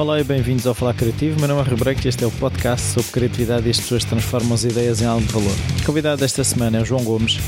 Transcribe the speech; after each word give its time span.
Olá 0.00 0.18
e 0.18 0.24
bem-vindos 0.24 0.66
ao 0.66 0.72
Falar 0.72 0.94
Criativo. 0.94 1.38
Meu 1.38 1.46
nome 1.46 1.70
é 1.70 1.76
Branco 1.76 2.00
e 2.02 2.08
este 2.08 2.24
é 2.24 2.26
o 2.26 2.30
podcast 2.30 2.86
sobre 2.86 3.12
criatividade 3.12 3.66
e 3.66 3.70
as 3.70 3.78
pessoas 3.78 4.02
transformam 4.02 4.54
as 4.54 4.64
ideias 4.64 5.02
em 5.02 5.04
algo 5.04 5.26
de 5.26 5.30
valor. 5.30 5.54
O 5.78 5.84
convidado 5.84 6.22
desta 6.22 6.42
semana 6.42 6.78
é 6.78 6.80
o 6.80 6.86
João 6.86 7.04
Gomes. 7.04 7.38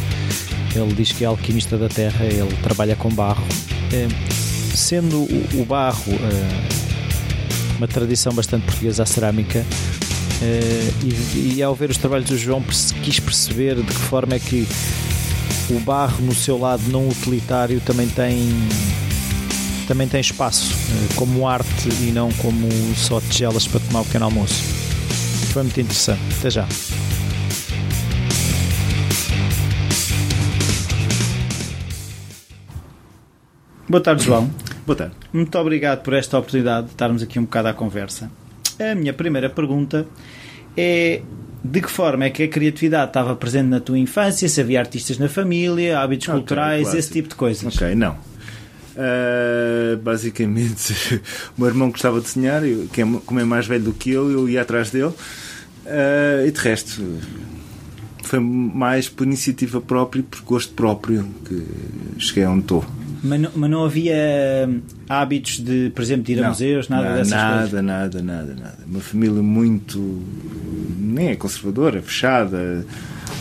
Ele 0.77 0.93
diz 0.93 1.13
que 1.13 1.25
é 1.25 1.27
alquimista 1.27 1.79
da 1.79 1.89
terra, 1.89 2.27
ele 2.27 2.55
trabalha 2.63 2.95
com 2.95 3.09
barro. 3.09 3.43
É, 3.91 4.07
sendo 4.77 5.23
o 5.59 5.65
barro 5.65 6.13
é, 6.13 7.79
uma 7.79 7.89
tradição 7.89 8.35
bastante 8.35 8.67
portuguesa 8.67 9.05
à 9.05 9.07
cerâmica, 9.07 9.65
é, 10.43 10.91
e, 11.35 11.55
e, 11.55 11.63
ao 11.63 11.75
ver 11.75 11.89
os 11.89 11.97
trabalhos 11.97 12.29
do 12.29 12.37
João 12.37 12.63
quis 13.03 13.19
perceber 13.19 13.77
de 13.77 13.85
que 13.85 13.95
forma 13.95 14.35
é 14.35 14.39
que 14.39 14.69
o 15.71 15.81
barro 15.81 16.23
no 16.23 16.35
seu 16.35 16.59
lado 16.59 16.83
não 16.89 17.09
utilitário 17.09 17.81
também 17.81 18.11
tem 18.11 18.47
também 19.93 20.09
tem 20.09 20.23
espaço 20.23 20.73
eh, 20.73 21.15
como 21.17 21.47
arte 21.47 21.91
e 22.01 22.13
não 22.13 22.33
como 22.41 22.67
só 22.97 23.21
tigelas 23.21 23.69
para 23.69 23.79
tomar 23.79 24.01
o 24.01 24.05
pequeno 24.07 24.25
almoço. 24.25 24.55
Foi 25.53 25.63
muito 25.65 25.79
interessante. 25.79 26.19
Até 26.39 26.49
já. 26.49 26.67
Boa 33.87 34.03
tarde, 34.03 34.25
João. 34.25 34.51
Boa 34.87 34.97
tarde. 34.97 35.15
Muito 35.31 35.59
obrigado 35.59 36.01
por 36.01 36.15
esta 36.15 36.39
oportunidade 36.39 36.87
de 36.87 36.93
estarmos 36.93 37.23
aqui 37.23 37.39
um 37.39 37.45
bocado 37.45 37.69
à 37.69 37.75
conversa. 37.75 38.31
A 38.81 38.95
minha 38.95 39.13
primeira 39.13 39.51
pergunta 39.51 40.07
é 40.75 41.21
de 41.63 41.83
que 41.83 41.91
forma 41.91 42.25
é 42.25 42.31
que 42.31 42.45
a 42.45 42.49
criatividade 42.49 43.11
estava 43.11 43.37
presente 43.37 43.67
na 43.67 43.79
tua 43.79 43.99
infância, 43.99 44.49
se 44.49 44.59
havia 44.59 44.81
artistas 44.81 45.19
na 45.19 45.29
família, 45.29 46.01
hábitos 46.01 46.29
okay, 46.29 46.41
culturais, 46.41 46.95
esse 46.95 47.13
tipo 47.13 47.29
de 47.29 47.35
coisas? 47.35 47.77
Ok, 47.77 47.95
não. 47.95 48.32
Uh, 48.93 49.97
basicamente, 49.99 51.21
o 51.57 51.61
meu 51.61 51.69
irmão 51.69 51.91
gostava 51.91 52.21
de 52.21 52.27
desenhar, 52.27 52.65
eu, 52.65 52.87
que 52.93 53.01
é, 53.01 53.07
como 53.25 53.41
é 53.41 53.45
mais 53.45 53.67
velho 53.67 53.85
do 53.85 53.93
que 53.93 54.11
eu, 54.11 54.31
eu 54.31 54.49
ia 54.49 54.63
atrás 54.63 54.91
dele. 54.91 55.13
Uh, 55.85 56.47
e 56.47 56.51
de 56.51 56.61
resto, 56.61 57.03
foi 58.23 58.39
mais 58.39 59.09
por 59.09 59.27
iniciativa 59.27 59.81
própria 59.81 60.21
e 60.21 60.23
por 60.23 60.41
gosto 60.43 60.75
próprio 60.75 61.27
que 61.45 61.67
cheguei 62.19 62.45
onde 62.47 62.61
estou. 62.61 62.85
Mas 63.23 63.41
não, 63.41 63.51
mas 63.55 63.71
não 63.71 63.85
havia 63.85 64.69
hábitos 65.09 65.61
de, 65.61 65.91
por 65.95 66.03
exemplo, 66.03 66.25
de 66.25 66.33
ir 66.33 66.39
a 66.41 66.43
não, 66.43 66.49
museus, 66.49 66.89
nada 66.89 67.09
não, 67.09 67.17
dessas 67.17 67.31
nada, 67.33 67.61
coisas? 67.61 67.73
Nada, 67.73 67.83
nada, 67.83 68.23
nada, 68.23 68.55
nada. 68.55 68.79
Uma 68.87 69.01
família 69.01 69.43
muito. 69.43 70.23
nem 70.99 71.29
é 71.29 71.37
conservadora, 71.37 72.03
fechada, 72.03 72.85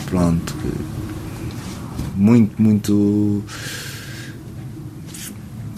pronto. 0.05 0.55
Muito, 2.15 2.61
muito 2.61 3.43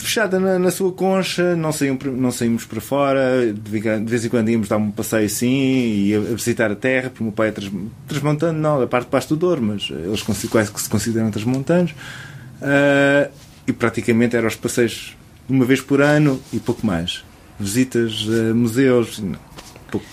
fechada 0.04 0.40
na, 0.40 0.60
na, 0.60 0.70
sua 0.70 0.92
concha, 0.92 1.56
não, 1.56 1.72
não 2.16 2.32
saímos 2.32 2.66
para 2.66 2.82
fora, 2.82 3.54
de 3.54 3.80
vez 4.06 4.26
em 4.26 4.30
quando 4.30 4.50
íamos 4.50 4.68
dar 4.68 4.78
um 4.78 4.92
passeio 4.92 5.26
assim 5.26 5.48
e 5.48 6.16
a, 6.16 6.20
visitar 6.20 6.72
a 6.72 6.76
terra, 6.76 7.10
porque 7.10 7.22
o 7.22 7.26
meu 7.26 7.34
pai 7.34 7.48
é 7.50 7.52
trans, 7.52 7.72
transmontano, 8.08 8.60
não, 8.60 8.82
a 8.82 8.88
parte 8.88 9.06
de 9.06 9.12
baixo 9.12 9.30
do 9.30 9.36
Douro, 9.36 9.62
mas 9.62 9.90
eles 9.90 10.22
quase 10.48 10.72
que 10.72 10.82
se 10.82 10.90
consideram 10.90 11.32
transmontanos. 11.32 11.92
Uh, 11.92 13.32
e 13.68 13.74
praticamente 13.74 14.36
eram 14.36 14.48
os 14.48 14.56
passeios 14.56 15.16
uma 15.50 15.66
vez 15.66 15.82
por 15.82 16.02
ano 16.02 16.40
e 16.52 16.60
pouco 16.60 16.86
mais. 16.86 17.24
Visitas 17.60 18.26
a 18.28 18.54
museus, 18.54 19.20
não, 19.20 19.40
pouco, 19.90 20.06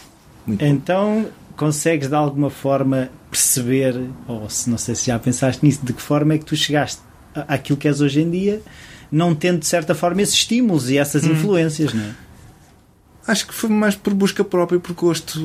muito 0.46 0.64
Então 0.64 1.26
consegues 1.56 2.08
de 2.08 2.14
alguma 2.14 2.48
forma 2.48 3.10
perceber, 3.30 3.94
ou 4.26 4.48
se 4.48 4.70
não 4.70 4.78
sei 4.78 4.94
se 4.94 5.06
já 5.06 5.18
pensaste 5.18 5.64
nisso, 5.64 5.80
de 5.84 5.92
que 5.92 6.00
forma 6.00 6.34
é 6.34 6.38
que 6.38 6.44
tu 6.44 6.56
chegaste 6.56 7.02
àquilo 7.34 7.78
que 7.78 7.86
és 7.86 8.00
hoje 8.00 8.20
em 8.20 8.30
dia 8.30 8.62
não 9.10 9.34
tendo 9.34 9.58
de 9.60 9.66
certa 9.66 9.94
forma 9.94 10.22
esses 10.22 10.34
estímulos 10.34 10.90
e 10.90 10.98
essas 10.98 11.24
hum. 11.24 11.32
influências, 11.32 11.92
não 11.92 12.02
é? 12.02 12.14
Acho 13.26 13.46
que 13.46 13.54
foi 13.54 13.70
mais 13.70 13.94
por 13.94 14.12
busca 14.14 14.42
própria, 14.42 14.80
por 14.80 14.92
gosto 14.94 15.40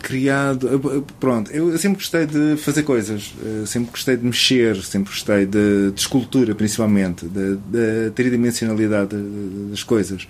criado. 0.00 1.04
Pronto, 1.18 1.50
eu 1.50 1.76
sempre 1.78 1.98
gostei 1.98 2.26
de 2.26 2.56
fazer 2.56 2.82
coisas, 2.84 3.34
eh, 3.44 3.66
sempre 3.66 3.90
gostei 3.90 4.16
de 4.16 4.24
mexer, 4.24 4.82
sempre 4.82 5.12
gostei 5.12 5.46
de, 5.46 5.90
de 5.90 6.00
escultura, 6.00 6.54
principalmente, 6.54 7.26
de, 7.26 7.56
de 7.56 8.10
tridimensionalidade 8.14 9.16
das 9.68 9.82
coisas. 9.82 10.26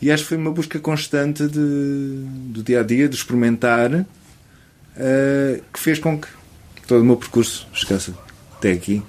E 0.00 0.10
acho 0.10 0.22
que 0.22 0.28
foi 0.30 0.38
uma 0.38 0.50
busca 0.50 0.78
constante 0.78 1.46
de, 1.46 2.24
do 2.50 2.62
dia 2.62 2.80
a 2.80 2.82
dia, 2.82 3.08
de 3.08 3.16
experimentar, 3.16 3.92
uh, 3.92 4.04
que 5.72 5.78
fez 5.78 5.98
com 5.98 6.18
que 6.18 6.28
todo 6.86 7.02
o 7.02 7.04
meu 7.04 7.16
percurso 7.16 7.66
chegasse 7.72 8.14
até 8.56 8.72
aqui, 8.72 9.02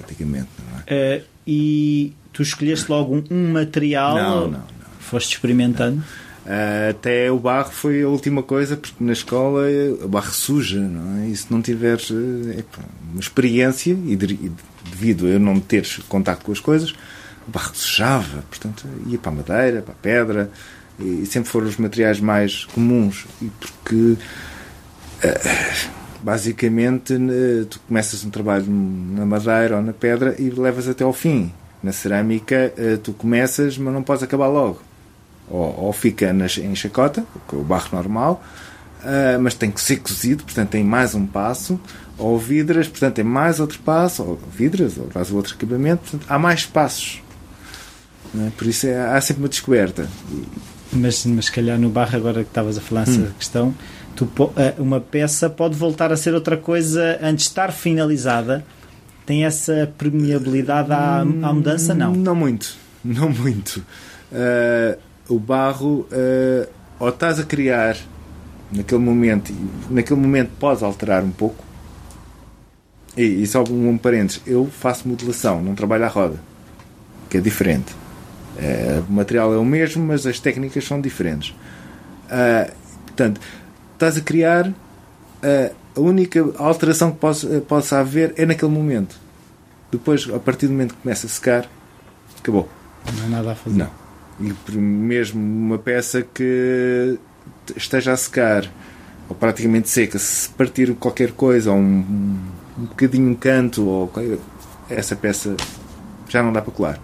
praticamente. 0.00 0.48
Uh, 0.82 1.22
e 1.46 2.12
tu 2.32 2.42
escolheste 2.42 2.90
logo 2.90 3.16
um, 3.16 3.24
um 3.30 3.52
material? 3.52 4.14
Não, 4.14 4.40
não, 4.42 4.50
não. 4.50 4.64
Foste 4.98 5.34
experimentando? 5.34 6.02
Uh, 6.46 6.90
até 6.90 7.30
o 7.30 7.38
barro 7.38 7.70
foi 7.70 8.02
a 8.02 8.08
última 8.08 8.42
coisa, 8.42 8.76
porque 8.76 9.02
na 9.02 9.12
escola 9.12 9.62
o 10.02 10.08
barro 10.08 10.32
suja, 10.32 10.80
não 10.80 11.22
é? 11.22 11.28
E 11.28 11.36
se 11.36 11.46
não 11.50 11.60
tiveres 11.60 12.10
é, 12.10 12.64
uma 13.12 13.20
experiência, 13.20 13.92
e, 13.92 14.16
devido 14.16 15.26
a 15.26 15.30
eu 15.30 15.40
não 15.40 15.60
ter 15.60 15.86
contato 16.08 16.44
com 16.44 16.52
as 16.52 16.60
coisas, 16.60 16.92
o 17.46 17.50
barro 17.50 17.74
sujava, 17.74 18.42
portanto 18.48 18.86
ia 19.06 19.18
para 19.18 19.32
a 19.32 19.34
madeira, 19.34 19.82
para 19.82 19.92
a 19.92 19.96
pedra, 19.96 20.50
e, 20.98 21.22
e 21.22 21.26
sempre 21.26 21.50
foram 21.50 21.66
os 21.66 21.76
materiais 21.76 22.20
mais 22.20 22.64
comuns, 22.66 23.26
e 23.42 23.50
porque. 23.60 24.16
Uh, 25.22 25.99
basicamente 26.22 27.14
tu 27.68 27.80
começas 27.80 28.24
um 28.24 28.30
trabalho 28.30 28.66
na 28.68 29.24
madeira 29.24 29.76
ou 29.76 29.82
na 29.82 29.92
pedra 29.92 30.34
e 30.38 30.50
levas 30.50 30.88
até 30.88 31.04
ao 31.04 31.12
fim. 31.12 31.52
Na 31.82 31.92
cerâmica 31.92 32.72
eh, 32.76 32.98
tu 33.02 33.12
começas, 33.12 33.78
mas 33.78 33.92
não 33.94 34.02
podes 34.02 34.22
acabar 34.22 34.48
logo. 34.48 34.82
Ou, 35.48 35.86
ou 35.86 35.92
fica 35.92 36.30
em 36.30 36.74
chacota, 36.74 37.24
com 37.46 37.56
o 37.56 37.64
barro 37.64 37.88
normal, 37.92 38.42
eh, 39.02 39.38
mas 39.38 39.54
tem 39.54 39.70
que 39.70 39.80
ser 39.80 39.96
cozido, 39.96 40.44
portanto 40.44 40.70
tem 40.70 40.84
mais 40.84 41.14
um 41.14 41.26
passo. 41.26 41.80
Ou 42.18 42.38
vidras, 42.38 42.86
portanto 42.86 43.14
tem 43.14 43.24
mais 43.24 43.60
outro 43.60 43.78
passo. 43.80 44.22
Ou 44.22 44.38
vidras, 44.54 44.98
ou 44.98 45.08
faz 45.10 45.30
outro 45.30 45.54
acabamento. 45.54 46.02
Portanto, 46.02 46.26
há 46.28 46.38
mais 46.38 46.66
passos. 46.66 47.22
É? 48.38 48.50
Por 48.56 48.66
isso 48.66 48.86
é, 48.86 49.16
há 49.16 49.20
sempre 49.20 49.42
uma 49.42 49.48
descoberta. 49.48 50.08
Mas, 50.92 51.24
mas 51.24 51.46
se 51.46 51.52
calhar 51.52 51.78
no 51.78 51.88
barro, 51.88 52.16
agora 52.16 52.42
que 52.42 52.50
estavas 52.50 52.76
a 52.76 52.80
falar 52.80 53.02
essa 53.02 53.20
hum. 53.20 53.30
questão, 53.38 53.74
tu, 54.16 54.28
eh, 54.56 54.74
uma 54.78 55.00
peça 55.00 55.48
pode 55.48 55.76
voltar 55.76 56.12
a 56.12 56.16
ser 56.16 56.34
outra 56.34 56.56
coisa 56.56 57.18
antes 57.22 57.44
de 57.44 57.50
estar 57.50 57.72
finalizada. 57.72 58.64
Tem 59.26 59.44
essa 59.44 59.92
permeabilidade 59.96 60.92
à, 60.92 61.20
à 61.20 61.52
mudança? 61.52 61.94
Não. 61.94 62.12
Não 62.12 62.34
muito. 62.34 62.76
Não 63.04 63.30
muito. 63.30 63.84
Uh, 64.30 64.98
o 65.28 65.38
barro, 65.38 66.06
uh, 66.10 66.68
ou 66.98 67.08
estás 67.08 67.38
a 67.38 67.44
criar 67.44 67.96
naquele 68.70 69.00
momento, 69.00 69.52
naquele 69.88 70.20
momento 70.20 70.50
podes 70.58 70.82
alterar 70.82 71.22
um 71.22 71.30
pouco. 71.30 71.64
E, 73.16 73.22
e 73.42 73.46
só 73.46 73.64
um, 73.68 73.90
um 73.90 73.98
parênteses, 73.98 74.42
eu 74.46 74.66
faço 74.66 75.08
modelação, 75.08 75.62
não 75.62 75.74
trabalho 75.74 76.04
à 76.04 76.08
roda, 76.08 76.36
que 77.28 77.38
é 77.38 77.40
diferente. 77.40 77.92
Uh, 78.56 79.04
o 79.08 79.12
material 79.12 79.54
é 79.54 79.56
o 79.56 79.64
mesmo, 79.64 80.04
mas 80.04 80.26
as 80.26 80.38
técnicas 80.38 80.84
são 80.84 81.00
diferentes. 81.00 81.54
Portanto, 83.06 83.40
estás 84.00 84.16
a 84.16 84.22
criar, 84.22 84.72
a 85.94 86.00
única 86.00 86.40
alteração 86.56 87.12
que 87.12 87.18
possa, 87.18 87.60
possa 87.60 87.98
haver 87.98 88.32
é 88.38 88.46
naquele 88.46 88.72
momento. 88.72 89.14
Depois, 89.92 90.26
a 90.32 90.38
partir 90.38 90.68
do 90.68 90.72
momento 90.72 90.94
que 90.94 91.02
começa 91.02 91.26
a 91.26 91.30
secar, 91.30 91.68
acabou. 92.38 92.66
Não 93.18 93.24
há 93.26 93.28
nada 93.28 93.52
a 93.52 93.54
fazer. 93.54 93.76
Não. 93.76 93.90
E 94.40 94.72
mesmo 94.78 95.38
uma 95.38 95.78
peça 95.78 96.22
que 96.22 97.18
esteja 97.76 98.12
a 98.12 98.16
secar, 98.16 98.70
ou 99.28 99.36
praticamente 99.36 99.90
seca, 99.90 100.18
se 100.18 100.48
partir 100.48 100.94
qualquer 100.94 101.32
coisa, 101.32 101.70
ou 101.70 101.76
um, 101.76 102.38
um 102.78 102.84
bocadinho 102.86 103.30
um 103.30 103.34
canto, 103.34 103.86
ou 103.86 104.10
essa 104.88 105.14
peça 105.14 105.54
já 106.26 106.42
não 106.42 106.54
dá 106.54 106.62
para 106.62 106.72
colar. 106.72 106.98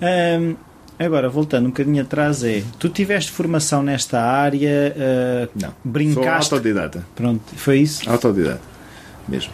Um 0.00 0.54
Agora, 0.98 1.28
voltando 1.28 1.66
um 1.66 1.70
bocadinho 1.70 2.02
atrás, 2.02 2.44
é 2.44 2.62
tu 2.78 2.88
tiveste 2.88 3.32
formação 3.32 3.82
nesta 3.82 4.20
área? 4.20 4.94
Uh, 4.94 5.58
não. 5.60 5.74
Brincaste? 5.84 6.48
Sou 6.48 6.56
autodidata. 6.56 7.04
Pronto, 7.14 7.42
foi 7.56 7.78
isso? 7.80 8.08
Autodidata, 8.08 8.60
mesmo. 9.28 9.52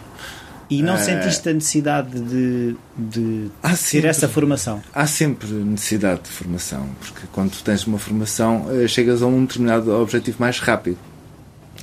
E 0.69 0.83
não 0.83 0.95
uh, 0.95 0.99
sentiste 0.99 1.49
a 1.49 1.53
necessidade 1.53 2.19
de, 2.19 2.75
de 2.95 3.49
ter 3.61 3.75
sempre, 3.75 4.07
essa 4.07 4.27
formação? 4.27 4.83
Há 4.93 5.07
sempre 5.07 5.47
necessidade 5.47 6.21
de 6.23 6.29
formação, 6.29 6.87
porque 6.99 7.25
quando 7.31 7.51
tens 7.63 7.87
uma 7.87 7.97
formação, 7.97 8.67
uh, 8.67 8.87
chegas 8.87 9.23
a 9.23 9.25
um 9.25 9.45
determinado 9.45 9.91
objetivo 9.91 10.37
mais 10.39 10.59
rápido 10.59 10.97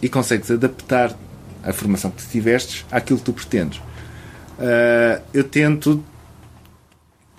e 0.00 0.08
consegues 0.08 0.50
adaptar 0.50 1.16
a 1.64 1.72
formação 1.72 2.12
que 2.12 2.22
tu 2.22 2.30
tivestes 2.30 2.84
àquilo 2.92 3.18
que 3.18 3.24
tu 3.24 3.32
pretendes. 3.32 3.80
eu 5.34 5.42
tento 5.42 6.04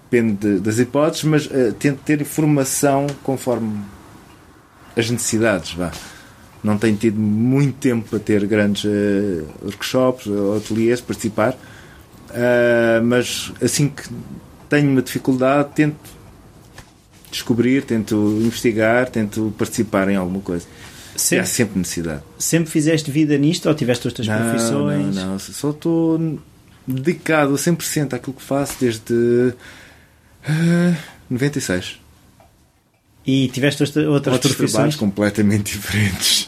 depende 0.10 0.60
das 0.60 0.80
hipóteses, 0.80 1.24
mas 1.24 1.46
uh, 1.48 1.74
tento 1.78 2.00
ter 2.04 2.22
informação 2.22 3.08
conforme 3.24 3.80
as 4.96 5.10
necessidades. 5.10 5.74
Vá. 5.74 5.92
Não 6.64 6.78
tenho 6.78 6.98
tido 6.98 7.20
muito 7.20 7.78
tempo 7.78 8.10
para 8.10 8.20
ter 8.20 8.46
grandes 8.46 8.84
uh, 8.84 9.46
workshops 9.64 10.28
ou 10.28 10.58
ateliês, 10.58 11.02
participar, 11.02 11.54
uh, 11.54 13.04
mas 13.04 13.52
assim 13.62 13.90
que 13.90 14.04
tenho 14.70 14.90
uma 14.90 15.02
dificuldade, 15.02 15.70
tento 15.76 16.18
descobrir, 17.32 17.84
tento 17.84 18.16
investigar, 18.42 19.10
tento 19.10 19.54
participar 19.58 20.10
em 20.10 20.16
alguma 20.16 20.40
coisa. 20.40 20.66
Sempre, 21.16 21.38
e 21.38 21.40
há 21.40 21.46
sempre 21.46 21.80
necessidade. 21.80 22.22
Sempre 22.38 22.72
fizeste 22.72 23.10
vida 23.12 23.38
nisto 23.38 23.68
ou 23.68 23.76
tiveste 23.76 24.08
outras 24.08 24.28
não, 24.28 24.38
profissões? 24.38 25.16
Não, 25.16 25.32
não, 25.32 25.40
só 25.40 25.72
estou 25.72 26.40
dedicado 26.88 27.54
a 27.54 27.58
100% 27.58 28.14
àquilo 28.14 28.36
que 28.36 28.42
faço 28.42 28.78
desde 28.80 29.54
uh, 30.44 30.96
96. 31.30 32.00
E 33.26 33.50
tiveste 33.50 33.84
outras, 33.84 34.06
Outros 34.08 34.56
profissões? 34.56 34.72
trabalhos 34.72 34.96
completamente 34.96 35.74
diferentes. 35.74 36.48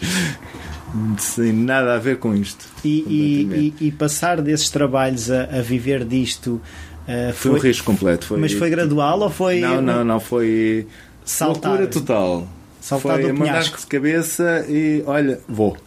Sem 1.18 1.52
nada 1.52 1.96
a 1.96 2.00
ver 2.00 2.18
com 2.18 2.34
isto. 2.34 2.66
E, 2.84 3.74
e, 3.80 3.88
e, 3.88 3.92
passar 3.92 4.42
desses 4.42 4.70
trabalhos 4.70 5.30
a, 5.30 5.44
a 5.44 5.62
viver 5.62 6.04
disto 6.06 6.62
uh, 7.04 7.34
foi, 7.34 7.52
foi, 7.52 7.52
um 7.52 7.64
risco 7.64 7.86
completo. 7.86 8.26
Foi, 8.26 8.40
mas 8.40 8.54
foi 8.54 8.70
gradual 8.70 9.20
ou 9.20 9.30
foi. 9.30 9.60
Não, 9.60 9.82
não, 9.82 10.04
não. 10.04 10.20
Foi 10.20 10.88
Saltar. 11.26 11.72
loucura 11.72 11.88
total. 11.88 12.48
Saltar 12.82 13.22
foi 13.22 13.32
mandar 13.34 13.62
de 13.62 13.86
cabeça 13.86 14.66
e 14.68 15.04
olha, 15.06 15.40
vou. 15.48 15.78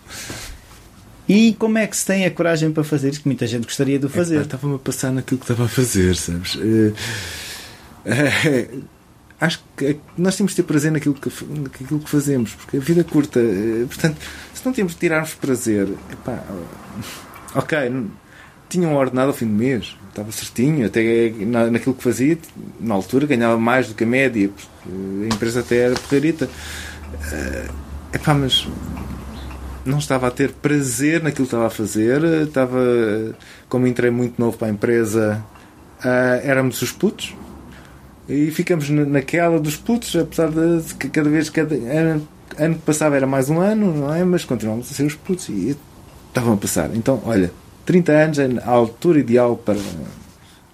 E 1.28 1.54
como 1.54 1.78
é 1.78 1.86
que 1.86 1.96
se 1.96 2.04
tem 2.04 2.26
a 2.26 2.30
coragem 2.30 2.70
para 2.70 2.84
fazer 2.84 3.10
isso? 3.10 3.22
Que 3.22 3.28
muita 3.28 3.46
gente 3.46 3.64
gostaria 3.64 3.98
de 3.98 4.06
o 4.06 4.08
fazer. 4.08 4.38
É, 4.38 4.42
Estava-me 4.42 4.74
a 4.74 4.78
passar 4.78 5.10
naquilo 5.10 5.38
que 5.40 5.44
estava 5.44 5.64
a 5.64 5.68
fazer, 5.68 6.14
sabes? 6.14 6.58
É, 6.60 6.92
é, 8.04 8.68
acho 9.40 9.62
que 9.76 9.98
nós 10.16 10.36
temos 10.36 10.52
de 10.52 10.56
ter 10.56 10.62
prazer 10.62 10.92
naquilo 10.92 11.14
que, 11.14 11.30
naquilo 11.44 12.00
que 12.00 12.08
fazemos, 12.08 12.54
porque 12.54 12.76
a 12.76 12.80
vida 12.80 13.00
é 13.00 13.04
curta. 13.04 13.40
Portanto, 13.86 14.16
se 14.54 14.64
não 14.64 14.72
temos 14.72 14.92
de 14.92 14.98
tirarmos 14.98 15.34
prazer, 15.34 15.88
epá, 16.10 16.42
ok, 17.54 18.06
tinha 18.68 18.88
um 18.88 18.96
ordenado 18.96 19.28
ao 19.28 19.34
fim 19.34 19.46
do 19.46 19.52
mês, 19.52 19.96
estava 20.08 20.30
certinho, 20.32 20.86
até 20.86 21.30
naquilo 21.70 21.94
que 21.94 22.02
fazia, 22.02 22.38
na 22.80 22.94
altura 22.94 23.26
ganhava 23.26 23.58
mais 23.58 23.88
do 23.88 23.94
que 23.94 24.04
a 24.04 24.06
média, 24.06 24.48
porque 24.48 24.68
a 25.24 25.34
empresa 25.34 25.60
até 25.60 25.76
era 25.76 25.94
porreirita. 25.94 26.48
Epá, 28.12 28.32
mas 28.34 28.66
não 29.84 29.98
estava 29.98 30.28
a 30.28 30.30
ter 30.30 30.52
prazer 30.52 31.22
naquilo 31.22 31.46
que 31.46 31.54
estava 31.54 31.66
a 31.66 31.70
fazer, 31.70 32.22
estava, 32.46 32.78
como 33.68 33.86
entrei 33.86 34.10
muito 34.10 34.40
novo 34.40 34.56
para 34.56 34.68
a 34.68 34.70
empresa, 34.70 35.44
éramos 36.44 36.80
os 36.80 36.92
putos, 36.92 37.34
e 38.28 38.50
ficamos 38.50 38.88
naquela 38.88 39.58
dos 39.58 39.76
putos, 39.76 40.14
apesar 40.14 40.50
de 40.50 40.94
que 40.94 41.08
cada 41.08 41.28
vez, 41.28 41.50
cada 41.50 41.74
ano, 41.74 42.28
ano 42.56 42.74
que 42.76 42.82
passava 42.82 43.16
era 43.16 43.26
mais 43.26 43.50
um 43.50 43.60
ano, 43.60 43.92
não 43.94 44.14
é? 44.14 44.24
Mas 44.24 44.44
continuamos 44.44 44.90
a 44.90 44.94
ser 44.94 45.04
os 45.04 45.14
putos 45.14 45.48
e 45.48 45.76
estavam 46.28 46.54
a 46.54 46.56
passar. 46.56 46.94
Então, 46.94 47.20
olha, 47.24 47.52
30 47.84 48.12
anos 48.12 48.38
é 48.38 48.48
a 48.64 48.70
altura 48.70 49.18
ideal 49.18 49.56
para 49.56 49.78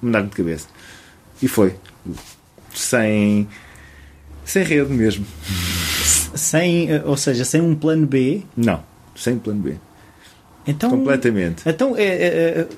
mudar 0.01 0.23
de 0.23 0.31
cabeça. 0.31 0.69
E 1.43 1.49
foi. 1.49 1.75
Sem, 2.75 3.49
sem 4.45 4.63
rede 4.63 4.93
mesmo. 4.93 5.27
Sem, 6.35 6.89
ou 7.05 7.17
seja, 7.17 7.45
sem 7.45 7.61
um 7.61 7.75
plano 7.75 8.07
B? 8.07 8.43
Não, 8.57 8.83
sem 9.17 9.39
plano 9.39 9.61
B. 9.61 9.77
Então, 10.67 10.91
Completamente. 10.91 11.63
Então 11.67 11.97
é, 11.97 12.05
é, 12.05 12.61
é 12.61 12.69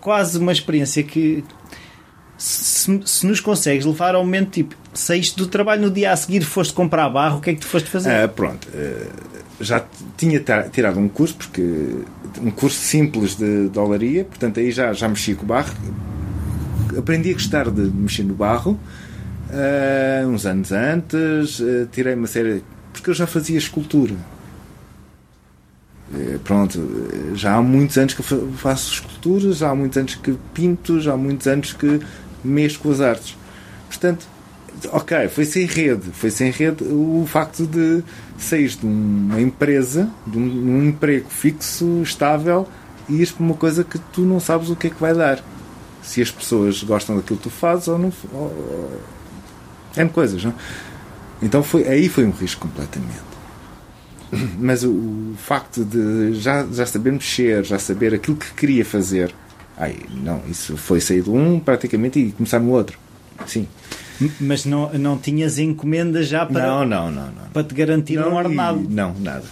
quase 0.00 0.38
uma 0.38 0.52
experiência 0.52 1.02
que 1.02 1.42
se, 3.04 3.26
nos 3.26 3.40
consegues 3.40 3.84
levar 3.84 4.14
ao 4.14 4.24
momento 4.24 4.50
tipo, 4.50 4.74
saíste 4.94 5.36
do 5.36 5.46
trabalho 5.46 5.82
no 5.82 5.90
dia 5.90 6.12
a 6.12 6.16
seguir, 6.16 6.42
foste 6.42 6.72
comprar 6.72 7.08
barro, 7.08 7.38
o 7.38 7.40
que 7.40 7.50
é 7.50 7.54
que 7.54 7.60
tu 7.60 7.66
foste 7.66 7.88
fazer? 7.88 8.10
Ah, 8.10 8.28
pronto, 8.28 8.68
já 9.60 9.84
tinha 10.16 10.42
tirado 10.70 10.98
um 10.98 11.08
curso, 11.08 11.34
porque 11.36 11.62
um 12.40 12.50
curso 12.50 12.78
simples 12.78 13.34
de 13.34 13.68
dolaria, 13.68 14.24
portanto 14.24 14.60
aí 14.60 14.70
já, 14.70 14.92
já 14.92 15.08
mexi 15.08 15.34
com 15.34 15.46
barro, 15.46 15.72
aprendi 16.96 17.30
a 17.30 17.34
gostar 17.34 17.70
de 17.70 17.82
mexer 17.82 18.22
no 18.22 18.34
barro, 18.34 18.78
uh, 19.50 20.28
uns 20.28 20.46
anos 20.46 20.72
antes, 20.72 21.60
uh, 21.60 21.88
tirei 21.90 22.14
uma 22.14 22.26
série, 22.26 22.62
porque 22.92 23.10
eu 23.10 23.14
já 23.14 23.26
fazia 23.26 23.58
escultura. 23.58 24.14
Pronto, 26.42 26.80
já 27.34 27.56
há 27.56 27.62
muitos 27.62 27.98
anos 27.98 28.14
que 28.14 28.22
faço 28.56 28.94
esculturas, 28.94 29.58
já 29.58 29.68
há 29.68 29.74
muitos 29.74 29.98
anos 29.98 30.14
que 30.14 30.34
pinto, 30.54 30.98
já 31.00 31.12
há 31.12 31.16
muitos 31.18 31.46
anos 31.46 31.74
que 31.74 32.00
mexo 32.44 32.78
com 32.78 32.90
as 32.90 33.00
artes. 33.00 33.36
Portanto, 33.88 34.26
ok, 34.92 35.28
foi 35.28 35.44
sem 35.44 35.66
rede. 35.66 36.10
Foi 36.12 36.30
sem 36.30 36.50
rede 36.50 36.84
o 36.84 37.24
facto 37.26 37.66
de 37.66 38.02
sair 38.38 38.68
de 38.68 38.86
uma 38.86 39.40
empresa, 39.40 40.10
de 40.26 40.38
um, 40.38 40.42
um 40.42 40.88
emprego 40.88 41.28
fixo, 41.28 42.02
estável, 42.02 42.66
e 43.08 43.14
ires 43.14 43.32
para 43.32 43.44
uma 43.44 43.54
coisa 43.54 43.82
que 43.82 43.98
tu 44.12 44.22
não 44.22 44.38
sabes 44.38 44.70
o 44.70 44.76
que 44.76 44.88
é 44.88 44.90
que 44.90 45.00
vai 45.00 45.14
dar. 45.14 45.42
Se 46.02 46.22
as 46.22 46.30
pessoas 46.30 46.82
gostam 46.82 47.16
daquilo 47.16 47.38
que 47.38 47.44
tu 47.44 47.50
fazes 47.50 47.88
ou 47.88 47.98
não. 47.98 48.12
Ou, 48.32 49.00
é 49.96 50.04
coisas, 50.06 50.44
não? 50.44 50.54
Então 51.42 51.62
foi, 51.62 51.86
aí 51.86 52.08
foi 52.08 52.24
um 52.24 52.30
risco 52.30 52.62
completamente. 52.62 53.28
Mas 54.58 54.84
o, 54.84 54.90
o 54.90 55.34
facto 55.36 55.84
de 55.84 56.34
já, 56.34 56.66
já 56.66 56.86
saber 56.86 57.12
mexer, 57.12 57.64
já 57.64 57.78
saber 57.78 58.14
aquilo 58.14 58.36
que 58.36 58.52
queria 58.52 58.84
fazer, 58.84 59.34
Ai, 59.78 59.96
não, 60.10 60.42
isso 60.50 60.76
foi 60.76 61.00
sair 61.00 61.22
de 61.22 61.30
um 61.30 61.60
praticamente 61.60 62.18
e 62.18 62.32
começar 62.32 62.58
no 62.58 62.72
outro. 62.72 62.98
Sim. 63.46 63.68
Mas 64.40 64.64
não, 64.64 64.92
não 64.94 65.16
tinhas 65.16 65.58
encomendas 65.58 66.26
já 66.26 66.44
para, 66.44 66.66
não, 66.66 66.84
não, 66.84 67.10
não, 67.10 67.26
não. 67.26 67.48
para 67.52 67.62
te 67.62 67.72
garantir 67.74 68.16
não, 68.16 68.32
um 68.32 68.34
ordenado? 68.34 68.82
E, 68.82 68.92
não, 68.92 69.14
nada. 69.20 69.44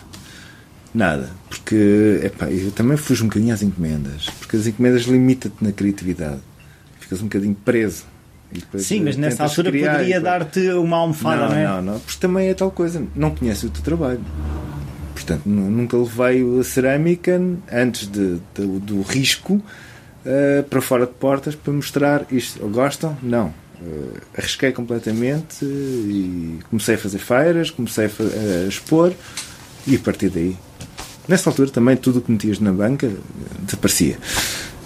Nada. 0.93 1.31
Porque 1.49 2.21
epá, 2.25 2.51
eu 2.51 2.73
também 2.73 2.97
fujo 2.97 3.25
um 3.25 3.29
bocadinho 3.29 3.55
às 3.55 3.63
encomendas. 3.63 4.29
Porque 4.41 4.57
as 4.57 4.67
encomendas 4.67 5.03
limitam-te 5.03 5.63
na 5.63 5.71
criatividade. 5.71 6.41
Ficas 6.99 7.21
um 7.21 7.25
bocadinho 7.25 7.55
preso. 7.55 8.05
Sim, 8.79 9.03
mas 9.05 9.17
nessa 9.17 9.45
altura 9.45 9.71
criar, 9.71 9.93
poderia 9.93 10.21
dar-te 10.21 10.71
uma 10.71 10.97
almofada, 10.97 11.43
não, 11.43 11.49
não 11.49 11.57
é? 11.57 11.65
Não, 11.65 11.83
não, 11.83 12.01
porque 12.01 12.19
também 12.19 12.49
é 12.49 12.55
tal 12.55 12.71
coisa. 12.71 13.05
Não 13.15 13.35
conhece 13.35 13.67
o 13.67 13.71
teu 13.71 13.83
trabalho. 13.83 14.21
Portanto, 15.13 15.47
nunca 15.47 15.97
levei 15.97 16.61
a 16.61 16.65
cerâmica 16.65 17.41
antes 17.71 18.09
de, 18.09 18.39
de 18.55 18.67
do 18.81 19.03
risco 19.03 19.63
uh, 20.27 20.63
para 20.65 20.81
fora 20.81 21.07
de 21.07 21.13
portas 21.13 21.55
para 21.55 21.73
mostrar 21.73 22.27
isto. 22.31 22.67
Gostam? 22.69 23.17
Não. 23.23 23.55
Uh, 23.81 24.21
arrisquei 24.37 24.73
completamente 24.73 25.65
e 25.65 26.59
comecei 26.69 26.97
a 26.97 26.99
fazer 26.99 27.19
feiras, 27.19 27.71
comecei 27.71 28.07
a, 28.07 28.09
a, 28.09 28.69
expor 28.69 29.13
e 29.87 29.97
a 29.97 29.99
partir 29.99 30.29
daí. 30.29 30.57
Nessa 31.29 31.51
altura 31.51 31.71
também 31.71 31.97
tudo 31.97 32.19
o 32.19 32.23
que 32.23 32.31
metias 32.31 32.59
na 32.59 32.73
banca 32.73 33.11
desaparecia. 33.61 34.19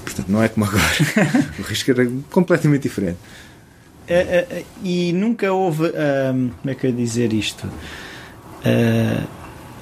Portanto, 0.04 0.28
não 0.28 0.42
é 0.42 0.48
como 0.48 0.66
agora. 0.66 0.84
o 1.58 1.62
risco 1.62 1.90
era 1.90 2.10
completamente 2.30 2.82
diferente. 2.82 3.18
Uh, 4.08 4.64
e 4.82 5.12
nunca 5.12 5.52
houve. 5.52 5.90
como 5.90 6.70
é 6.70 6.74
que 6.74 6.86
eu 6.86 6.90
ia 6.90 6.96
dizer 6.96 7.32
isto? 7.32 7.68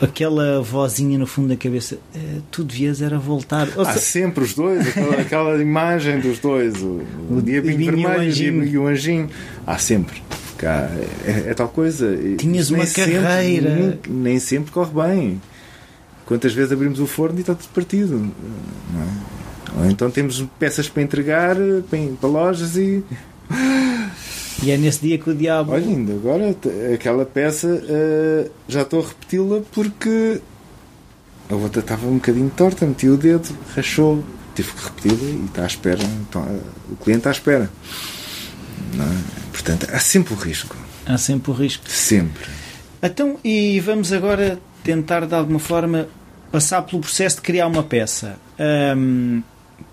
Aquela 0.01 0.61
vozinha 0.63 1.19
no 1.19 1.27
fundo 1.27 1.49
da 1.49 1.57
cabeça, 1.57 1.99
eh, 2.15 2.41
tu 2.51 2.65
devias 2.65 3.03
era 3.03 3.19
voltar. 3.19 3.69
Ou 3.77 3.83
Há 3.83 3.93
se... 3.95 4.01
sempre 4.01 4.45
os 4.45 4.55
dois, 4.55 4.89
aquela, 4.89 5.15
aquela 5.21 5.63
imagem 5.63 6.21
dos 6.21 6.39
dois, 6.39 6.83
o, 6.83 7.01
o, 7.31 7.39
o 7.39 7.43
diabinho 7.43 7.79
vermelho 7.79 8.65
e 8.65 8.79
o 8.79 8.87
anjinho. 8.87 9.29
Há 9.67 9.79
sempre. 9.79 10.23
Há, 10.63 10.91
é, 11.25 11.51
é, 11.51 11.55
tal 11.55 11.69
coisa. 11.69 12.17
Tinhas 12.37 12.71
uma 12.71 12.87
carreira. 12.87 13.75
nem, 13.75 13.99
nem, 14.09 14.39
sempre 14.39 14.73
corre 14.73 14.93
bem. 14.93 15.41
Quantas 16.27 16.53
vezes 16.53 16.73
abrimos 16.73 17.01
o 17.01 17.07
forno 17.07 17.39
e 17.39 17.41
está 17.41 17.55
tudo 17.55 17.69
partido. 17.69 18.31
É? 18.95 19.81
Ou 19.81 19.91
então 19.91 20.11
temos 20.11 20.45
peças 20.59 20.89
para 20.89 21.03
entregar 21.03 21.57
para, 21.89 21.99
para 22.21 22.29
lojas 22.29 22.77
e. 22.77 23.03
E 24.63 24.71
é 24.71 24.77
nesse 24.77 25.01
dia 25.01 25.19
que 25.19 25.31
o 25.31 25.35
diabo. 25.35 25.73
Olha, 25.73 25.87
ainda 25.87 26.13
agora 26.13 26.57
aquela 26.93 27.25
peça 27.25 27.69
uh, 27.69 28.51
já 28.67 28.83
estou 28.83 29.01
a 29.01 29.09
repeti-la 29.09 29.61
porque 29.73 30.41
a 31.49 31.55
outra 31.55 31.81
estava 31.81 32.07
um 32.07 32.15
bocadinho 32.15 32.51
torta, 32.51 32.85
meti 32.85 33.09
o 33.09 33.17
dedo, 33.17 33.49
rachou, 33.75 34.23
tive 34.55 34.73
que 34.73 34.85
repeti-la 34.85 35.31
e 35.31 35.45
está 35.45 35.63
à 35.63 35.67
espera. 35.67 36.03
Então, 36.03 36.43
uh, 36.43 36.63
o 36.93 36.97
cliente 36.97 37.21
está 37.21 37.31
à 37.31 37.33
espera. 37.33 37.71
É? 38.95 39.53
Portanto, 39.53 39.87
há 39.93 39.99
sempre 39.99 40.35
o 40.35 40.37
risco. 40.37 40.77
Há 41.07 41.17
sempre 41.19 41.51
o 41.51 41.55
risco. 41.55 41.89
Sempre. 41.89 42.51
Então, 43.01 43.39
e 43.45 43.79
vamos 43.81 44.13
agora 44.13 44.59
tentar 44.83 45.25
de 45.27 45.35
alguma 45.35 45.61
forma 45.61 46.09
passar 46.51 46.83
pelo 46.83 47.01
processo 47.01 47.37
de 47.37 47.43
criar 47.43 47.67
uma 47.67 47.83
peça. 47.83 48.37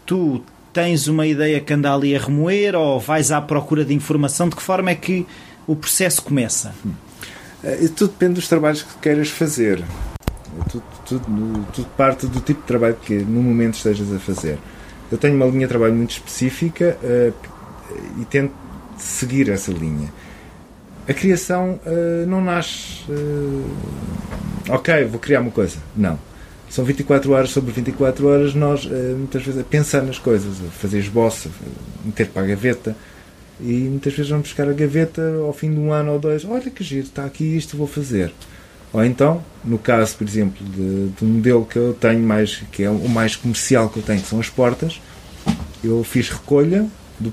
Tu 0.05 0.41
tens 0.75 1.07
uma 1.07 1.25
ideia 1.25 1.61
que 1.61 1.73
anda 1.73 1.93
ali 1.93 2.13
a 2.13 2.19
remoer 2.19 2.75
ou 2.75 2.99
vais 2.99 3.31
à 3.31 3.39
procura 3.39 3.85
de 3.85 3.93
informação? 3.93 4.49
De 4.49 4.57
que 4.57 4.61
forma 4.61 4.91
é 4.91 4.95
que 4.95 5.25
o 5.65 5.73
processo 5.73 6.21
começa? 6.21 6.75
Uh, 7.63 7.89
tudo 7.95 8.11
depende 8.11 8.33
dos 8.33 8.49
trabalhos 8.49 8.83
que 8.83 8.93
queiras 8.99 9.29
fazer. 9.29 9.81
Tudo, 10.69 10.83
tudo, 11.05 11.65
tudo, 11.73 11.87
parte 11.95 12.27
do 12.27 12.41
tipo 12.41 12.59
de 12.59 12.67
trabalho 12.67 12.97
que 13.01 13.13
no 13.13 13.41
momento 13.41 13.75
estejas 13.75 14.13
a 14.13 14.19
fazer. 14.19 14.59
Eu 15.09 15.17
tenho 15.17 15.33
uma 15.33 15.45
linha 15.45 15.65
de 15.65 15.69
trabalho 15.69 15.95
muito 15.95 16.11
específica 16.11 16.97
uh, 17.01 17.33
e 18.21 18.25
tento 18.25 18.53
seguir 18.97 19.49
essa 19.49 19.71
linha. 19.71 20.11
A 21.07 21.13
criação 21.13 21.79
uh, 21.85 22.27
não 22.27 22.43
nasce. 22.43 23.05
ok, 24.67 25.05
vou 25.05 25.21
criar 25.21 25.39
uma 25.39 25.51
coisa. 25.51 25.77
Não 25.95 26.19
são 26.75 26.83
24 26.83 27.31
horas 27.31 27.51
sobre 27.51 27.71
24 27.71 28.27
horas, 28.27 28.53
nós 28.53 28.85
eh, 28.85 29.13
muitas 29.17 29.41
vezes 29.41 29.61
a 29.61 29.63
pensar 29.63 30.01
nas 30.01 30.19
coisas, 30.19 30.57
a 30.59 30.69
fazer 30.71 30.99
esboço, 30.99 31.49
meter 32.03 32.27
para 32.27 32.41
a 32.41 32.45
gaveta. 32.47 32.93
E 33.61 33.71
muitas 33.71 34.13
vezes 34.13 34.29
vamos 34.29 34.49
buscar 34.49 34.67
a 34.67 34.73
gaveta 34.73 35.21
ao 35.41 35.53
fim 35.53 35.71
de 35.71 35.79
um 35.79 35.93
ano 35.93 36.11
ou 36.11 36.19
dois. 36.19 36.43
Olha 36.43 36.69
que 36.69 36.83
giro, 36.83 37.05
está 37.05 37.23
aqui 37.23 37.45
isto, 37.55 37.77
vou 37.77 37.87
fazer. 37.87 38.33
Ou 38.91 39.05
então, 39.05 39.41
no 39.63 39.79
caso, 39.79 40.17
por 40.17 40.27
exemplo, 40.27 40.65
de, 40.65 41.07
de 41.17 41.23
um 41.23 41.27
modelo 41.27 41.65
que 41.65 41.77
eu 41.77 41.93
tenho 41.93 42.19
mais, 42.19 42.61
que 42.73 42.83
é 42.83 42.89
o 42.89 43.07
mais 43.07 43.37
comercial 43.37 43.87
que 43.87 43.99
eu 43.99 44.03
tenho, 44.03 44.21
que 44.21 44.27
são 44.27 44.41
as 44.41 44.49
portas, 44.49 44.99
eu 45.81 46.03
fiz 46.03 46.29
recolha 46.29 46.85
de, 47.17 47.31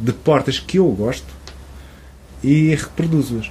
de 0.00 0.12
portas 0.12 0.60
que 0.60 0.78
eu 0.78 0.88
gosto 0.92 1.26
e 2.44 2.72
reproduzo-as. 2.76 3.50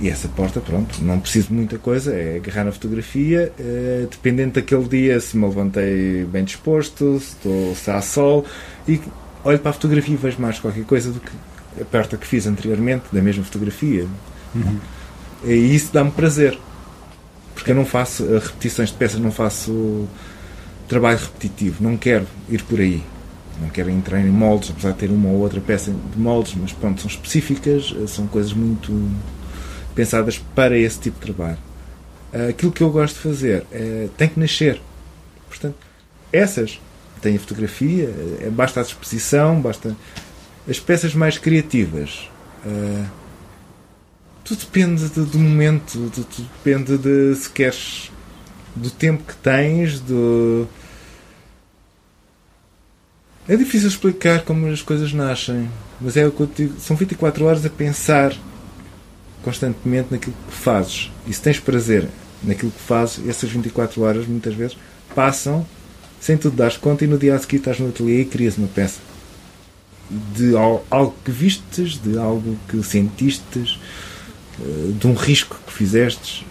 E 0.00 0.08
essa 0.08 0.28
porta, 0.28 0.60
pronto, 0.60 1.04
não 1.04 1.20
preciso 1.20 1.48
de 1.48 1.54
muita 1.54 1.76
coisa, 1.76 2.14
é 2.14 2.36
agarrar 2.36 2.64
na 2.64 2.72
fotografia, 2.72 3.52
eh, 3.58 4.06
dependendo 4.10 4.54
daquele 4.54 4.88
dia, 4.88 5.20
se 5.20 5.36
me 5.36 5.44
levantei 5.46 6.24
bem 6.24 6.42
disposto, 6.42 7.20
se, 7.20 7.34
estou, 7.34 7.74
se 7.74 7.90
há 7.90 8.00
sol, 8.00 8.46
e 8.88 8.98
olho 9.44 9.58
para 9.58 9.70
a 9.70 9.74
fotografia 9.74 10.14
e 10.14 10.16
vejo 10.16 10.40
mais 10.40 10.58
qualquer 10.58 10.84
coisa 10.84 11.12
do 11.12 11.20
que 11.20 11.30
a 11.78 11.84
porta 11.84 12.16
que 12.16 12.26
fiz 12.26 12.46
anteriormente, 12.46 13.04
da 13.12 13.20
mesma 13.20 13.44
fotografia. 13.44 14.06
Uhum. 14.54 14.78
E 15.44 15.74
isso 15.74 15.92
dá-me 15.92 16.10
prazer, 16.10 16.58
porque 17.54 17.70
eu 17.70 17.74
não 17.74 17.84
faço 17.84 18.24
eh, 18.24 18.38
repetições 18.38 18.88
de 18.88 18.94
peças, 18.94 19.20
não 19.20 19.30
faço 19.30 20.08
trabalho 20.88 21.18
repetitivo, 21.18 21.84
não 21.84 21.98
quero 21.98 22.26
ir 22.48 22.62
por 22.62 22.80
aí. 22.80 23.02
Não 23.60 23.68
quero 23.68 23.90
entrar 23.90 24.18
em 24.18 24.30
moldes, 24.30 24.70
apesar 24.70 24.92
de 24.92 24.96
ter 24.96 25.10
uma 25.10 25.28
ou 25.28 25.36
outra 25.40 25.60
peça 25.60 25.92
de 25.92 26.18
moldes, 26.18 26.54
mas 26.58 26.72
pronto, 26.72 27.02
são 27.02 27.10
específicas, 27.10 27.94
eh, 28.02 28.06
são 28.06 28.26
coisas 28.26 28.54
muito 28.54 28.90
pensadas 30.00 30.38
para 30.54 30.78
esse 30.78 30.98
tipo 30.98 31.20
de 31.20 31.26
trabalho. 31.32 31.58
Aquilo 32.48 32.72
que 32.72 32.82
eu 32.82 32.90
gosto 32.90 33.16
de 33.16 33.20
fazer 33.20 33.66
é, 33.70 34.08
tem 34.16 34.28
que 34.28 34.40
nascer. 34.40 34.80
Portanto, 35.46 35.76
essas 36.32 36.80
têm 37.20 37.36
a 37.36 37.38
fotografia, 37.38 38.08
é, 38.40 38.48
basta 38.48 38.80
a 38.80 38.82
disposição, 38.82 39.60
basta 39.60 39.94
as 40.66 40.80
peças 40.80 41.14
mais 41.14 41.36
criativas. 41.36 42.30
Uh, 42.64 43.06
tudo 44.42 44.60
depende 44.60 45.06
do, 45.08 45.26
do 45.26 45.38
momento, 45.38 45.92
tudo, 45.92 46.24
tudo, 46.24 46.48
depende 46.64 46.96
de 46.96 47.34
se 47.34 47.50
queres 47.50 48.10
do 48.74 48.90
tempo 48.90 49.22
que 49.22 49.36
tens, 49.36 50.00
do. 50.00 50.66
É 53.46 53.54
difícil 53.54 53.88
explicar 53.88 54.44
como 54.44 54.66
as 54.68 54.80
coisas 54.80 55.12
nascem, 55.12 55.68
mas 56.00 56.16
é 56.16 56.26
o 56.26 56.32
que 56.32 56.40
eu 56.40 56.46
digo, 56.46 56.80
são 56.80 56.96
24 56.96 57.44
horas 57.44 57.66
a 57.66 57.70
pensar 57.70 58.34
constantemente 59.42 60.08
naquilo 60.10 60.34
que 60.48 60.54
fazes. 60.54 61.10
E 61.26 61.32
se 61.32 61.40
tens 61.40 61.58
prazer 61.58 62.08
naquilo 62.42 62.70
que 62.70 62.80
fazes, 62.80 63.26
essas 63.28 63.50
24 63.50 64.02
horas 64.02 64.26
muitas 64.26 64.54
vezes 64.54 64.76
passam 65.14 65.66
sem 66.20 66.36
tu 66.36 66.50
dares 66.50 66.76
conta 66.76 67.04
e 67.04 67.06
no 67.06 67.18
dia 67.18 67.34
a 67.34 67.38
seguir 67.38 67.56
estás 67.56 67.80
no 67.80 67.88
ateliê 67.88 68.20
e 68.20 68.24
crias 68.24 68.58
uma 68.58 68.68
peça. 68.68 69.00
De 70.10 70.54
algo 70.56 71.14
que 71.24 71.30
vistes, 71.30 72.00
de 72.02 72.18
algo 72.18 72.58
que 72.68 72.82
sentistes, 72.82 73.78
eh, 74.60 74.92
de 74.98 75.06
um 75.06 75.14
risco 75.14 75.58
que 75.66 75.72
fizestes. 75.72 76.44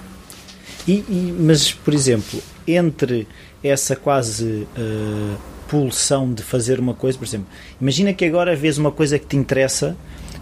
E, 0.87 1.03
e 1.07 1.35
mas, 1.37 1.71
por 1.71 1.93
exemplo, 1.93 2.41
entre 2.65 3.27
essa 3.63 3.95
quase 3.95 4.45
uh, 4.45 5.37
pulsão 5.67 6.33
de 6.33 6.41
fazer 6.41 6.79
uma 6.79 6.93
coisa, 6.93 7.17
por 7.17 7.25
exemplo, 7.25 7.47
imagina 7.79 8.13
que 8.13 8.25
agora 8.25 8.55
vês 8.55 8.77
uma 8.77 8.91
coisa 8.91 9.19
que 9.19 9.25
te 9.27 9.35
interessa 9.35 9.95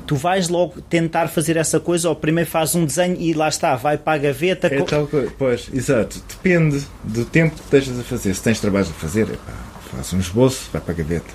tu 0.07 0.15
vais 0.15 0.47
logo 0.47 0.81
tentar 0.89 1.27
fazer 1.27 1.57
essa 1.57 1.79
coisa 1.79 2.07
ou 2.07 2.15
primeiro 2.15 2.49
fazes 2.49 2.73
um 2.73 2.85
desenho 2.85 3.17
e 3.19 3.33
lá 3.33 3.49
está, 3.49 3.75
vai 3.75 3.97
para 3.97 4.13
a 4.13 4.17
gaveta. 4.17 4.67
É 4.67 4.81
tal 4.81 5.05
coisa, 5.05 5.31
pois, 5.37 5.69
exato. 5.73 6.23
Depende 6.29 6.81
do 7.03 7.25
tempo 7.25 7.55
que 7.55 7.61
estejas 7.61 7.99
a 7.99 8.03
fazer. 8.03 8.33
Se 8.33 8.41
tens 8.41 8.59
trabalho 8.59 8.87
a 8.89 8.93
fazer, 8.93 9.23
epá, 9.23 9.53
faz 9.91 10.13
um 10.13 10.19
esboço, 10.19 10.69
vai 10.71 10.81
para 10.81 10.93
a 10.93 10.97
gaveta. 10.97 11.33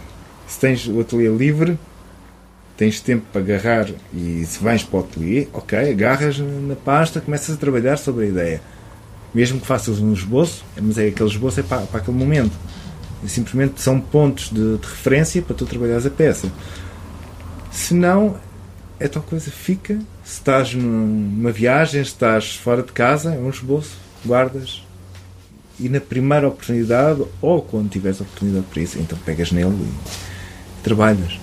Se 0.48 0.58
tens 0.58 0.88
o 0.88 1.00
ateliê 1.00 1.28
livre, 1.28 1.78
tens 2.76 2.98
tempo 2.98 3.24
para 3.30 3.42
agarrar 3.42 3.88
e 4.12 4.44
se 4.46 4.62
vais 4.62 4.82
para 4.82 5.00
o 5.00 5.00
ateliê, 5.00 5.46
ok, 5.52 5.78
agarras 5.90 6.38
na 6.38 6.74
pasta, 6.74 7.20
começas 7.20 7.54
a 7.54 7.58
trabalhar 7.58 7.98
sobre 7.98 8.24
a 8.24 8.28
ideia. 8.28 8.60
Mesmo 9.34 9.60
que 9.60 9.66
faças 9.66 9.98
um 9.98 10.12
esboço, 10.12 10.64
mas 10.80 10.96
é 10.96 11.08
aquele 11.08 11.28
esboço 11.28 11.60
é 11.60 11.62
para, 11.62 11.82
para 11.82 12.00
aquele 12.00 12.16
momento. 12.16 12.52
E 13.22 13.28
simplesmente 13.28 13.80
são 13.82 14.00
pontos 14.00 14.50
de, 14.50 14.78
de 14.78 14.86
referência 14.86 15.42
para 15.42 15.54
tu 15.54 15.66
trabalhares 15.66 16.06
a 16.06 16.10
peça. 16.10 16.50
Se 17.70 17.94
não, 17.94 18.36
é 19.02 19.08
tal 19.08 19.22
coisa, 19.22 19.50
fica. 19.50 19.98
Se 20.24 20.34
estás 20.34 20.74
numa 20.74 21.50
viagem, 21.50 22.02
se 22.04 22.10
estás 22.10 22.54
fora 22.54 22.82
de 22.82 22.92
casa, 22.92 23.34
é 23.34 23.38
um 23.38 23.50
esboço, 23.50 23.96
guardas. 24.24 24.82
E 25.80 25.88
na 25.88 26.00
primeira 26.00 26.46
oportunidade, 26.46 27.22
ou 27.40 27.62
quando 27.62 27.90
tiveres 27.90 28.20
oportunidade 28.20 28.66
para 28.72 28.82
isso, 28.82 28.98
então 29.00 29.18
pegas 29.24 29.50
nele 29.50 29.74
e 29.74 30.82
trabalhas. 30.84 31.40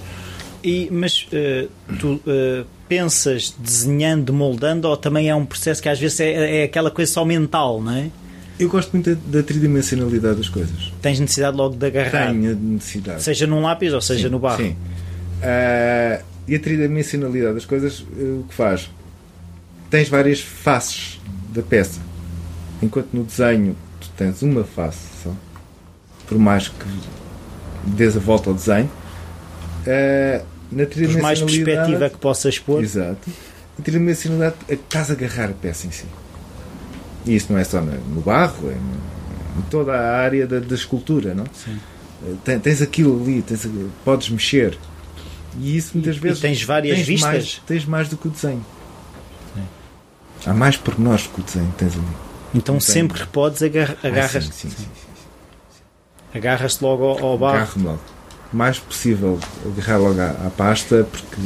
E, 0.64 0.88
mas 0.90 1.28
uh, 1.34 1.70
tu 2.00 2.14
uh, 2.14 2.66
pensas 2.88 3.54
desenhando, 3.60 4.32
moldando, 4.32 4.88
ou 4.88 4.96
também 4.96 5.30
é 5.30 5.36
um 5.36 5.46
processo 5.46 5.82
que 5.82 5.90
às 5.90 6.00
vezes 6.00 6.20
é, 6.22 6.62
é 6.62 6.64
aquela 6.64 6.90
coisa 6.90 7.12
só 7.12 7.26
mental, 7.26 7.82
não 7.82 7.92
é? 7.94 8.10
Eu 8.58 8.70
gosto 8.70 8.92
muito 8.92 9.16
da, 9.16 9.44
tridimensionalidade 9.44 10.38
das 10.38 10.50
coisas. 10.50 10.94
Tens 11.02 11.20
necessidade 11.20 11.56
logo 11.56 11.76
de 11.76 11.86
agarrar? 11.86 12.28
Tenho 12.28 12.56
necessidade. 12.56 13.24
Seja 13.24 13.48
num 13.48 13.62
lápis 13.62 13.94
ou 13.94 14.02
seja 14.02 14.28
sim, 14.28 14.32
no 14.32 14.40
barro? 14.40 14.64
Sim. 14.64 14.76
Uh, 15.42 16.24
e 16.50 16.56
a 16.56 16.60
tridimensionalidade 16.60 17.54
das 17.54 17.66
coisas, 17.66 18.04
eh, 18.18 18.24
o 18.24 18.46
que 18.50 18.56
faz? 18.56 18.90
Tens 19.88 20.10
várias 20.10 20.42
faces 20.42 21.22
da 21.54 21.62
peça. 21.62 22.00
Enquanto 22.82 23.10
no 23.14 23.24
desenho 23.24 23.76
tu 24.02 24.10
tens 24.18 24.42
uma 24.42 24.64
face 24.64 24.98
só, 25.24 25.32
por 26.28 26.40
mais 26.40 26.68
que 26.68 26.86
dês 27.84 28.18
a 28.18 28.20
volta 28.20 28.50
ao 28.50 28.56
desenho, 28.56 28.90
uh, 29.86 30.46
na 30.72 30.86
por 30.88 31.22
mais 31.22 31.40
perspectiva 31.40 32.10
que 32.10 32.18
possas 32.18 32.58
pôr. 32.58 32.84
Exato. 32.84 33.30
A 33.78 33.82
tridimensionalidade 33.84 34.56
estás 34.68 35.12
a 35.12 35.14
agarrar 35.14 35.52
a 35.52 35.54
peça 35.54 35.86
em 35.86 35.92
si. 35.92 36.06
E 37.28 37.36
isso 37.36 37.54
não 37.54 37.60
é 37.60 37.64
só 37.64 37.80
no 37.80 38.22
barro, 38.22 38.72
é 38.72 38.74
em 39.60 39.62
toda 39.70 39.94
a 39.94 40.18
área 40.18 40.48
da, 40.48 40.60
da 40.60 40.76
escultura, 40.76 41.36
não? 41.36 41.46
Sim. 41.54 41.78
Eh, 42.48 42.58
tens 42.58 42.82
aquilo 42.82 43.22
ali, 43.22 43.44
tens, 43.44 43.68
podes 44.04 44.30
mexer 44.30 44.78
e 45.58 45.78
isso 45.78 45.92
muitas 45.94 46.16
e, 46.16 46.20
vezes. 46.20 46.40
E 46.40 46.42
tens 46.42 46.64
várias 46.64 46.98
tens 46.98 47.08
vistas? 47.08 47.32
Mais, 47.32 47.62
tens 47.66 47.86
mais 47.86 48.10
do 48.10 48.18
que 48.18 48.28
o 48.28 48.32
desenho. 48.32 48.66
Há 50.46 50.54
mais 50.54 50.78
pormenores 50.78 51.24
do 51.24 51.30
que 51.30 51.42
o 51.42 51.44
desenho 51.44 51.74
tens 51.78 51.94
ali. 51.94 52.30
Então 52.56 52.80
sempre 52.80 53.22
que 53.22 53.28
podes 53.28 53.62
agarras. 53.62 53.98
Ah, 54.04 54.42
sim, 54.42 54.52
sim, 54.52 54.70
sim, 54.70 54.88
Agarras-te 56.34 56.84
logo 56.84 57.04
ao, 57.04 57.26
ao 57.26 57.38
barro. 57.38 57.58
Agarro-me 57.58 57.86
logo. 57.86 58.02
Mais 58.52 58.80
possível 58.80 59.40
agarrar 59.66 59.98
logo 59.98 60.20
à, 60.20 60.30
à 60.48 60.50
pasta 60.50 61.08
porque. 61.12 61.42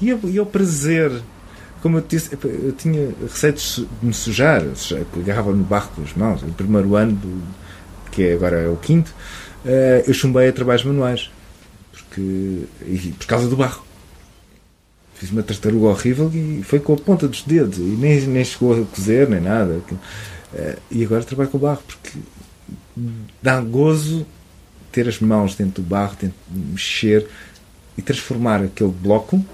E 0.00 0.10
é, 0.10 0.18
e 0.24 0.38
é 0.38 0.42
o 0.42 0.46
prazer. 0.46 1.10
Como 1.82 1.98
eu 1.98 2.02
te 2.02 2.16
disse, 2.16 2.38
eu 2.42 2.72
tinha 2.72 3.12
receitos 3.22 3.84
de 4.00 4.06
me 4.06 4.14
sujar, 4.14 4.62
agarrava 5.20 5.52
no 5.52 5.64
barro 5.64 5.90
com 5.94 6.02
as 6.02 6.14
mãos. 6.14 6.42
O 6.42 6.46
primeiro 6.46 6.96
ano, 6.96 7.12
do, 7.12 7.42
que 8.10 8.22
é 8.22 8.32
agora 8.32 8.56
é 8.56 8.68
o 8.68 8.76
quinto, 8.76 9.12
eh, 9.66 10.02
eu 10.06 10.14
chumbei 10.14 10.48
a 10.48 10.52
trabalhos 10.52 10.82
manuais 10.82 11.30
e 12.20 13.14
por 13.18 13.26
causa 13.26 13.48
do 13.48 13.56
barro. 13.56 13.82
Fiz 15.14 15.30
uma 15.30 15.42
tartaruga 15.42 15.86
horrível 15.86 16.30
e 16.34 16.62
foi 16.64 16.80
com 16.80 16.94
a 16.94 16.96
ponta 16.96 17.28
dos 17.28 17.42
dedos 17.42 17.78
e 17.78 17.82
nem, 17.82 18.20
nem 18.22 18.44
chegou 18.44 18.82
a 18.82 18.84
cozer 18.86 19.28
nem 19.28 19.40
nada. 19.40 19.80
Eh, 20.54 20.78
e 20.90 21.04
agora 21.04 21.22
trabalho 21.22 21.50
com 21.50 21.56
o 21.56 21.60
barro 21.60 21.82
porque 21.86 22.18
dá 23.42 23.60
gozo 23.60 24.26
ter 24.92 25.08
as 25.08 25.18
mãos 25.20 25.54
dentro 25.54 25.82
do 25.82 25.88
barro, 25.88 26.16
dentro 26.20 26.36
de 26.48 26.72
mexer 26.72 27.28
e 27.96 28.02
transformar 28.02 28.62
aquele 28.62 28.92
bloco 28.92 29.44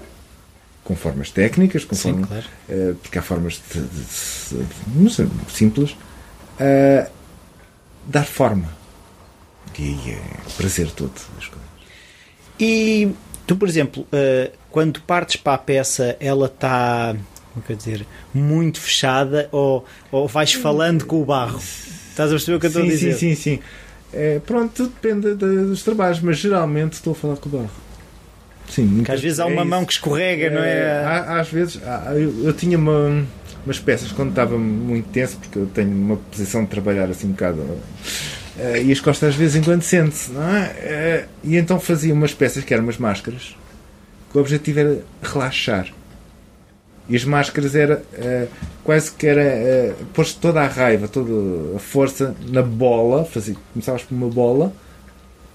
com 0.83 0.95
formas 0.95 1.31
técnicas, 1.31 1.85
com 1.85 1.95
Sim, 1.95 2.21
claro. 2.21 2.45
uh, 2.69 2.95
porque 2.95 3.17
há 3.17 3.21
formas 3.21 3.61
de, 3.71 3.81
de, 3.81 4.63
de, 5.05 5.51
simples, 5.51 5.91
uh, 5.91 7.09
dar 8.05 8.25
forma. 8.25 8.69
E 9.79 10.11
é 10.11 10.21
prazer 10.57 10.91
todo. 10.91 11.13
E 12.61 13.09
tu, 13.47 13.55
por 13.55 13.67
exemplo, 13.67 14.03
uh, 14.13 14.51
quando 14.69 15.01
partes 15.01 15.35
para 15.35 15.55
a 15.55 15.57
peça, 15.57 16.15
ela 16.19 16.45
está, 16.45 17.15
como 17.53 17.65
quer 17.65 17.75
dizer, 17.75 18.05
muito 18.31 18.79
fechada 18.79 19.49
ou, 19.51 19.83
ou 20.11 20.27
vais 20.27 20.53
falando 20.53 21.05
com 21.05 21.23
o 21.23 21.25
barro? 21.25 21.57
Estás 21.57 22.29
a 22.29 22.33
perceber 22.35 22.57
o 22.57 22.59
que 22.59 22.67
eu 22.67 22.69
estou 22.69 22.83
a 22.83 22.85
dizer? 22.85 23.13
Sim, 23.13 23.33
sim, 23.33 23.35
sim. 23.35 23.59
É, 24.13 24.39
pronto, 24.45 24.71
tudo 24.75 24.93
depende 25.01 25.33
de, 25.33 25.65
dos 25.65 25.81
trabalhos, 25.81 26.19
mas 26.19 26.37
geralmente 26.37 26.93
estou 26.93 27.13
a 27.13 27.15
falar 27.15 27.37
com 27.37 27.49
o 27.49 27.51
barro. 27.51 27.71
Sim, 28.69 29.03
às 29.09 29.19
vezes 29.19 29.39
há 29.39 29.47
uma 29.47 29.63
é 29.63 29.65
mão 29.65 29.83
que 29.83 29.93
escorrega, 29.93 30.45
é, 30.45 30.49
não 30.49 30.61
é? 30.61 31.03
Há, 31.03 31.39
às 31.41 31.49
vezes, 31.49 31.81
há, 31.83 32.13
eu, 32.13 32.45
eu, 32.45 32.53
tinha 32.53 32.77
uma, 32.77 33.25
umas 33.65 33.79
peças 33.79 34.11
quando 34.11 34.29
estava 34.29 34.57
muito 34.57 35.09
tenso, 35.09 35.37
porque 35.37 35.57
eu 35.57 35.65
tenho 35.65 35.91
uma 35.91 36.15
posição 36.15 36.63
de 36.63 36.69
trabalhar 36.69 37.09
assim 37.09 37.27
um 37.27 37.31
bocado 37.31 37.65
e 38.83 38.91
as 38.91 38.99
costas 38.99 39.29
às 39.29 39.35
vezes 39.35 39.55
em 39.55 39.63
quando 39.63 39.81
sente-se, 39.81 40.31
não 40.31 40.43
é? 40.43 41.27
Uh, 41.43 41.49
e 41.49 41.57
então 41.57 41.79
fazia 41.79 42.13
umas 42.13 42.33
peças 42.33 42.63
que 42.63 42.73
eram 42.73 42.83
umas 42.83 42.97
máscaras, 42.97 43.55
que 44.31 44.37
o 44.37 44.41
objetivo 44.41 44.79
era 44.79 44.99
relaxar. 45.21 45.87
E 47.09 47.15
as 47.15 47.25
máscaras 47.25 47.75
era 47.75 48.03
uh, 48.13 48.47
quase 48.83 49.11
que 49.11 49.27
era 49.27 49.41
uh, 49.41 50.05
pôs 50.13 50.33
toda 50.33 50.61
a 50.61 50.67
raiva, 50.67 51.07
toda 51.07 51.31
a 51.75 51.79
força 51.79 52.35
na 52.49 52.61
bola, 52.61 53.25
fazia, 53.25 53.55
começavas 53.73 54.03
por 54.03 54.13
uma 54.15 54.29
bola 54.29 54.73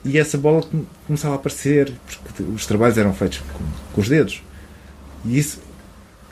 e 0.07 0.19
essa 0.19 0.39
bola 0.39 0.65
começava 1.07 1.35
a 1.35 1.37
aparecer, 1.37 1.93
porque 2.23 2.43
os 2.43 2.65
trabalhos 2.65 2.97
eram 2.97 3.13
feitos 3.13 3.39
com, 3.39 3.65
com 3.93 4.01
os 4.01 4.09
dedos. 4.09 4.41
E 5.25 5.37
isso 5.37 5.61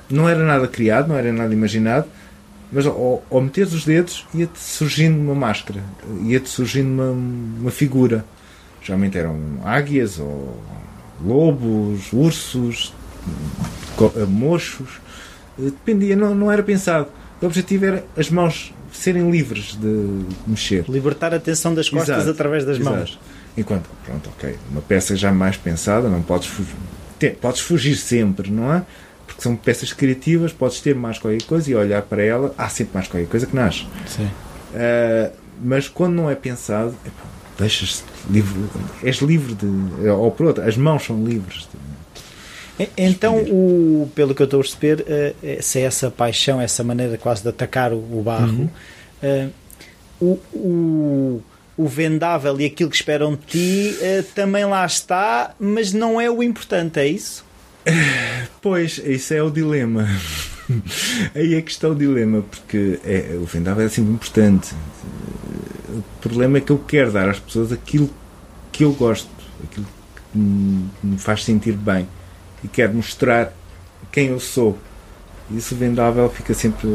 não 0.08 0.28
era 0.28 0.44
nada 0.44 0.68
criado, 0.68 1.08
não 1.08 1.16
era 1.16 1.32
nada 1.32 1.52
imaginado, 1.52 2.06
mas 2.72 2.86
ao, 2.86 3.22
ao 3.30 3.40
meter 3.40 3.66
os 3.66 3.84
dedos 3.84 4.26
ia-te 4.34 4.58
surgindo 4.58 5.18
uma 5.18 5.34
máscara, 5.34 5.82
ia-te 6.24 6.48
surgindo 6.48 6.88
uma, 6.88 7.10
uma 7.60 7.70
figura. 7.70 8.24
Geralmente 8.82 9.16
eram 9.16 9.38
águias 9.64 10.18
ou 10.18 10.60
lobos, 11.24 12.12
ursos, 12.12 12.92
mochos, 14.28 15.00
dependia, 15.56 16.16
não, 16.16 16.34
não 16.34 16.50
era 16.50 16.62
pensado. 16.62 17.08
O 17.40 17.46
objetivo 17.46 17.84
era 17.86 18.04
as 18.16 18.30
mãos 18.30 18.74
serem 18.92 19.30
livres 19.30 19.76
de 19.76 20.24
mexer. 20.46 20.84
Libertar 20.88 21.32
a 21.32 21.36
atenção 21.36 21.74
das 21.74 21.88
costas 21.88 22.16
Exato. 22.16 22.30
através 22.30 22.64
das 22.64 22.78
Exato. 22.78 22.96
mãos. 22.96 23.18
Enquanto, 23.56 23.88
pronto, 24.04 24.30
ok, 24.36 24.56
uma 24.70 24.80
peça 24.80 25.14
já 25.14 25.32
mais 25.32 25.56
pensada, 25.56 26.08
não 26.08 26.22
podes 26.22 26.48
fugir, 26.48 27.36
podes 27.40 27.60
fugir 27.60 27.96
sempre, 27.96 28.50
não 28.50 28.72
é? 28.72 28.82
Porque 29.26 29.42
são 29.42 29.56
peças 29.56 29.92
criativas, 29.92 30.52
podes 30.52 30.80
ter 30.80 30.94
mais 30.94 31.18
qualquer 31.18 31.42
coisa 31.42 31.70
e 31.70 31.74
olhar 31.74 32.02
para 32.02 32.22
ela, 32.22 32.54
há 32.58 32.68
sempre 32.68 32.94
mais 32.94 33.08
qualquer 33.08 33.28
coisa 33.28 33.46
que 33.46 33.56
nasce. 33.56 33.86
Sim. 34.06 34.24
Uh, 34.74 35.32
mas 35.62 35.88
quando 35.88 36.14
não 36.14 36.30
é 36.30 36.34
pensado, 36.34 36.94
deixas 37.58 38.04
livre, 38.30 38.60
és 39.02 39.16
livre 39.18 39.54
de. 39.54 40.08
Ou 40.08 40.30
por 40.30 40.46
outra, 40.46 40.68
as 40.68 40.76
mãos 40.76 41.04
são 41.04 41.24
livres 41.24 41.60
de, 41.60 41.78
então, 42.96 43.38
o, 43.38 44.10
pelo 44.14 44.34
que 44.34 44.42
eu 44.42 44.46
estou 44.46 44.60
a 44.60 44.62
perceber, 44.62 45.02
uh, 45.02 45.62
se 45.62 45.78
é 45.78 45.82
essa 45.82 46.10
paixão, 46.10 46.60
essa 46.60 46.82
maneira 46.82 47.16
quase 47.16 47.42
de 47.42 47.48
atacar 47.48 47.92
o, 47.92 47.98
o 47.98 48.22
barro, 48.22 48.68
uhum. 49.22 49.48
uh, 49.48 49.50
o, 50.20 50.40
o, 50.52 51.42
o, 51.76 51.86
vendável 51.86 52.60
e 52.60 52.64
aquilo 52.64 52.90
que 52.90 52.96
esperam 52.96 53.36
de 53.36 53.46
ti 53.46 53.96
uh, 53.96 54.22
também 54.34 54.64
lá 54.64 54.84
está, 54.84 55.54
mas 55.58 55.92
não 55.92 56.20
é 56.20 56.28
o 56.28 56.42
importante, 56.42 56.98
é 56.98 57.06
isso? 57.06 57.43
Pois, 58.60 58.98
isso 59.04 59.34
é 59.34 59.42
o 59.42 59.50
dilema. 59.50 60.08
Aí 61.34 61.54
é 61.54 61.60
que 61.60 61.70
está 61.70 61.88
o 61.88 61.94
dilema, 61.94 62.42
porque 62.42 62.98
é, 63.04 63.36
o 63.40 63.44
vendável 63.44 63.84
é 63.84 63.88
sempre 63.88 64.12
importante. 64.12 64.74
O 65.88 66.02
problema 66.20 66.58
é 66.58 66.60
que 66.60 66.72
eu 66.72 66.78
quero 66.78 67.12
dar 67.12 67.28
às 67.28 67.38
pessoas 67.38 67.72
aquilo 67.72 68.08
que 68.72 68.84
eu 68.84 68.92
gosto, 68.92 69.28
aquilo 69.62 69.86
que 70.32 70.38
me 70.38 71.18
faz 71.18 71.44
sentir 71.44 71.74
bem 71.74 72.08
e 72.64 72.68
quero 72.68 72.94
mostrar 72.94 73.52
quem 74.10 74.28
eu 74.28 74.40
sou. 74.40 74.78
Isso 75.50 75.74
vendável 75.74 76.28
fica 76.30 76.54
sempre. 76.54 76.88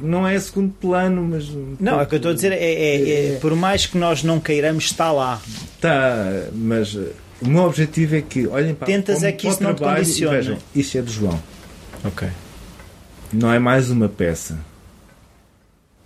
Não 0.00 0.26
é 0.26 0.38
segundo 0.38 0.72
plano, 0.80 1.22
mas. 1.22 1.50
Não, 1.80 1.98
é 1.98 2.04
o 2.04 2.06
que 2.06 2.14
eu 2.14 2.18
estou 2.18 2.30
a 2.30 2.34
dizer 2.34 2.52
é, 2.52 2.56
é, 2.56 2.96
é, 2.96 3.34
é, 3.34 3.38
por 3.40 3.56
mais 3.56 3.86
que 3.86 3.98
nós 3.98 4.22
não 4.22 4.38
queiramos, 4.38 4.84
está 4.84 5.10
lá. 5.10 5.40
Está, 5.74 6.46
mas 6.54 6.96
o 7.42 7.48
meu 7.48 7.62
objetivo 7.64 8.16
é 8.16 8.22
que 8.22 8.46
olhem 8.46 8.74
para 8.74 8.86
Tentas 8.86 9.22
é 9.22 9.32
que 9.32 9.48
isso 9.48 9.62
não 9.62 9.74
te 9.74 9.82
condicione. 9.82 10.36
Vejam, 10.36 10.58
isso 10.74 10.98
é 10.98 11.02
do 11.02 11.10
João. 11.10 11.42
Ok. 12.04 12.28
Não 13.32 13.52
é 13.52 13.58
mais 13.58 13.90
uma 13.90 14.08
peça. 14.08 14.58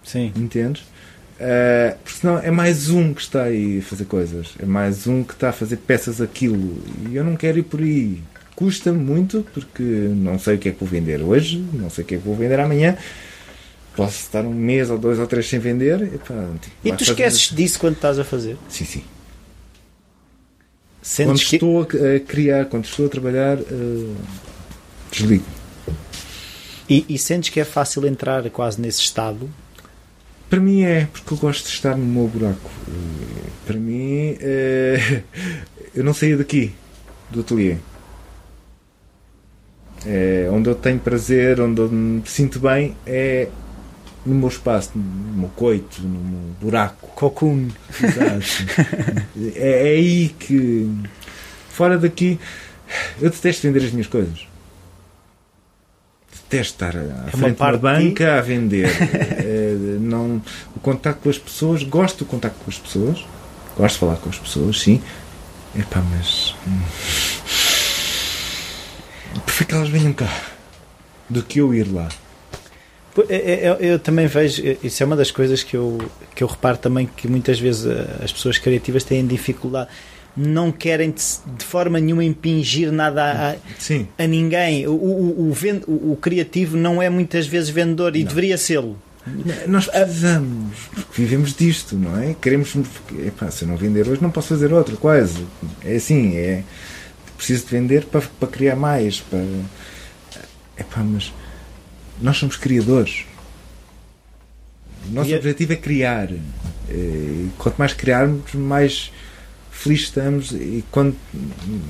Sim. 0.02 0.33
Entendes? 0.37 0.83
Uh, 0.83 1.97
porque 2.02 2.21
senão 2.21 2.38
é 2.38 2.50
mais 2.50 2.88
um 2.88 3.12
que 3.12 3.21
está 3.21 3.45
aí 3.45 3.81
a 3.81 3.83
fazer 3.83 4.05
coisas. 4.05 4.55
É 4.61 4.64
mais 4.64 5.07
um 5.07 5.23
que 5.23 5.35
está 5.35 5.50
a 5.50 5.52
fazer 5.52 5.76
peças 5.78 6.21
aquilo. 6.21 6.83
E 7.11 7.16
eu 7.16 7.25
não 7.25 7.37
quero 7.37 7.59
ir 7.59 7.64
por 7.64 7.81
aí. 7.81 8.23
Custa-me 8.55 8.99
muito 8.99 9.47
porque 9.52 9.83
não 9.83 10.38
sei 10.38 10.55
o 10.55 10.59
que 10.59 10.71
é 10.71 10.73
que 10.73 10.78
vou 10.78 10.88
vender 10.88 11.21
hoje, 11.21 11.62
não 11.75 11.90
sei 11.90 12.05
o 12.05 12.07
que 12.07 12.14
é 12.14 12.19
que 12.19 12.25
vou 12.25 12.35
vender 12.35 12.59
amanhã. 12.59 12.97
Posso 13.95 14.21
estar 14.21 14.45
um 14.45 14.52
mês 14.52 14.88
ou 14.90 14.99
dois 14.99 15.19
ou 15.19 15.26
três 15.26 15.47
sem 15.49 15.59
vender. 15.59 16.00
E, 16.02 16.19
pá, 16.19 16.35
tipo, 16.61 16.76
e 16.85 16.93
tu 16.93 17.02
esqueces 17.02 17.49
fazer... 17.49 17.62
disso 17.62 17.78
quando 17.78 17.97
estás 17.97 18.19
a 18.19 18.25
fazer? 18.25 18.57
Sim, 18.69 18.85
sim. 18.85 19.05
Sentes 21.07 21.25
quando 21.25 21.39
que... 21.39 21.55
estou 21.55 21.83
a 21.83 22.19
criar, 22.19 22.65
quando 22.65 22.85
estou 22.85 23.07
a 23.07 23.09
trabalhar, 23.09 23.59
uh, 23.59 24.17
desligo. 25.09 25.45
E, 26.90 27.07
e, 27.09 27.16
sentes 27.16 27.49
que 27.49 27.61
é 27.61 27.64
fácil 27.64 28.05
entrar 28.09 28.49
quase 28.51 28.81
nesse 28.81 29.03
estado? 29.03 29.49
Para 30.51 30.59
mim 30.59 30.83
é, 30.83 31.07
porque 31.12 31.33
eu 31.33 31.38
gosto 31.38 31.66
de 31.66 31.71
estar 31.71 31.97
no 31.97 32.05
meu 32.05 32.27
buraco. 32.27 32.69
Para 33.64 33.77
mim, 33.77 34.33
uh, 34.33 35.23
eu 35.95 36.03
não 36.03 36.12
saio 36.12 36.38
daqui, 36.38 36.73
do 37.31 37.38
ateliê. 37.38 37.77
É, 40.05 40.49
onde 40.51 40.69
eu 40.69 40.75
tenho 40.75 40.99
prazer, 40.99 41.61
onde 41.61 41.81
eu 41.81 41.88
me 41.88 42.23
sinto 42.27 42.59
bem, 42.59 42.97
é 43.07 43.49
no 44.27 44.35
meu 44.35 44.49
espaço, 44.49 44.91
no 44.95 45.39
meu 45.39 45.49
coito, 45.51 46.03
no 46.03 46.09
meu 46.09 46.55
buraco. 46.61 47.07
Cocoon. 47.15 47.69
Exato. 48.03 48.47
é, 49.55 49.93
é 49.93 49.97
aí 49.97 50.29
que. 50.39 50.91
Fora 51.71 51.99
daqui, 51.99 52.41
eu 53.21 53.31
detesto 53.31 53.67
vender 53.67 53.85
as 53.85 53.93
minhas 53.93 54.07
coisas. 54.07 54.47
Detesto 56.33 56.75
estar 56.75 56.97
à 56.97 57.27
é 57.29 57.31
frente 57.31 57.57
de 57.57 57.62
uma 57.62 57.77
banca 57.77 58.39
a 58.39 58.41
vender. 58.41 58.89
é, 58.91 59.75
não, 60.01 60.43
o 60.75 60.81
contacto 60.81 61.23
com 61.23 61.31
as 61.31 61.39
pessoas, 61.39 61.83
gosto 61.83 62.25
do 62.25 62.25
contacto 62.25 62.59
com 62.65 62.71
as 62.71 62.79
pessoas, 62.79 63.27
gosto 63.77 63.95
de 63.95 64.01
falar 64.01 64.17
com 64.17 64.31
as 64.31 64.39
pessoas, 64.39 64.81
sim. 64.81 65.03
Epá, 65.79 66.01
mas. 66.01 66.55
Hum, 66.67 66.81
prefiro 69.45 69.69
que 69.69 69.75
elas 69.75 69.89
venham 69.89 70.12
cá 70.12 70.31
do 71.29 71.43
que 71.43 71.61
eu 71.61 71.75
ir 71.75 71.93
lá. 71.93 72.09
Eu, 73.16 73.26
é, 73.29 73.37
é, 73.37 73.68
eu, 73.68 73.74
eu, 73.74 73.98
também 73.98 74.26
vejo, 74.26 74.62
isso 74.83 75.02
é 75.02 75.07
uma 75.07 75.16
das 75.16 75.31
coisas 75.31 75.62
que 75.62 75.76
eu, 75.76 75.98
que 76.35 76.42
eu 76.42 76.48
reparo 76.48 76.76
também 76.76 77.07
que 77.07 77.26
muitas 77.26 77.59
vezes 77.59 77.87
eh, 77.87 78.24
as 78.24 78.33
pessoas 78.33 78.59
criativas 78.59 79.05
têm 79.05 79.26
dificuldade, 79.26 79.88
não 80.37 80.70
querem 80.70 81.11
de, 81.11 81.22
de 81.57 81.64
forma 81.64 81.98
nenhuma 81.98 82.22
impingir 82.22 82.92
nada 82.92 83.57
a, 83.59 84.22
a 84.22 84.26
ninguém. 84.26 84.87
O, 84.87 84.92
o, 84.92 85.52
o, 85.87 86.12
o, 86.12 86.16
criativo 86.16 86.76
não 86.76 87.00
é 87.00 87.09
muitas 87.09 87.46
vezes 87.46 87.70
vendedor 87.70 88.14
e 88.14 88.20
não. 88.20 88.29
deveria 88.29 88.59
sê-lo. 88.59 88.98
Nós 89.66 89.87
precisamos, 89.87 90.76
porque 90.94 91.22
vivemos 91.22 91.55
disto, 91.55 91.96
não 91.96 92.16
é? 92.16 92.37
Queremos. 92.40 92.76
Epá, 93.26 93.50
se 93.50 93.64
eu 93.64 93.68
não 93.68 93.76
vender 93.76 94.09
hoje, 94.09 94.22
não 94.22 94.31
posso 94.31 94.48
fazer 94.48 94.72
outro, 94.72 94.96
quase. 94.98 95.44
É 95.85 95.96
assim, 95.96 96.37
é. 96.37 96.62
Preciso 97.37 97.66
de 97.66 97.72
vender 97.72 98.05
para, 98.05 98.22
para 98.38 98.48
criar 98.48 98.76
mais. 98.76 99.20
Para, 99.20 99.42
epá, 100.79 101.02
mas 101.02 101.33
nós 102.20 102.37
somos 102.37 102.57
criadores. 102.57 103.24
O 105.09 105.12
nosso 105.12 105.31
e 105.31 105.35
objetivo 105.35 105.72
é 105.72 105.76
criar. 105.76 106.29
E 106.88 107.50
quanto 107.59 107.76
mais 107.76 107.92
criarmos, 107.92 108.52
mais 108.55 109.12
felizes 109.70 110.07
estamos. 110.07 110.52
E 110.52 110.85
quando... 110.90 111.16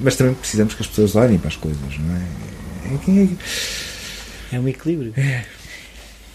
Mas 0.00 0.16
também 0.16 0.34
precisamos 0.34 0.74
que 0.74 0.82
as 0.82 0.88
pessoas 0.88 1.16
olhem 1.16 1.38
para 1.38 1.48
as 1.48 1.56
coisas, 1.56 1.98
não 1.98 2.16
é? 2.16 2.22
É 4.52 4.60
um 4.60 4.68
equilíbrio. 4.68 5.12
É. 5.16 5.44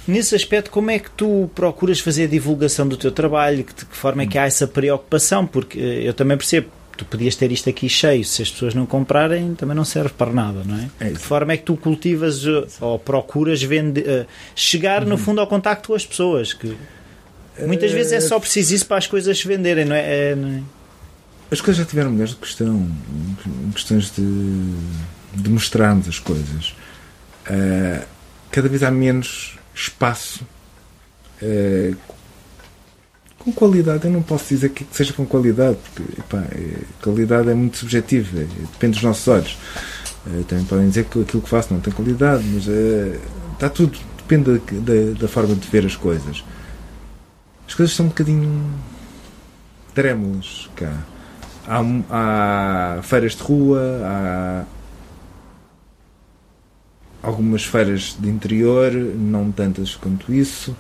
Nesse 0.08 0.36
aspecto, 0.36 0.72
como 0.72 0.90
é 0.90 0.98
que 0.98 1.12
tu 1.12 1.50
procuras 1.54 2.00
fazer 2.00 2.24
a 2.24 2.28
divulgação 2.28 2.88
do 2.88 2.98
teu 2.98 3.12
trabalho? 3.12 3.58
De 3.58 3.86
que 3.86 3.96
forma 3.96 4.24
é 4.24 4.26
que 4.26 4.38
há 4.38 4.46
essa 4.46 4.68
preocupação? 4.68 5.46
Porque 5.46 5.80
eh, 5.80 6.08
eu 6.08 6.14
também 6.14 6.36
percebo, 6.36 6.70
tu 7.02 7.06
podias 7.06 7.36
ter 7.36 7.52
isto 7.52 7.68
aqui 7.68 7.90
cheio, 7.90 8.24
se 8.24 8.44
as 8.44 8.52
pessoas 8.52 8.76
não 8.76 8.86
comprarem, 8.86 9.56
também 9.56 9.76
não 9.76 9.84
serve 9.84 10.10
para 10.10 10.32
nada, 10.32 10.64
não 10.64 10.78
é? 10.78 10.90
é 11.00 11.10
de 11.10 11.16
que 11.16 11.20
forma 11.20 11.54
é 11.54 11.58
que 11.58 11.64
tu 11.64 11.76
cultivas 11.76 12.46
uh, 12.46 12.68
ou 12.80 13.00
procuras 13.00 13.62
vender, 13.64 14.08
uh, 14.08 14.28
chegar, 14.56 15.02
uhum. 15.02 15.10
no 15.10 15.18
fundo, 15.18 15.42
ao 15.42 15.48
contacto 15.48 15.88
com 15.88 15.96
as 15.96 16.06
pessoas? 16.06 16.54
Que 16.54 16.78
muitas 17.66 17.92
vezes 17.92 18.12
é 18.12 18.20
só 18.20 18.40
preciso 18.40 18.76
isso 18.76 18.86
para 18.86 18.98
as 18.98 19.08
coisas 19.08 19.38
se 19.38 19.48
venderem, 19.48 19.84
não 19.84 19.96
é? 19.96 20.32
é, 20.32 20.36
não 20.36 20.50
é? 20.50 20.62
As 21.50 21.60
coisas 21.60 21.84
já 21.84 21.90
tiveram 21.90 22.12
mulheres 22.12 22.32
de 22.32 22.38
questão, 22.38 22.88
questões 23.74 24.12
de, 24.16 24.22
de 25.34 25.50
mostrarmos 25.50 26.08
as 26.08 26.20
coisas. 26.20 26.76
Uh, 27.50 28.06
cada 28.52 28.70
vez 28.70 28.84
há 28.84 28.92
menos 28.92 29.58
espaço 29.74 30.46
uh, 31.42 31.98
com 33.44 33.52
qualidade, 33.52 34.06
eu 34.06 34.12
não 34.12 34.22
posso 34.22 34.50
dizer 34.50 34.70
que 34.70 34.86
seja 34.92 35.14
com 35.14 35.26
qualidade, 35.26 35.78
porque 35.96 36.20
epá, 36.20 36.40
é, 36.52 36.78
qualidade 37.02 37.50
é 37.50 37.54
muito 37.54 37.78
subjetiva, 37.78 38.40
é, 38.40 38.46
depende 38.72 38.94
dos 38.94 39.04
nossos 39.04 39.28
olhos. 39.28 39.58
É, 40.28 40.44
também 40.44 40.66
podem 40.66 40.88
dizer 40.88 41.06
que 41.06 41.20
aquilo 41.22 41.42
que 41.42 41.50
faço 41.50 41.74
não 41.74 41.82
tem 41.82 41.92
qualidade, 41.92 42.44
mas 42.44 42.68
é, 42.68 43.20
está 43.54 43.70
tudo, 43.70 43.98
depende 44.18 44.60
da, 44.60 45.20
da, 45.20 45.28
forma 45.28 45.56
de 45.56 45.68
ver 45.68 45.86
as 45.86 45.96
coisas. 45.96 46.44
As 47.68 47.74
coisas 47.74 47.96
são 47.96 48.06
um 48.06 48.10
bocadinho 48.10 48.72
trémulas 49.96 50.70
cá. 50.76 51.04
Há, 51.68 51.82
há 52.10 53.02
feiras 53.02 53.36
de 53.36 53.42
rua, 53.42 53.82
há 54.04 54.66
algumas 57.24 57.64
feiras 57.64 58.16
de 58.20 58.30
interior, 58.30 58.92
não 58.92 59.52
tantas 59.52 59.96
quanto 59.96 60.34
isso, 60.34 60.76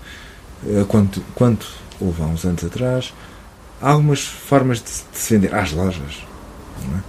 eh, 0.67 0.85
quanto, 0.87 1.21
quanto 1.35 1.80
houve 2.01 2.21
há 2.21 2.25
uns 2.25 2.45
anos 2.45 2.63
atrás, 2.63 3.13
há 3.81 3.91
algumas 3.91 4.25
formas 4.25 4.81
de, 4.81 4.89
se 4.89 5.33
vender 5.33 5.53
às 5.53 5.71
lojas. 5.71 6.25
É? 6.81 6.99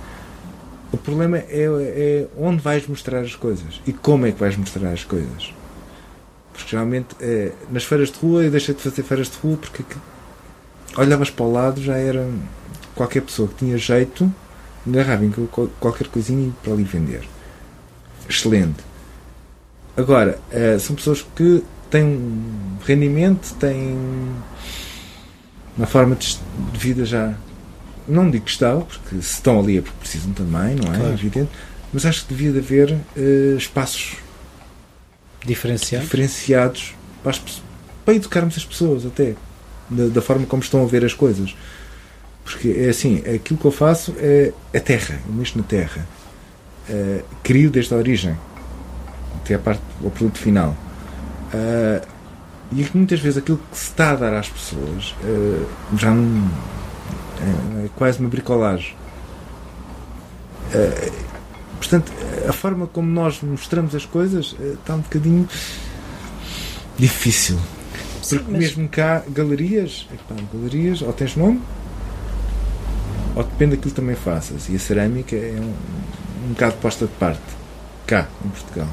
O 0.93 0.99
problema 0.99 1.39
é, 1.39 1.47
é, 1.49 2.27
onde 2.37 2.61
vais 2.61 2.87
mostrar 2.87 3.21
as 3.21 3.35
coisas 3.35 3.81
e 3.87 3.93
como 3.93 4.27
é 4.27 4.33
que 4.33 4.39
vais 4.39 4.57
mostrar 4.57 4.93
as 4.93 5.05
coisas. 5.05 5.55
Porque 6.53 6.71
geralmente 6.71 7.17
é, 7.21 7.53
nas 7.71 7.85
feiras 7.85 8.11
de 8.11 8.19
rua 8.19 8.45
eu 8.45 8.51
deixei 8.51 8.75
de 8.75 8.83
fazer 8.83 9.03
feiras 9.03 9.31
de 9.31 9.39
rua 9.39 9.57
porque 9.57 9.83
olhavas 10.97 11.31
para 11.31 11.45
o 11.47 11.53
lado 11.53 11.83
já 11.83 11.97
era 11.97 12.29
qualquer 12.95 13.23
pessoa 13.23 13.49
que 13.49 13.55
tinha 13.55 13.79
jeito 13.79 14.31
agarrava 14.87 15.25
em 15.25 15.33
qualquer 15.81 16.09
coisinha 16.09 16.53
para 16.63 16.73
ali 16.73 16.83
vender. 16.83 17.23
Excelente. 18.29 18.83
Agora, 19.97 20.39
uh, 20.51 20.81
são 20.81 20.97
pessoas 20.97 21.25
que 21.37 21.63
têm 21.91 22.19
rendimento, 22.85 23.55
têm 23.61 23.97
uma 25.77 25.87
forma 25.87 26.15
de, 26.15 26.39
de 26.73 26.79
vida 26.79 27.05
já. 27.05 27.35
Não 28.07 28.31
digo 28.31 28.45
que 28.45 28.51
estava, 28.51 28.81
porque 28.81 29.17
se 29.17 29.35
estão 29.35 29.61
ali 29.61 29.79
é 29.79 29.81
porque 29.81 29.99
precisam 30.01 30.33
também, 30.33 30.75
não 30.75 30.93
é? 30.93 30.97
Claro. 30.97 31.13
Evidente. 31.13 31.51
Mas 31.93 32.05
acho 32.07 32.27
que 32.27 32.35
devia 32.35 32.53
de 32.53 32.59
haver 32.59 32.93
uh, 32.93 33.57
espaços 33.57 34.17
diferenciados, 35.45 36.07
diferenciados 36.07 36.95
para, 37.23 37.31
as, 37.31 37.63
para, 38.05 38.15
educarmos 38.15 38.57
as 38.57 38.65
pessoas, 38.65 39.05
até 39.05 39.35
da, 39.89 40.07
da, 40.07 40.23
forma 40.23 40.47
como 40.47 40.63
estão 40.63 40.83
a 40.83 40.87
ver 40.87 41.05
as 41.05 41.15
coisas. 41.15 41.55
Porque 42.45 42.75
é 42.77 42.89
assim, 42.89 43.19
aquilo 43.19 43.59
que 43.59 43.65
eu 43.65 43.71
faço 43.71 44.15
é, 44.19 44.53
é 44.73 44.81
terra, 44.81 45.21
eu 45.27 45.33
mexo 45.33 45.57
na 45.57 45.65
terra. 45.65 46.07
Uh, 46.89 47.23
crio 47.43 47.71
desde 47.71 47.95
a 47.95 47.97
origem 47.97 48.37
até 49.37 49.55
a 49.55 49.59
parte, 49.59 49.83
o 50.01 50.11
produto 50.11 50.39
final. 50.39 50.77
Uh, 51.53 52.12
e 52.75 52.89
muitas 52.95 53.21
vezes 53.21 53.39
aquilo 53.39 53.61
que 53.71 53.77
se 53.77 53.91
está 53.91 54.13
a 54.13 54.17
dar 54.17 54.35
às 54.35 54.49
pessoas 54.49 55.15
uh, 55.23 55.67
já 55.97 56.11
não. 56.11 56.51
É, 57.41 57.85
é, 57.85 57.89
quase 57.97 58.21
uma 58.21 58.29
bricolagem. 58.29 58.95
Uh, 60.75 61.13
portanto, 61.77 62.13
a 62.49 62.53
forma 62.53 62.87
como 62.87 63.11
nós 63.11 63.41
mostramos 63.43 63.95
as 63.95 64.07
coisas 64.07 64.57
está 64.61 64.95
um 64.95 65.01
bocadinho 65.01 65.49
difícil. 66.99 67.59
Porque 68.29 68.45
mas... 68.49 68.61
mesmo 68.61 68.89
cá, 68.89 69.23
galerias, 69.29 70.07
epá, 70.13 70.41
galerias, 70.53 71.03
ou 71.03 71.13
tens 71.13 71.37
nome, 71.37 71.61
ou 73.35 73.43
depende 73.43 73.77
daquilo 73.77 73.91
que 73.91 74.01
também 74.01 74.17
faças. 74.17 74.69
E 74.69 74.77
a 74.77 74.79
cerâmica 74.79 75.37
é 75.37 75.59
um, 75.61 76.47
um 76.47 76.49
bocado 76.51 76.77
posta 76.77 77.07
de 77.07 77.13
parte, 77.15 77.43
cá, 78.07 78.29
em 78.45 78.49
Portugal. 78.49 78.89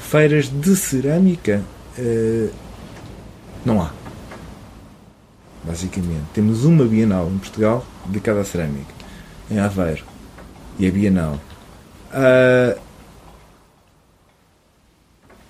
Feiras 0.00 0.50
de 0.50 0.76
cerâmica 0.76 1.62
uh, 1.98 2.50
não 3.64 3.80
há. 3.80 3.90
Basicamente. 5.64 6.24
Temos 6.32 6.64
uma 6.64 6.84
Bienal 6.84 7.28
em 7.28 7.38
Portugal 7.38 7.84
dedicada 8.06 8.40
à 8.40 8.44
cerâmica, 8.44 8.92
em 9.50 9.58
Aveiro. 9.58 10.04
E 10.78 10.86
a 10.86 10.90
Bienal. 10.90 11.38
Uh, 12.10 12.80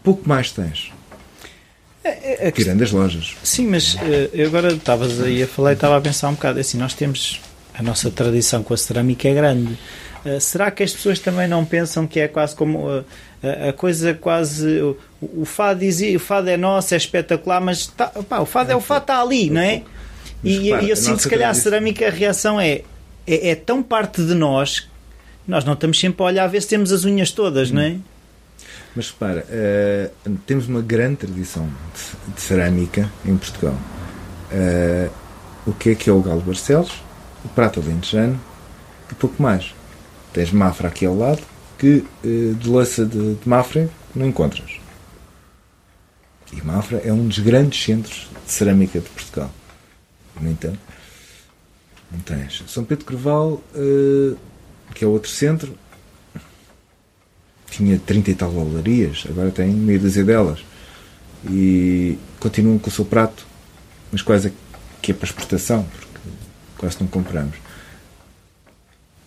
pouco 0.02 0.28
mais 0.28 0.50
tens. 0.50 0.92
É, 2.02 2.48
é, 2.48 2.50
Tirando 2.50 2.82
as 2.82 2.90
lojas. 2.90 3.36
Sim, 3.42 3.68
mas 3.68 3.94
uh, 3.94 3.98
eu 4.32 4.46
agora 4.46 4.72
estavas 4.72 5.20
aí 5.20 5.42
a 5.42 5.46
falar 5.46 5.72
e 5.72 5.74
estava 5.74 5.96
a 5.96 6.00
pensar 6.00 6.28
um 6.28 6.34
bocado 6.34 6.58
assim, 6.58 6.78
nós 6.78 6.94
temos 6.94 7.40
a 7.74 7.82
nossa 7.82 8.10
tradição 8.10 8.62
com 8.62 8.74
a 8.74 8.76
cerâmica 8.76 9.28
é 9.28 9.34
grande. 9.34 9.78
Uh, 10.24 10.40
será 10.40 10.70
que 10.70 10.82
as 10.82 10.92
pessoas 10.92 11.18
também 11.18 11.46
não 11.46 11.64
pensam 11.64 12.06
que 12.06 12.18
é 12.18 12.28
quase 12.28 12.56
como 12.56 12.88
uh, 12.88 13.04
a 13.68 13.72
coisa 13.72 14.12
quase 14.14 14.80
o, 14.80 14.96
o 15.20 15.44
fado 15.44 15.80
dizia 15.80 16.14
o 16.16 16.20
fado 16.20 16.48
é 16.48 16.56
nosso 16.56 16.94
é 16.94 16.96
espetacular 16.96 17.60
mas 17.60 17.86
tá, 17.86 18.06
pá, 18.06 18.40
o 18.40 18.46
fado 18.46 18.72
é 18.72 18.76
o 18.76 18.80
fado 18.80 19.02
está 19.02 19.20
ali 19.20 19.48
não 19.48 19.60
é 19.60 19.82
e, 20.44 20.70
e 20.70 20.90
eu 20.90 20.96
sinto 20.96 21.22
se 21.22 21.28
calhar 21.28 21.50
a 21.50 21.54
cerâmica 21.54 22.06
a 22.06 22.10
reação 22.10 22.60
é, 22.60 22.82
é, 23.26 23.50
é 23.50 23.54
tão 23.54 23.82
parte 23.82 24.24
de 24.24 24.34
nós 24.34 24.88
nós 25.48 25.64
não 25.64 25.72
estamos 25.72 25.98
sempre 25.98 26.22
a 26.22 26.26
olhar 26.26 26.44
a 26.44 26.48
ver 26.48 26.60
se 26.60 26.68
temos 26.68 26.92
as 26.92 27.04
unhas 27.04 27.30
todas 27.30 27.70
hum. 27.70 27.74
não 27.74 27.82
é 27.82 27.96
mas 28.94 29.08
repara, 29.10 29.46
uh, 29.48 30.30
temos 30.46 30.66
uma 30.66 30.82
grande 30.82 31.18
tradição 31.18 31.64
de, 31.64 32.34
de 32.34 32.40
cerâmica 32.40 33.08
em 33.24 33.36
Portugal. 33.36 33.78
Uh, 34.50 35.08
o 35.64 35.72
que 35.72 35.90
é 35.90 35.94
que 35.94 36.10
é 36.10 36.12
o 36.12 36.20
Galo 36.20 36.40
Barcelos? 36.40 36.90
o 37.44 37.48
prato 37.48 37.80
alentejano 37.80 38.40
e 39.10 39.14
pouco 39.14 39.42
mais. 39.42 39.74
Tens 40.32 40.52
Mafra 40.52 40.88
aqui 40.88 41.06
ao 41.06 41.16
lado, 41.16 41.42
que 41.80 42.04
uh, 42.24 42.54
de 42.54 42.68
louça 42.68 43.06
de, 43.06 43.36
de 43.36 43.48
Mafra 43.48 43.88
não 44.14 44.26
encontras. 44.26 44.78
E 46.52 46.62
Mafra 46.62 46.98
é 46.98 47.10
um 47.10 47.26
dos 47.26 47.38
grandes 47.38 47.82
centros 47.82 48.28
de 48.44 48.52
cerâmica 48.52 49.00
de 49.00 49.08
Portugal. 49.08 49.50
No 50.38 50.50
entanto, 50.50 50.78
não 52.12 52.20
tens. 52.20 52.62
São 52.68 52.84
Pedro 52.84 53.06
Carvalho, 53.06 53.62
uh, 53.74 54.36
que 54.94 55.04
é 55.04 55.08
outro 55.08 55.30
centro, 55.30 55.74
tinha 57.70 57.98
30 57.98 58.30
e 58.30 58.34
tal 58.34 58.52
galerias, 58.52 59.24
agora 59.26 59.50
tem 59.50 59.70
meia 59.70 59.98
dúzia 59.98 60.22
delas. 60.22 60.60
E 61.50 62.18
continuam 62.38 62.78
com 62.78 62.90
o 62.90 62.92
seu 62.92 63.06
prato, 63.06 63.46
mas 64.12 64.20
quase 64.20 64.52
que 65.00 65.12
é 65.12 65.14
para 65.14 65.24
exportação, 65.24 65.88
quase 66.76 66.98
não 67.00 67.06
compramos. 67.06 67.56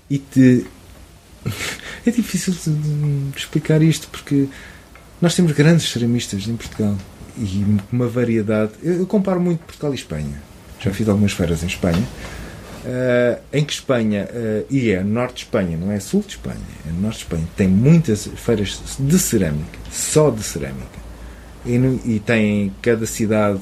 E 0.07 0.19
te... 0.19 0.67
é 2.05 2.11
difícil 2.11 2.53
de 2.53 3.37
explicar 3.37 3.81
isto 3.81 4.07
porque 4.09 4.47
nós 5.21 5.35
temos 5.35 5.51
grandes 5.53 5.89
ceramistas 5.89 6.47
em 6.47 6.55
Portugal 6.55 6.95
e 7.37 7.65
uma 7.91 8.07
variedade. 8.07 8.73
Eu 8.81 9.05
comparo 9.07 9.39
muito 9.39 9.61
Portugal 9.61 9.91
e 9.91 9.95
Espanha. 9.95 10.41
Já 10.79 10.91
fiz 10.91 11.07
algumas 11.07 11.31
feiras 11.31 11.63
em 11.63 11.67
Espanha. 11.67 12.03
Uh, 12.83 13.41
em 13.53 13.63
que 13.63 13.71
Espanha, 13.71 14.27
uh, 14.29 14.65
e 14.69 14.91
é 14.91 15.01
norte 15.01 15.35
de 15.35 15.41
Espanha, 15.43 15.77
não 15.77 15.89
é 15.89 16.01
sul 16.01 16.19
de 16.19 16.31
Espanha, 16.31 16.57
é 16.85 16.91
norte 16.91 17.19
de 17.19 17.23
Espanha, 17.23 17.47
tem 17.55 17.65
muitas 17.65 18.27
feiras 18.35 18.77
de 18.99 19.19
cerâmica, 19.19 19.79
só 19.89 20.29
de 20.29 20.43
cerâmica. 20.43 20.99
E, 21.65 21.77
no, 21.77 21.97
e 22.03 22.19
tem 22.19 22.75
cada 22.81 23.05
cidade 23.05 23.61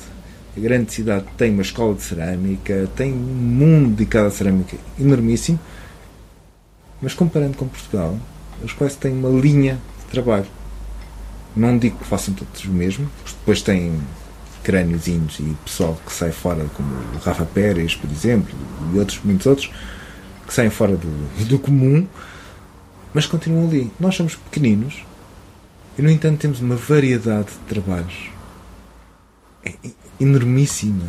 a 0.55 0.59
grande 0.59 0.91
cidade 0.91 1.25
tem 1.37 1.51
uma 1.51 1.61
escola 1.61 1.93
de 1.93 2.01
cerâmica, 2.01 2.89
tem 2.95 3.13
um 3.13 3.15
mundo 3.15 3.91
dedicado 3.91 4.27
à 4.27 4.31
cerâmica 4.31 4.75
enormíssimo, 4.99 5.59
mas 7.01 7.13
comparando 7.13 7.57
com 7.57 7.67
Portugal, 7.67 8.17
eles 8.61 8.73
quase 8.73 8.97
têm 8.97 9.11
uma 9.11 9.29
linha 9.29 9.79
de 10.05 10.11
trabalho. 10.11 10.47
Não 11.55 11.77
digo 11.77 11.97
que 11.97 12.05
façam 12.05 12.33
todos 12.33 12.63
o 12.63 12.69
mesmo, 12.69 13.09
depois 13.25 13.61
têm 13.61 13.99
crâniozinhos 14.63 15.39
e 15.39 15.55
pessoal 15.65 15.99
que 16.05 16.13
sai 16.13 16.31
fora, 16.31 16.65
como 16.75 16.89
o 16.89 17.17
Rafa 17.17 17.45
Pérez, 17.45 17.95
por 17.95 18.09
exemplo, 18.09 18.53
e 18.93 18.99
outros, 18.99 19.19
muitos 19.23 19.45
outros, 19.47 19.71
que 20.47 20.53
saem 20.53 20.69
fora 20.69 20.95
do, 20.95 21.45
do 21.45 21.59
comum, 21.59 22.07
mas 23.13 23.25
continuam 23.25 23.67
ali. 23.67 23.91
Nós 23.99 24.15
somos 24.15 24.35
pequeninos 24.35 25.03
e, 25.97 26.01
no 26.01 26.09
entanto, 26.09 26.39
temos 26.39 26.61
uma 26.61 26.75
variedade 26.75 27.47
de 27.47 27.73
trabalhos 27.73 28.29
é, 29.65 29.73
enormíssima. 30.19 31.05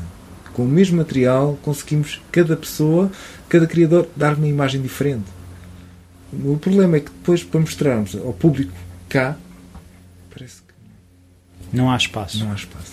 Com 0.52 0.64
o 0.64 0.68
mesmo 0.68 0.98
material 0.98 1.58
conseguimos, 1.62 2.20
cada 2.30 2.56
pessoa, 2.56 3.10
cada 3.48 3.66
criador, 3.66 4.08
dar 4.16 4.34
uma 4.34 4.48
imagem 4.48 4.80
diferente. 4.82 5.41
O 6.32 6.56
problema 6.56 6.96
é 6.96 7.00
que 7.00 7.10
depois, 7.10 7.44
para 7.44 7.60
mostrarmos 7.60 8.14
ao 8.16 8.32
público 8.32 8.72
cá, 9.08 9.36
parece 10.32 10.62
que. 10.62 11.76
Não 11.76 11.90
há 11.90 11.96
espaço. 11.96 12.38
Não 12.38 12.50
há 12.50 12.54
espaço. 12.54 12.92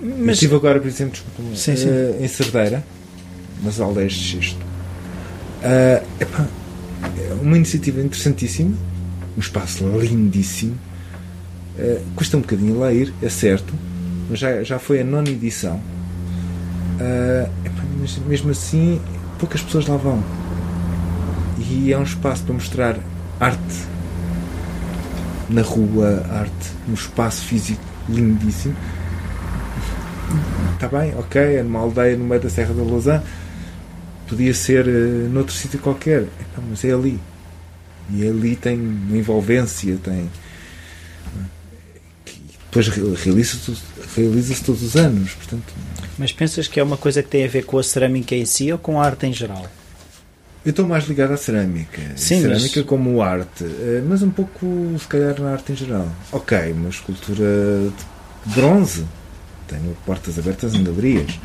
Mas... 0.00 0.18
Eu 0.18 0.30
estive 0.30 0.54
agora, 0.54 0.80
por 0.80 0.88
exemplo, 0.88 1.12
desculpa, 1.12 1.56
sim, 1.56 1.76
sim. 1.76 1.88
Uh, 1.88 2.22
em 2.22 2.28
Cerdeira, 2.28 2.84
nas 3.62 3.80
aldeias 3.80 4.12
de 4.12 4.20
Xisto. 4.20 4.60
Uh, 4.60 6.06
epá, 6.20 6.46
é 7.18 7.34
uma 7.42 7.56
iniciativa 7.56 8.00
interessantíssima, 8.00 8.76
um 9.36 9.40
espaço 9.40 9.84
lindíssimo. 9.98 10.78
Uh, 11.78 12.00
custa 12.14 12.36
um 12.36 12.40
bocadinho 12.40 12.78
lá 12.78 12.92
ir, 12.92 13.12
é 13.20 13.28
certo, 13.28 13.74
mas 14.28 14.38
já, 14.38 14.62
já 14.62 14.78
foi 14.78 15.00
a 15.00 15.04
nona 15.04 15.28
edição. 15.28 15.76
Uh, 16.96 17.50
mas 18.00 18.16
mesmo 18.18 18.50
assim, 18.50 19.00
poucas 19.38 19.62
pessoas 19.62 19.86
lá 19.86 19.96
vão. 19.96 20.22
E 21.70 21.92
é 21.92 21.96
um 21.96 22.02
espaço 22.02 22.42
para 22.42 22.54
mostrar 22.54 22.98
arte 23.38 23.60
na 25.48 25.62
rua, 25.62 26.26
arte 26.28 26.72
no 26.88 26.94
espaço 26.94 27.44
físico 27.44 27.80
lindíssimo. 28.08 28.74
Está 30.74 30.88
bem, 30.88 31.14
ok, 31.16 31.40
é 31.40 31.62
numa 31.62 31.78
aldeia 31.78 32.16
no 32.16 32.24
meio 32.24 32.40
da 32.40 32.50
Serra 32.50 32.74
da 32.74 32.82
Lousã. 32.82 33.22
Podia 34.28 34.52
ser 34.52 34.86
uh, 34.86 35.28
noutro 35.30 35.54
sítio 35.54 35.78
qualquer, 35.78 36.26
mas 36.68 36.84
é 36.84 36.92
ali. 36.92 37.20
E 38.12 38.26
ali 38.26 38.56
tem 38.56 38.76
uma 38.76 39.16
envolvência, 39.16 39.96
tem 40.02 40.28
depois 42.70 42.86
realiza-se 42.88 43.76
realiza 44.16 44.54
todos 44.64 44.82
os 44.82 44.96
anos. 44.96 45.32
Portanto... 45.34 45.72
Mas 46.16 46.32
pensas 46.32 46.68
que 46.68 46.78
é 46.78 46.82
uma 46.82 46.96
coisa 46.96 47.22
que 47.22 47.28
tem 47.28 47.44
a 47.44 47.48
ver 47.48 47.64
com 47.64 47.78
a 47.78 47.82
cerâmica 47.82 48.34
em 48.34 48.44
si 48.44 48.72
ou 48.72 48.78
com 48.78 49.00
a 49.00 49.04
arte 49.04 49.26
em 49.26 49.32
geral? 49.32 49.66
Eu 50.64 50.70
estou 50.70 50.86
mais 50.86 51.04
ligado 51.04 51.32
à 51.32 51.36
cerâmica. 51.38 52.02
Sim, 52.16 52.42
cerâmica 52.42 52.80
mas... 52.80 52.86
como 52.86 53.22
arte, 53.22 53.64
eh, 53.64 54.02
mas 54.06 54.22
um 54.22 54.30
pouco, 54.30 54.66
se 54.98 55.06
calhar, 55.06 55.40
na 55.40 55.52
arte 55.52 55.72
em 55.72 55.76
geral. 55.76 56.06
Ok, 56.32 56.72
uma 56.72 56.90
escultura 56.90 57.90
de 58.44 58.54
bronze. 58.54 59.06
Tenho 59.66 59.96
portas 60.04 60.38
abertas 60.38 60.74
em 60.74 60.84
galerias. 60.84 61.38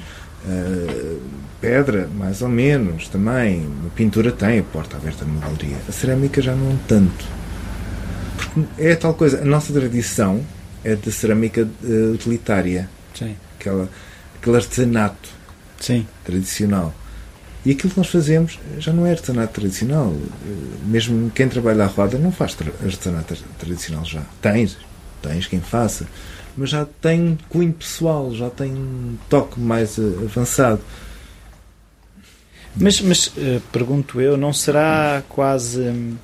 Uh, 0.46 1.20
pedra, 1.62 2.08
mais 2.14 2.42
ou 2.42 2.50
menos, 2.50 3.08
também. 3.08 3.68
A 3.86 3.90
pintura 3.96 4.32
tem 4.32 4.60
a 4.60 4.64
porta 4.64 4.98
aberta 4.98 5.24
numa 5.24 5.40
galeria. 5.40 5.78
A 5.88 5.92
cerâmica 5.92 6.42
já 6.42 6.54
não 6.54 6.76
tanto. 6.88 7.26
Porque 8.38 8.62
é 8.78 8.96
tal 8.96 9.14
coisa. 9.14 9.42
A 9.42 9.46
nossa 9.46 9.72
tradição 9.72 10.42
é 10.84 10.94
de 10.94 11.12
cerâmica 11.12 11.68
uh, 11.84 12.12
utilitária. 12.14 12.90
Sim. 13.14 13.36
Aquela, 13.58 13.90
aquele 14.40 14.56
artesanato 14.58 15.30
Sim. 15.80 16.06
tradicional. 16.26 16.94
E 17.66 17.72
aquilo 17.72 17.92
que 17.92 17.98
nós 17.98 18.08
fazemos 18.08 18.60
já 18.78 18.94
não 18.94 19.06
é 19.08 19.12
artesanato 19.12 19.54
tradicional. 19.54 20.14
Mesmo 20.86 21.32
quem 21.32 21.50
trabalha 21.50 21.86
à 21.86 21.88
roda 21.88 22.18
não 22.18 22.32
faz 22.32 22.56
artesanato 22.84 23.36
tradicional 23.58 24.06
já. 24.06 24.22
Tens, 24.40 24.78
tens 25.22 25.48
quem 25.48 25.60
faça. 25.60 26.06
Mas 26.56 26.70
já 26.70 26.86
tem 27.02 27.38
cunho 27.50 27.74
pessoal, 27.74 28.34
já 28.34 28.50
tem 28.50 28.72
um 28.72 29.18
toque 29.28 29.60
mais 29.60 29.98
avançado. 29.98 30.80
Mas, 32.78 33.02
mas 33.02 33.28
uh, 33.28 33.62
pergunto 33.72 34.22
eu, 34.22 34.38
não 34.38 34.54
será 34.54 35.24
quase. 35.28 35.82
Um, 35.82 36.16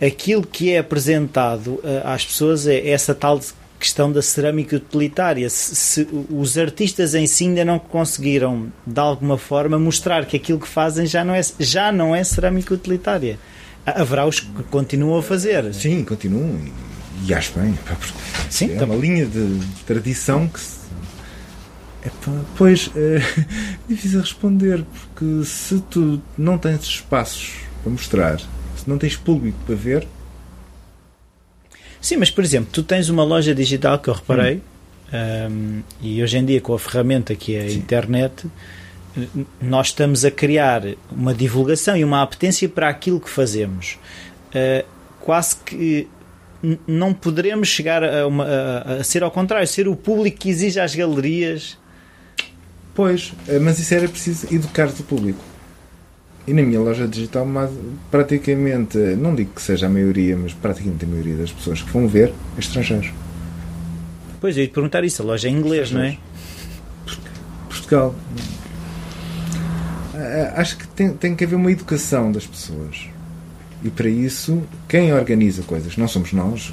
aquilo 0.00 0.46
que 0.46 0.72
é 0.72 0.78
apresentado 0.78 1.74
uh, 1.74 2.02
às 2.04 2.24
pessoas 2.24 2.66
é 2.66 2.88
essa 2.88 3.14
tal 3.14 3.40
questão 3.82 4.12
da 4.12 4.22
cerâmica 4.22 4.76
utilitária. 4.76 5.50
Se, 5.50 5.74
se, 5.74 6.08
os 6.30 6.56
artistas 6.56 7.14
em 7.14 7.26
si 7.26 7.44
ainda 7.44 7.64
não 7.64 7.78
conseguiram, 7.80 8.72
de 8.86 9.00
alguma 9.00 9.36
forma, 9.36 9.76
mostrar 9.78 10.24
que 10.24 10.36
aquilo 10.36 10.60
que 10.60 10.68
fazem 10.68 11.04
já 11.04 11.24
não 11.24 11.34
é, 11.34 11.40
já 11.58 11.90
não 11.90 12.14
é 12.14 12.22
cerâmica 12.22 12.72
utilitária. 12.72 13.38
Haverá 13.84 14.24
os 14.24 14.38
que 14.38 14.62
continuam 14.70 15.18
a 15.18 15.22
fazer. 15.22 15.74
Sim, 15.74 16.04
continuam. 16.04 16.56
E, 16.64 17.28
e 17.28 17.34
acho 17.34 17.58
bem. 17.58 17.76
Sim, 18.48 18.76
é 18.78 18.84
uma 18.84 18.94
linha 18.94 19.26
de, 19.26 19.58
de 19.58 19.82
tradição 19.84 20.46
que 20.46 20.60
se 20.60 20.82
Epá, 22.04 22.32
pois, 22.56 22.90
é 22.96 23.20
difícil 23.88 24.20
responder, 24.20 24.84
porque 24.84 25.44
se 25.44 25.80
tu 25.90 26.20
não 26.36 26.58
tens 26.58 26.82
espaços 26.82 27.54
para 27.82 27.92
mostrar, 27.92 28.40
se 28.40 28.88
não 28.88 28.98
tens 28.98 29.16
público 29.16 29.58
para 29.66 29.74
ver. 29.74 30.06
Sim, 32.02 32.16
mas 32.18 32.30
por 32.30 32.44
exemplo, 32.44 32.68
tu 32.70 32.82
tens 32.82 33.08
uma 33.08 33.24
loja 33.24 33.54
digital 33.54 33.98
que 33.98 34.10
eu 34.10 34.14
reparei, 34.14 34.56
hum. 34.56 35.50
um, 35.50 35.82
e 36.02 36.22
hoje 36.22 36.36
em 36.36 36.44
dia 36.44 36.60
com 36.60 36.74
a 36.74 36.78
ferramenta 36.78 37.34
que 37.34 37.56
é 37.56 37.64
a 37.64 37.68
Sim. 37.70 37.76
internet, 37.76 38.46
nós 39.60 39.86
estamos 39.88 40.24
a 40.24 40.30
criar 40.30 40.82
uma 41.10 41.32
divulgação 41.32 41.96
e 41.96 42.04
uma 42.04 42.22
apetência 42.22 42.68
para 42.68 42.88
aquilo 42.88 43.20
que 43.20 43.30
fazemos. 43.30 43.98
Uh, 44.48 44.84
quase 45.20 45.56
que 45.56 46.08
não 46.86 47.14
poderemos 47.14 47.68
chegar 47.68 48.04
a, 48.04 48.26
uma, 48.26 48.44
a, 48.44 48.92
a, 48.94 49.04
ser 49.04 49.22
ao 49.22 49.30
contrário, 49.30 49.66
ser 49.66 49.88
o 49.88 49.96
público 49.96 50.38
que 50.38 50.50
exige 50.50 50.78
às 50.78 50.94
galerias 50.94 51.78
Pois, 52.94 53.32
eh, 53.48 53.58
mas 53.58 53.78
isso 53.78 53.94
era 53.94 54.08
preciso 54.08 54.46
educar 54.54 54.88
o 54.88 55.02
público. 55.02 55.42
E 56.46 56.52
na 56.52 56.62
minha 56.62 56.80
loja 56.80 57.06
digital, 57.06 57.46
praticamente, 58.10 58.98
não 58.98 59.34
digo 59.34 59.52
que 59.54 59.62
seja 59.62 59.86
a 59.86 59.88
maioria, 59.88 60.36
mas 60.36 60.52
praticamente 60.52 61.04
a 61.04 61.08
maioria 61.08 61.36
das 61.36 61.52
pessoas 61.52 61.82
que 61.82 61.90
vão 61.90 62.08
ver 62.08 62.32
é 62.56 62.60
estrangeiros. 62.60 63.12
Pois, 64.40 64.56
eu 64.56 64.62
ia 64.62 64.68
te 64.68 64.72
perguntar 64.72 65.04
isso, 65.04 65.22
a 65.22 65.24
loja 65.24 65.48
é 65.48 65.50
em 65.50 65.54
inglês, 65.54 65.92
não 65.92 66.02
é? 66.02 66.18
Portugal. 67.68 68.14
Eh, 70.14 70.52
acho 70.56 70.78
que 70.78 70.88
tem, 70.88 71.10
tem 71.14 71.36
que 71.36 71.44
haver 71.44 71.54
uma 71.54 71.70
educação 71.70 72.32
das 72.32 72.46
pessoas. 72.46 73.08
E 73.84 73.90
para 73.90 74.08
isso, 74.08 74.62
quem 74.88 75.12
organiza 75.12 75.62
coisas, 75.62 75.96
não 75.96 76.08
somos 76.08 76.32
nós, 76.32 76.72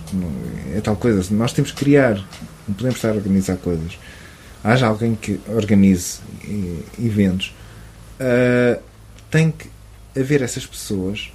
é 0.75 0.81
tal 0.81 0.95
coisa, 0.95 1.33
nós 1.33 1.53
temos 1.53 1.71
que 1.71 1.77
criar, 1.77 2.15
não 2.67 2.75
podemos 2.75 2.95
estar 2.97 3.09
a 3.09 3.13
organizar 3.13 3.57
coisas 3.57 3.97
haja 4.63 4.87
alguém 4.87 5.15
que 5.15 5.39
organize 5.47 6.19
eventos, 7.01 7.53
uh, 8.19 8.81
tem 9.29 9.51
que 9.51 9.69
haver 10.19 10.41
essas 10.41 10.65
pessoas 10.65 11.31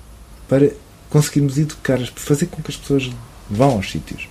para 0.49 0.71
conseguirmos 1.09 1.59
educar, 1.59 1.99
fazer 2.17 2.47
com 2.47 2.63
que 2.63 2.71
as 2.71 2.77
pessoas 2.77 3.11
vão 3.49 3.73
aos 3.73 3.91
sítios. 3.91 4.29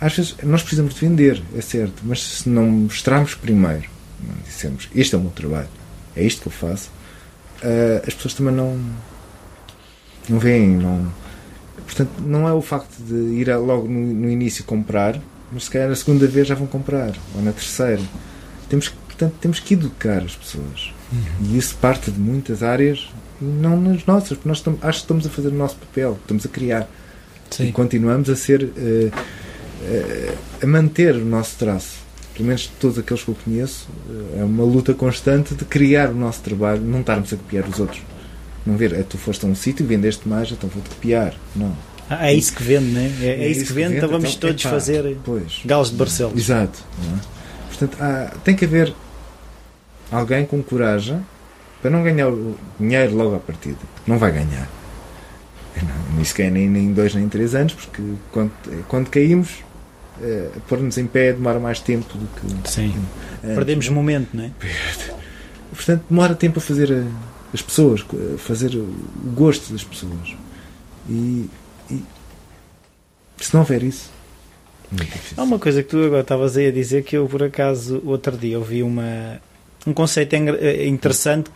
Às 0.00 0.16
vezes 0.16 0.36
nós 0.42 0.62
precisamos 0.62 0.94
de 0.94 1.00
vender, 1.00 1.42
é 1.56 1.60
certo, 1.60 2.02
mas 2.04 2.22
se 2.22 2.48
não 2.48 2.66
mostrarmos 2.66 3.34
primeiro, 3.34 3.88
não 4.20 4.34
dissemos 4.44 4.88
este 4.94 5.14
é 5.14 5.18
o 5.18 5.20
meu 5.20 5.30
trabalho, 5.30 5.68
é 6.14 6.24
isto 6.24 6.42
que 6.42 6.48
eu 6.48 6.52
faço, 6.52 6.90
uh, 7.62 8.06
as 8.06 8.14
pessoas 8.14 8.34
também 8.34 8.54
não, 8.54 8.80
não 10.28 10.38
veem, 10.38 10.68
não. 10.68 11.12
Portanto, 11.84 12.10
não 12.20 12.48
é 12.48 12.52
o 12.52 12.62
facto 12.62 12.96
de 13.02 13.14
ir 13.34 13.54
logo 13.56 13.88
no, 13.88 14.00
no 14.00 14.30
início 14.30 14.64
comprar, 14.64 15.20
mas 15.52 15.64
se 15.64 15.70
calhar 15.70 15.88
na 15.88 15.96
segunda 15.96 16.26
vez 16.26 16.46
já 16.46 16.54
vão 16.54 16.66
comprar, 16.66 17.12
ou 17.34 17.42
na 17.42 17.52
terceira. 17.52 18.02
Temos, 18.68 18.88
portanto, 18.88 19.34
temos 19.40 19.60
que 19.60 19.74
educar 19.74 20.22
as 20.22 20.34
pessoas. 20.34 20.93
Uhum. 21.12 21.20
E 21.42 21.58
isso 21.58 21.76
parte 21.76 22.10
de 22.10 22.18
muitas 22.18 22.62
áreas, 22.62 23.08
não 23.40 23.80
nas 23.80 24.04
nossas, 24.06 24.30
porque 24.30 24.48
nós 24.48 24.58
estamos, 24.58 24.82
acho 24.82 24.98
que 24.98 25.04
estamos 25.04 25.26
a 25.26 25.30
fazer 25.30 25.48
o 25.48 25.54
nosso 25.54 25.76
papel, 25.76 26.18
estamos 26.20 26.46
a 26.46 26.48
criar. 26.48 26.88
Sim. 27.50 27.68
E 27.68 27.72
continuamos 27.72 28.28
a 28.28 28.36
ser. 28.36 28.64
Uh, 28.64 29.10
uh, 29.84 30.38
a 30.62 30.66
manter 30.66 31.14
o 31.14 31.24
nosso 31.24 31.56
traço. 31.56 32.04
Pelo 32.32 32.48
menos 32.48 32.66
todos 32.80 32.98
aqueles 32.98 33.22
que 33.22 33.28
eu 33.28 33.36
conheço, 33.44 33.86
uh, 34.08 34.40
é 34.40 34.44
uma 34.44 34.64
luta 34.64 34.92
constante 34.94 35.54
de 35.54 35.64
criar 35.64 36.10
o 36.10 36.14
nosso 36.14 36.40
trabalho, 36.40 36.80
não 36.80 37.00
estarmos 37.00 37.32
a 37.32 37.36
copiar 37.36 37.68
os 37.68 37.78
outros. 37.78 38.02
Não 38.66 38.76
ver, 38.76 38.94
é, 38.94 39.02
tu 39.02 39.18
foste 39.18 39.44
a 39.44 39.48
um 39.48 39.54
sítio, 39.54 39.86
vendeste 39.86 40.26
mais, 40.28 40.50
então 40.50 40.68
vou-te 40.70 40.88
copiar. 40.88 41.34
Não 41.54 41.76
ah, 42.08 42.30
é 42.30 42.34
isso 42.34 42.52
que 42.52 42.62
vende, 42.62 42.86
não 42.92 43.00
é? 43.00 43.04
É, 43.04 43.26
é, 43.26 43.44
é 43.44 43.48
isso, 43.48 43.66
que 43.66 43.72
vende, 43.72 43.96
então 43.96 44.08
vamos 44.08 44.30
então, 44.30 44.50
todos 44.50 44.62
epá, 44.62 44.70
fazer 44.70 45.16
pois, 45.24 45.60
galos 45.64 45.90
de 45.90 45.96
Barcelos. 45.96 46.36
Exato. 46.36 46.78
É? 47.02 47.18
Portanto, 47.68 47.96
há, 48.00 48.32
tem 48.44 48.54
que 48.54 48.64
haver 48.64 48.94
alguém 50.10 50.44
com 50.44 50.62
coragem 50.62 51.24
para 51.80 51.90
não 51.90 52.02
ganhar 52.02 52.28
o 52.28 52.56
dinheiro 52.78 53.14
logo 53.14 53.34
à 53.36 53.38
partida. 53.38 53.78
Não 54.06 54.18
vai 54.18 54.32
ganhar. 54.32 54.68
Não, 55.76 56.14
nem 56.16 56.24
sequer 56.24 56.50
nem, 56.50 56.68
nem 56.68 56.92
dois 56.92 57.14
nem 57.14 57.28
três 57.28 57.54
anos, 57.54 57.74
porque 57.74 58.02
quando, 58.30 58.52
quando 58.88 59.10
caímos, 59.10 59.64
é, 60.22 60.48
pôr-nos 60.68 60.96
em 60.96 61.06
pé 61.06 61.32
demora 61.32 61.58
mais 61.58 61.80
tempo 61.80 62.16
do 62.16 62.26
que. 62.40 62.70
Sim. 62.70 62.94
Antes. 63.42 63.54
Perdemos 63.56 63.88
momento, 63.88 64.28
não 64.32 64.44
é? 64.44 64.50
Portanto, 65.72 66.04
demora 66.08 66.34
tempo 66.34 66.58
a 66.58 66.62
fazer 66.62 66.92
a, 66.92 67.04
as 67.52 67.60
pessoas, 67.60 68.04
a 68.34 68.38
fazer 68.38 68.76
o 68.76 68.94
gosto 69.34 69.72
das 69.72 69.82
pessoas. 69.82 70.34
E 71.08 71.50
e 71.90 72.02
se 73.38 73.52
não 73.52 73.60
houver 73.60 73.82
isso, 73.82 74.10
Há 75.36 75.42
uma 75.42 75.58
coisa 75.58 75.82
que 75.82 75.88
tu 75.88 76.04
agora 76.04 76.20
estavas 76.20 76.56
aí 76.56 76.68
a 76.68 76.70
dizer 76.70 77.02
que 77.02 77.16
eu, 77.16 77.26
por 77.26 77.42
acaso, 77.42 78.00
outro 78.04 78.36
dia 78.36 78.58
ouvi 78.58 78.82
uma, 78.82 79.40
um 79.86 79.92
conceito 79.92 80.34
eh, 80.34 80.86
interessante 80.86 81.50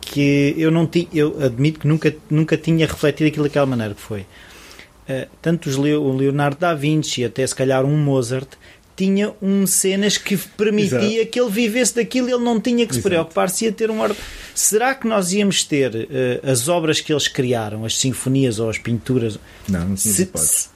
que 0.00 0.54
eu 0.58 0.70
não 0.70 0.86
tinha, 0.86 1.08
eu 1.12 1.42
admito 1.42 1.80
que 1.80 1.86
nunca, 1.86 2.14
nunca 2.28 2.56
tinha 2.56 2.86
refletido 2.86 3.28
aquilo 3.28 3.44
daquela 3.44 3.66
maneira 3.66 3.94
que 3.94 4.00
foi. 4.00 4.20
Uh, 4.20 5.28
tanto 5.40 5.68
os 5.68 5.76
o 5.76 6.12
Leonardo 6.12 6.58
da 6.58 6.74
Vinci, 6.74 7.24
até 7.24 7.46
se 7.46 7.54
calhar 7.54 7.84
um 7.84 7.96
Mozart, 7.96 8.48
tinha 8.96 9.32
um 9.40 9.66
cenas 9.66 10.18
que 10.18 10.36
permitia 10.36 11.20
Exato. 11.20 11.30
que 11.30 11.40
ele 11.40 11.50
vivesse 11.50 11.94
daquilo 11.96 12.28
e 12.28 12.32
ele 12.32 12.44
não 12.44 12.60
tinha 12.60 12.86
que 12.86 12.94
se 12.94 13.02
preocupar 13.02 13.48
se 13.48 13.64
ia 13.64 13.72
ter 13.72 13.90
um 13.90 14.02
arte. 14.02 14.18
Será 14.54 14.94
que 14.94 15.06
nós 15.06 15.32
íamos 15.32 15.64
ter 15.64 15.92
uh, 15.94 16.50
as 16.50 16.68
obras 16.68 17.00
que 17.00 17.12
eles 17.12 17.26
criaram, 17.26 17.84
as 17.84 17.98
sinfonias 17.98 18.58
ou 18.58 18.68
as 18.68 18.78
pinturas? 18.78 19.38
Não, 19.68 19.88
não 19.88 19.96
se, 19.96 20.12
se, 20.12 20.68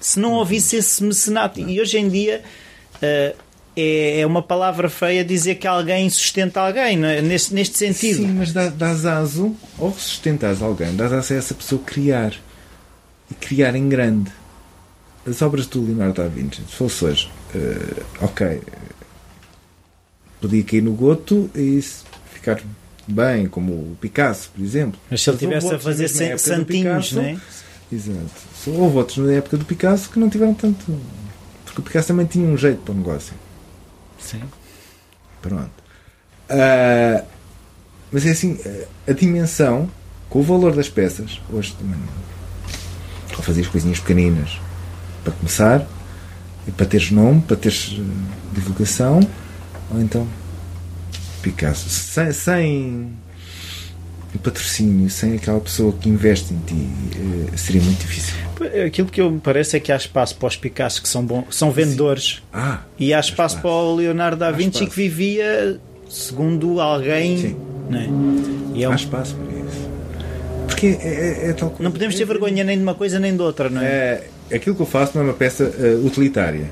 se, 0.00 0.20
não 0.20 0.32
houvesse 0.32 0.76
esse 0.76 1.02
mecenato. 1.02 1.60
E 1.60 1.80
hoje 1.80 1.98
em 1.98 2.08
dia 2.08 2.42
uh, 2.96 3.36
é, 3.76 4.20
é, 4.20 4.26
uma 4.26 4.42
palavra 4.42 4.88
feia 4.88 5.24
dizer 5.24 5.54
que 5.56 5.66
alguém 5.66 6.08
sustenta 6.10 6.60
alguém, 6.60 7.02
é? 7.04 7.22
neste, 7.22 7.54
neste 7.54 7.78
sentido. 7.78 8.18
Sim, 8.18 8.34
mas 8.34 8.52
dá, 8.52 8.68
dás 8.68 9.06
aso, 9.06 9.56
ou 9.78 9.92
sustentas 9.92 10.60
alguém, 10.60 10.94
dás 10.94 11.12
aso 11.12 11.32
a 11.32 11.36
essa 11.36 11.54
pessoa 11.54 11.80
criar. 11.84 12.34
E 13.30 13.34
criar 13.34 13.74
em 13.74 13.88
grande. 13.88 14.30
As 15.26 15.40
obras 15.40 15.66
do 15.66 15.82
Leonardo 15.82 16.20
da 16.20 16.28
Vinci, 16.28 16.62
se 16.68 16.74
fosse 16.74 17.04
hoje, 17.04 17.30
uh, 17.54 18.04
ok, 18.20 18.60
podia 20.40 20.64
cair 20.64 20.82
no 20.82 20.92
goto 20.92 21.48
e 21.54 21.80
ficar 22.34 22.60
bem, 23.06 23.46
como 23.46 23.72
o 23.72 23.96
Picasso, 24.00 24.50
por 24.54 24.62
exemplo. 24.62 25.00
Mas 25.08 25.22
se 25.22 25.30
ele 25.30 25.36
estivesse 25.36 25.74
a 25.74 25.78
fazer 25.78 26.08
santinhos, 26.08 26.66
Picasso, 26.66 27.16
não 27.16 27.22
é? 27.22 27.36
Exato. 27.92 28.30
Houve 28.66 28.96
outros 28.98 29.18
na 29.18 29.32
época 29.32 29.56
do 29.56 29.64
Picasso 29.64 30.10
que 30.10 30.18
não 30.18 30.28
tiveram 30.28 30.54
tanto. 30.54 30.84
Porque 31.64 31.80
o 31.80 31.84
Picasso 31.84 32.08
também 32.08 32.26
tinha 32.26 32.46
um 32.46 32.56
jeito 32.56 32.82
para 32.82 32.92
o 32.92 32.96
negócio. 32.96 33.34
Sim. 34.22 34.42
Pronto. 35.40 35.70
Uh, 36.50 37.24
mas 38.10 38.26
é 38.26 38.30
assim, 38.30 38.58
a 39.08 39.12
dimensão, 39.12 39.90
com 40.28 40.40
o 40.40 40.42
valor 40.42 40.74
das 40.74 40.88
peças, 40.88 41.40
hoje 41.50 41.74
também. 41.78 41.98
Ou 43.36 43.42
fazer 43.42 43.62
as 43.62 43.68
coisinhas 43.68 43.98
pequeninas 43.98 44.60
para 45.24 45.32
começar, 45.32 45.86
e 46.66 46.70
para 46.70 46.86
teres 46.86 47.10
nome, 47.10 47.40
para 47.42 47.56
teres 47.56 47.96
eh, 47.98 48.02
divulgação, 48.52 49.20
ou 49.90 50.00
então 50.00 50.28
Picasso. 51.42 51.88
Sem, 51.88 52.32
sem 52.32 53.12
patrocínio, 54.38 55.08
sem 55.10 55.34
aquela 55.34 55.60
pessoa 55.60 55.92
que 55.92 56.08
investe 56.08 56.54
em 56.54 56.58
ti, 56.58 56.88
eh, 57.16 57.56
seria 57.56 57.82
muito 57.82 58.00
difícil. 58.00 58.34
Aquilo 58.86 59.08
que 59.08 59.20
eu 59.20 59.30
me 59.30 59.40
parece 59.40 59.76
é 59.76 59.80
que 59.80 59.90
há 59.92 59.96
espaço 59.96 60.36
para 60.36 60.48
os 60.48 60.56
Picassos 60.56 61.00
que 61.00 61.08
são, 61.08 61.24
bons, 61.24 61.46
são 61.50 61.70
vendedores 61.70 62.42
ah, 62.52 62.80
e 62.98 63.12
há 63.12 63.20
espaço, 63.20 63.56
espaço, 63.56 63.60
para 63.60 63.70
o 63.70 63.96
Leonardo 63.96 64.38
da 64.38 64.50
Vinci 64.50 64.86
que 64.86 64.94
vivia 64.94 65.80
segundo 66.08 66.80
alguém. 66.80 67.38
Sim. 67.38 67.56
Não, 67.90 67.98
é? 67.98 68.08
e 68.74 68.84
é 68.84 68.88
um... 68.88 68.92
Há 68.92 68.94
espaço 68.94 69.34
para 69.34 69.58
isso. 69.58 69.90
Porque 70.66 70.86
é, 70.86 71.46
é, 71.46 71.50
é 71.50 71.52
tal 71.52 71.70
coisa. 71.70 71.84
Não 71.84 71.90
podemos 71.90 72.14
ter 72.14 72.24
vergonha 72.24 72.64
nem 72.64 72.76
de 72.76 72.82
uma 72.82 72.94
coisa 72.94 73.18
nem 73.18 73.34
de 73.34 73.42
outra, 73.42 73.68
não 73.68 73.80
é? 73.80 74.24
é 74.50 74.56
aquilo 74.56 74.76
que 74.76 74.82
eu 74.82 74.86
faço 74.86 75.12
não 75.16 75.22
é 75.22 75.28
uma 75.28 75.34
peça 75.34 75.64
uh, 75.64 76.06
utilitária. 76.06 76.70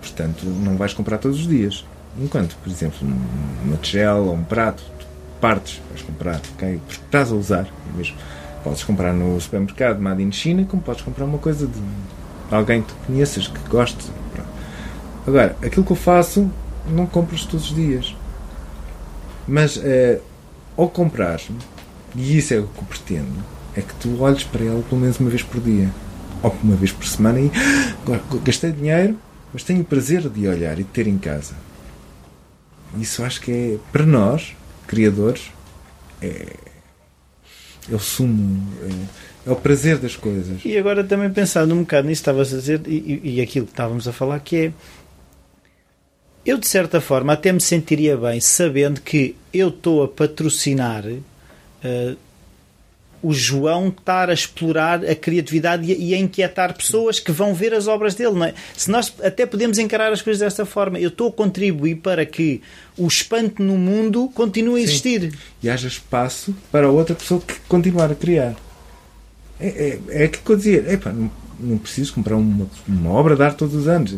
Portanto, 0.00 0.44
não 0.46 0.76
vais 0.76 0.92
comprar 0.92 1.18
todos 1.18 1.40
os 1.40 1.48
dias. 1.48 1.84
Enquanto, 2.20 2.56
por 2.62 2.70
exemplo, 2.70 2.98
uma 3.64 3.76
tigela 3.76 4.20
ou 4.20 4.34
um 4.34 4.42
prato, 4.42 4.82
partes 5.40 5.80
vais 5.90 6.02
comprar, 6.02 6.40
ok? 6.54 6.80
Porque 6.86 7.02
estás 7.04 7.32
a 7.32 7.34
usar 7.34 7.68
mesmo. 7.96 8.16
Podes 8.62 8.82
comprar 8.82 9.12
no 9.12 9.40
supermercado 9.40 10.00
Made 10.00 10.22
in 10.22 10.32
China, 10.32 10.64
como 10.64 10.82
podes 10.82 11.02
comprar 11.02 11.24
uma 11.24 11.38
coisa 11.38 11.66
de 11.66 11.80
alguém 12.50 12.82
que 12.82 12.88
tu 12.88 12.94
conheças, 13.06 13.46
que 13.46 13.68
gostes. 13.68 14.10
Agora, 15.26 15.56
aquilo 15.62 15.84
que 15.84 15.92
eu 15.92 15.96
faço, 15.96 16.50
não 16.88 17.06
compras 17.06 17.44
todos 17.44 17.70
os 17.70 17.76
dias. 17.76 18.16
Mas 19.46 19.78
eh, 19.82 20.20
ao 20.76 20.88
comprar, 20.88 21.40
e 22.14 22.38
isso 22.38 22.54
é 22.54 22.58
o 22.58 22.66
que 22.66 22.78
eu 22.78 22.84
pretendo, 22.84 23.44
é 23.76 23.80
que 23.80 23.94
tu 23.94 24.20
olhes 24.20 24.44
para 24.44 24.64
ela 24.64 24.82
pelo 24.82 25.00
menos 25.00 25.18
uma 25.20 25.30
vez 25.30 25.42
por 25.42 25.60
dia. 25.60 25.90
Ou 26.42 26.54
uma 26.62 26.76
vez 26.76 26.92
por 26.92 27.06
semana 27.06 27.40
e 27.40 27.50
agora 28.02 28.22
gastei 28.44 28.72
dinheiro, 28.72 29.18
mas 29.52 29.62
tenho 29.62 29.80
o 29.80 29.84
prazer 29.84 30.28
de 30.28 30.46
olhar 30.48 30.78
e 30.78 30.84
de 30.84 30.90
ter 30.90 31.06
em 31.06 31.18
casa. 31.18 31.54
Isso 32.96 33.22
acho 33.22 33.40
que 33.40 33.50
é, 33.50 33.78
para 33.92 34.06
nós, 34.06 34.56
criadores, 34.88 35.52
é, 36.20 36.46
é 37.90 37.94
o 37.94 37.98
sumo, 37.98 38.66
é, 38.82 39.48
é, 39.48 39.52
o 39.52 39.56
prazer 39.56 39.98
das 39.98 40.16
coisas. 40.16 40.64
E 40.64 40.76
agora 40.76 41.04
também 41.04 41.30
pensando 41.30 41.74
um 41.74 41.80
bocado 41.82 42.08
nisso, 42.08 42.20
estavas 42.20 42.52
a 42.52 42.56
dizer, 42.56 42.80
e, 42.86 43.20
e 43.22 43.40
aquilo 43.40 43.66
que 43.66 43.72
estávamos 43.72 44.08
a 44.08 44.12
falar, 44.12 44.40
que 44.40 44.56
é. 44.56 44.72
Eu, 46.44 46.56
de 46.56 46.66
certa 46.66 47.00
forma, 47.00 47.34
até 47.34 47.52
me 47.52 47.60
sentiria 47.60 48.16
bem 48.16 48.40
sabendo 48.40 49.02
que 49.02 49.36
eu 49.52 49.68
estou 49.68 50.02
a 50.02 50.08
patrocinar 50.08 51.04
uh, 51.06 52.16
o 53.22 53.32
João 53.32 53.88
estar 53.88 54.30
a 54.30 54.32
explorar 54.32 55.04
a 55.04 55.14
criatividade 55.14 55.92
e 55.92 56.14
a 56.14 56.18
inquietar 56.18 56.76
pessoas 56.76 57.18
que 57.18 57.32
vão 57.32 57.54
ver 57.54 57.74
as 57.74 57.88
obras 57.88 58.14
dele. 58.14 58.44
É? 58.44 58.54
Se 58.76 58.90
nós 58.90 59.12
até 59.22 59.44
podemos 59.44 59.78
encarar 59.78 60.12
as 60.12 60.22
coisas 60.22 60.40
desta 60.40 60.64
forma, 60.64 60.98
eu 60.98 61.08
estou 61.08 61.28
a 61.28 61.32
contribuir 61.32 61.96
para 61.96 62.24
que 62.24 62.62
o 62.96 63.06
espanto 63.06 63.62
no 63.62 63.76
mundo 63.76 64.28
continue 64.34 64.80
a 64.80 64.84
existir. 64.84 65.32
Sim. 65.32 65.38
E 65.62 65.70
haja 65.70 65.88
espaço 65.88 66.54
para 66.70 66.90
outra 66.90 67.14
pessoa 67.14 67.40
que 67.40 67.54
continuar 67.68 68.10
a 68.10 68.14
criar. 68.14 68.54
É, 69.60 69.98
é, 70.08 70.24
é 70.24 70.28
que 70.28 70.48
eu 70.48 70.56
dizia, 70.56 70.92
epá, 70.92 71.12
não, 71.12 71.30
não 71.58 71.78
preciso 71.78 72.14
comprar 72.14 72.36
uma, 72.36 72.68
uma 72.86 73.10
obra 73.10 73.34
de 73.34 73.42
arte 73.42 73.56
todos 73.56 73.74
os 73.74 73.88
anos. 73.88 74.16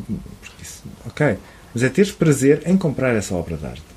Isso, 0.60 0.82
ok. 1.06 1.38
Mas 1.72 1.82
é 1.82 1.88
teres 1.88 2.12
prazer 2.12 2.62
em 2.66 2.76
comprar 2.76 3.14
essa 3.14 3.34
obra 3.34 3.56
de 3.56 3.64
arte 3.64 3.89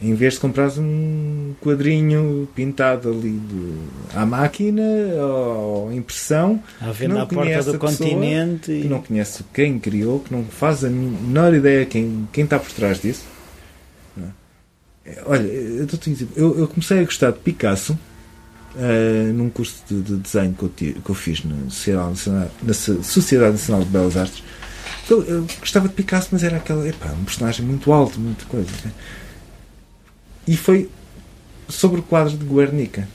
em 0.00 0.14
vez 0.14 0.34
de 0.34 0.40
comprares 0.40 0.78
um 0.78 1.54
quadrinho 1.60 2.48
pintado 2.54 3.10
ali 3.10 3.32
de, 3.32 3.74
à 4.14 4.24
máquina 4.24 4.82
ou 5.20 5.92
impressão 5.92 6.62
à 6.80 6.92
venda 6.92 7.22
à 7.22 7.26
porta 7.26 7.72
do 7.72 7.78
continente 7.78 8.70
e... 8.70 8.82
que 8.82 8.88
não 8.88 9.02
conhece 9.02 9.44
quem 9.52 9.78
criou, 9.78 10.20
que 10.20 10.32
não 10.32 10.44
faz 10.44 10.84
a 10.84 10.90
menor 10.90 11.52
ideia 11.52 11.84
quem, 11.84 12.28
quem 12.32 12.44
está 12.44 12.58
por 12.58 12.70
trás 12.70 13.00
disso. 13.00 13.24
É, 15.08 15.22
olha, 15.24 15.42
eu, 15.42 15.86
eu, 16.36 16.58
eu, 16.60 16.68
comecei 16.68 17.00
a 17.00 17.04
gostar 17.04 17.30
de 17.30 17.38
Picasso 17.38 17.98
uh, 18.74 19.32
num 19.32 19.48
curso 19.48 19.82
de, 19.88 20.02
de 20.02 20.16
desenho 20.16 20.54
que 20.54 20.62
eu, 20.64 20.68
que 20.68 21.10
eu 21.10 21.14
fiz 21.14 21.42
na, 21.44 21.56
na 22.62 22.74
Sociedade 22.74 23.52
Nacional 23.52 23.84
de 23.84 23.90
Belas 23.90 24.16
Artes. 24.16 24.42
Eu, 25.08 25.24
eu, 25.24 25.46
gostava 25.58 25.88
de 25.88 25.94
Picasso, 25.94 26.28
mas 26.32 26.44
era 26.44 26.58
aquela, 26.58 26.86
epá, 26.86 27.08
um 27.12 27.24
personagem 27.24 27.64
muito 27.64 27.90
alto, 27.90 28.20
muita 28.20 28.44
coisa. 28.44 28.68
Né? 28.84 28.92
E 30.48 30.56
foi 30.56 30.90
sobre 31.68 32.00
o 32.00 32.02
quadro 32.02 32.34
de 32.34 32.44
Guernica. 32.46 33.06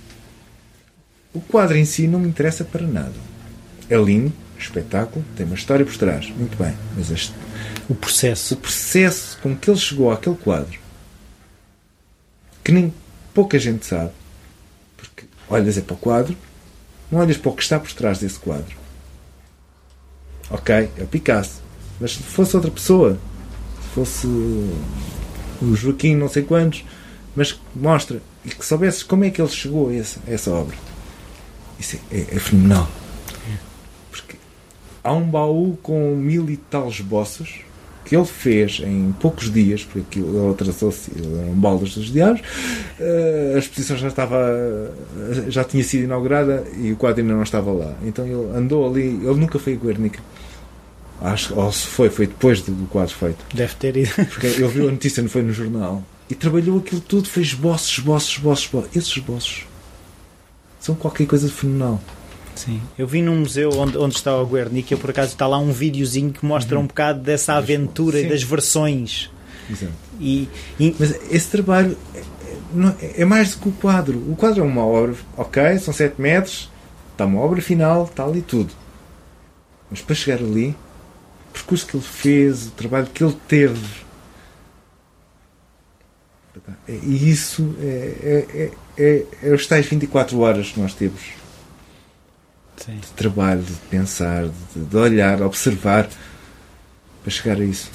O 1.33 1.41
quadro 1.41 1.75
em 1.75 1.83
si 1.83 2.07
não 2.07 2.19
me 2.19 2.27
interessa 2.27 2.63
para 2.63 2.85
nada. 2.85 3.15
É 3.89 3.97
lindo, 3.97 4.31
espetáculo, 4.55 5.25
tem 5.35 5.43
uma 5.43 5.55
história 5.55 5.83
por 5.83 5.97
trás, 5.97 6.29
muito 6.29 6.55
bem. 6.55 6.75
Mas 6.95 7.09
este, 7.09 7.33
o 7.89 7.95
processo, 7.95 8.53
o 8.53 8.57
processo 8.57 9.39
com 9.41 9.55
que 9.55 9.67
ele 9.67 9.79
chegou 9.79 10.11
àquele 10.11 10.35
quadro, 10.35 10.79
que 12.63 12.71
nem 12.71 12.93
pouca 13.33 13.57
gente 13.57 13.83
sabe, 13.83 14.11
porque 14.95 15.25
olhas 15.49 15.75
é 15.75 15.81
para 15.81 15.95
o 15.95 15.97
quadro, 15.97 16.37
não 17.11 17.19
olhas 17.19 17.37
para 17.37 17.49
o 17.49 17.55
que 17.55 17.63
está 17.63 17.79
por 17.79 17.91
trás 17.93 18.19
desse 18.19 18.37
quadro. 18.37 18.77
Ok, 20.51 20.75
é 20.75 21.03
o 21.03 21.07
Picasso. 21.07 21.63
Mas 21.99 22.11
se 22.11 22.21
fosse 22.21 22.55
outra 22.55 22.69
pessoa, 22.69 23.17
se 23.81 23.89
fosse 23.95 24.27
o 24.27 25.75
Joaquim 25.75 26.15
não 26.15 26.29
sei 26.29 26.43
quantos, 26.43 26.85
mas 27.35 27.59
mostra 27.75 28.21
e 28.45 28.49
que 28.49 28.65
soubesses 28.65 29.03
como 29.03 29.23
é 29.23 29.29
que 29.29 29.41
ele 29.41 29.49
chegou 29.49 29.89
a 29.89 29.95
essa, 29.95 30.19
a 30.27 30.31
essa 30.31 30.51
obra. 30.51 30.75
Isso 31.79 31.97
é, 32.11 32.17
é, 32.17 32.21
é, 32.35 32.39
fenomenal. 32.39 32.87
Porque 34.11 34.37
há 35.03 35.13
um 35.13 35.29
baú 35.29 35.77
com 35.81 36.15
mil 36.15 36.49
e 36.49 36.57
tal 36.57 36.89
esboços 36.89 37.61
que 38.05 38.15
ele 38.15 38.25
fez 38.25 38.81
em 38.83 39.13
poucos 39.13 39.51
dias, 39.51 39.85
porque 39.85 39.99
aquilo, 39.99 40.47
ele 40.47 40.55
traçou-se, 40.55 41.09
eram 41.17 41.53
baldas 41.53 41.95
dos 41.95 42.11
diabos, 42.11 42.41
uh, 42.41 43.55
a 43.55 43.59
exposição 43.59 43.95
já 43.95 44.09
estava, 44.09 44.93
já 45.47 45.63
tinha 45.63 45.81
sido 45.85 46.03
inaugurada 46.03 46.65
e 46.77 46.91
o 46.91 46.97
quadro 46.97 47.21
ainda 47.21 47.33
não 47.33 47.43
estava 47.43 47.71
lá. 47.71 47.93
Então 48.03 48.25
ele 48.25 48.57
andou 48.57 48.85
ali, 48.85 49.03
ele 49.03 49.35
nunca 49.35 49.57
foi 49.57 49.73
a 49.73 49.77
Guernica. 49.77 50.19
Acho, 51.21 51.55
ou 51.55 51.71
se 51.71 51.87
foi, 51.87 52.09
foi 52.09 52.27
depois 52.27 52.61
do 52.61 52.73
quadro 52.87 53.15
feito. 53.15 53.45
Deve 53.53 53.73
ter 53.75 53.95
ido. 53.95 54.13
Porque 54.13 54.47
ele 54.47 54.67
viu 54.67 54.89
a 54.89 54.91
notícia, 54.91 55.23
não 55.23 55.29
foi 55.29 55.41
no 55.41 55.53
jornal 55.53 56.03
e 56.29 56.35
trabalhou 56.35 56.79
aquilo 56.79 57.01
tudo, 57.01 57.29
fez 57.29 57.47
esboços, 57.47 57.97
esboços, 57.97 58.29
esboços, 58.31 58.65
esboços. 58.65 58.95
Esses 58.95 59.17
esboços 59.17 59.65
são 60.79 60.95
qualquer 60.95 61.27
coisa 61.27 61.47
de 61.47 61.53
fenomenal. 61.53 62.01
Sim, 62.55 62.81
eu 62.97 63.07
vi 63.07 63.21
num 63.21 63.39
museu 63.39 63.71
onde, 63.71 63.97
onde 63.97 64.15
está 64.15 64.35
o 64.37 64.45
Guernica, 64.45 64.95
por 64.95 65.09
acaso 65.09 65.31
está 65.31 65.47
lá 65.47 65.57
um 65.57 65.71
videozinho 65.71 66.31
que 66.31 66.45
mostra 66.45 66.77
uhum. 66.77 66.83
um 66.83 66.87
bocado 66.87 67.19
dessa 67.19 67.53
aventura 67.53 68.19
Sim. 68.19 68.25
e 68.25 68.29
das 68.29 68.43
versões. 68.43 69.31
Exato. 69.69 69.93
E, 70.19 70.47
e... 70.79 70.95
Mas 70.99 71.19
esse 71.31 71.47
trabalho 71.47 71.97
é, 72.13 72.19
é, 73.01 73.21
é, 73.21 73.25
mais 73.25 73.55
do 73.55 73.61
que 73.61 73.69
o 73.69 73.71
quadro. 73.71 74.17
O 74.29 74.35
quadro 74.35 74.61
é 74.61 74.63
uma 74.63 74.85
obra, 74.85 75.15
ok, 75.35 75.79
são 75.79 75.93
7 75.93 76.21
metros, 76.21 76.69
está 77.11 77.25
uma 77.25 77.39
obra 77.39 77.61
final, 77.61 78.05
está 78.05 78.23
ali 78.23 78.41
tudo. 78.41 78.71
Mas 79.89 80.01
para 80.01 80.15
chegar 80.15 80.39
ali, 80.43 80.75
o 81.49 81.53
percurso 81.53 81.87
que 81.87 81.97
ele 81.97 82.05
fez, 82.05 82.67
o 82.67 82.71
trabalho 82.71 83.07
que 83.07 83.23
ele 83.23 83.35
teve 83.47 84.02
e 86.87 87.29
isso 87.29 87.75
é, 87.81 88.45
é, 88.57 88.71
é, 88.97 89.23
é, 89.41 89.53
os 89.53 89.67
tais 89.67 89.85
24 89.85 90.39
horas 90.39 90.71
que 90.71 90.79
nós 90.79 90.93
temos 90.93 91.21
Sim. 92.77 92.97
de 92.97 93.07
trabalho, 93.11 93.61
de 93.61 93.73
pensar, 93.89 94.45
de, 94.45 94.83
de, 94.83 94.97
olhar, 94.97 95.41
observar 95.41 96.09
para 97.21 97.31
chegar 97.31 97.59
a 97.59 97.63
isso. 97.63 97.89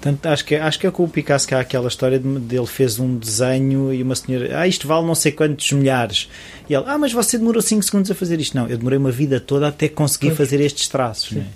Portanto, 0.00 0.26
acho 0.26 0.44
que, 0.44 0.54
acho 0.54 0.78
que 0.78 0.86
é 0.86 0.90
com 0.90 1.04
o 1.04 1.08
Picasso 1.08 1.48
que 1.48 1.54
há 1.54 1.60
aquela 1.60 1.88
história 1.88 2.18
de, 2.18 2.40
de 2.40 2.56
ele 2.56 2.66
fez 2.66 2.98
um 2.98 3.16
desenho 3.16 3.92
e 3.92 4.02
uma 4.02 4.14
senhora, 4.14 4.60
ah, 4.60 4.68
isto 4.68 4.86
vale 4.86 5.06
não 5.06 5.14
sei 5.14 5.32
quantos 5.32 5.72
milhares. 5.72 6.28
E 6.68 6.74
ele, 6.74 6.84
ah, 6.86 6.98
mas 6.98 7.12
você 7.12 7.38
demorou 7.38 7.62
5 7.62 7.82
segundos 7.82 8.10
a 8.10 8.14
fazer 8.14 8.38
isto. 8.38 8.56
Não, 8.56 8.68
eu 8.68 8.76
demorei 8.76 8.98
uma 8.98 9.10
vida 9.10 9.40
toda 9.40 9.68
até 9.68 9.88
conseguir 9.88 10.28
claro. 10.28 10.36
fazer 10.36 10.60
estes 10.60 10.88
traços. 10.88 11.32
Né? 11.32 11.46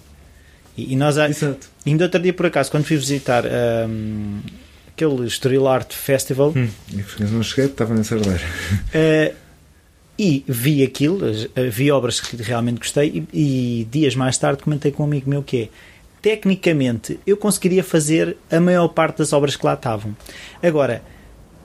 E, 0.77 0.95
e, 0.95 0.97
nós, 0.97 1.19
Exato. 1.19 1.69
ainda 1.85 2.05
outro 2.05 2.21
dia 2.21 2.33
por 2.33 2.47
acaso, 2.47 2.71
quando 2.71 2.85
fui 2.85 2.97
visitar. 2.97 3.45
Um, 3.45 4.41
aquele 4.99 5.27
Estoril 5.27 5.69
Art 5.69 5.93
Festival. 5.93 6.53
Hum, 6.57 6.69
e 6.93 7.25
não 7.25 7.43
cheguei, 7.43 7.67
estava 7.67 7.95
na 7.95 8.03
Sardeira. 8.03 8.43
Uh, 8.89 9.35
e 10.19 10.45
vi 10.49 10.83
aquilo, 10.83 11.21
eh, 11.55 11.69
vi 11.71 11.93
obras 11.93 12.19
que 12.21 12.37
realmente 12.43 12.79
gostei 12.79 13.25
e, 13.33 13.83
e, 13.83 13.85
dias 13.85 14.17
mais 14.17 14.37
tarde 14.37 14.65
comentei 14.65 14.91
com 14.91 15.05
um 15.05 15.07
amigo 15.07 15.31
meu 15.31 15.45
que 15.45 15.63
é 15.63 15.69
tecnicamente 16.21 17.21
eu 17.25 17.37
conseguiria 17.37 17.85
fazer 17.85 18.37
a 18.51 18.59
maior 18.59 18.89
parte 18.89 19.19
das 19.19 19.33
obras 19.33 19.55
que 19.55 19.65
lá 19.65 19.75
estavam. 19.75 20.17
Agora, 20.61 21.05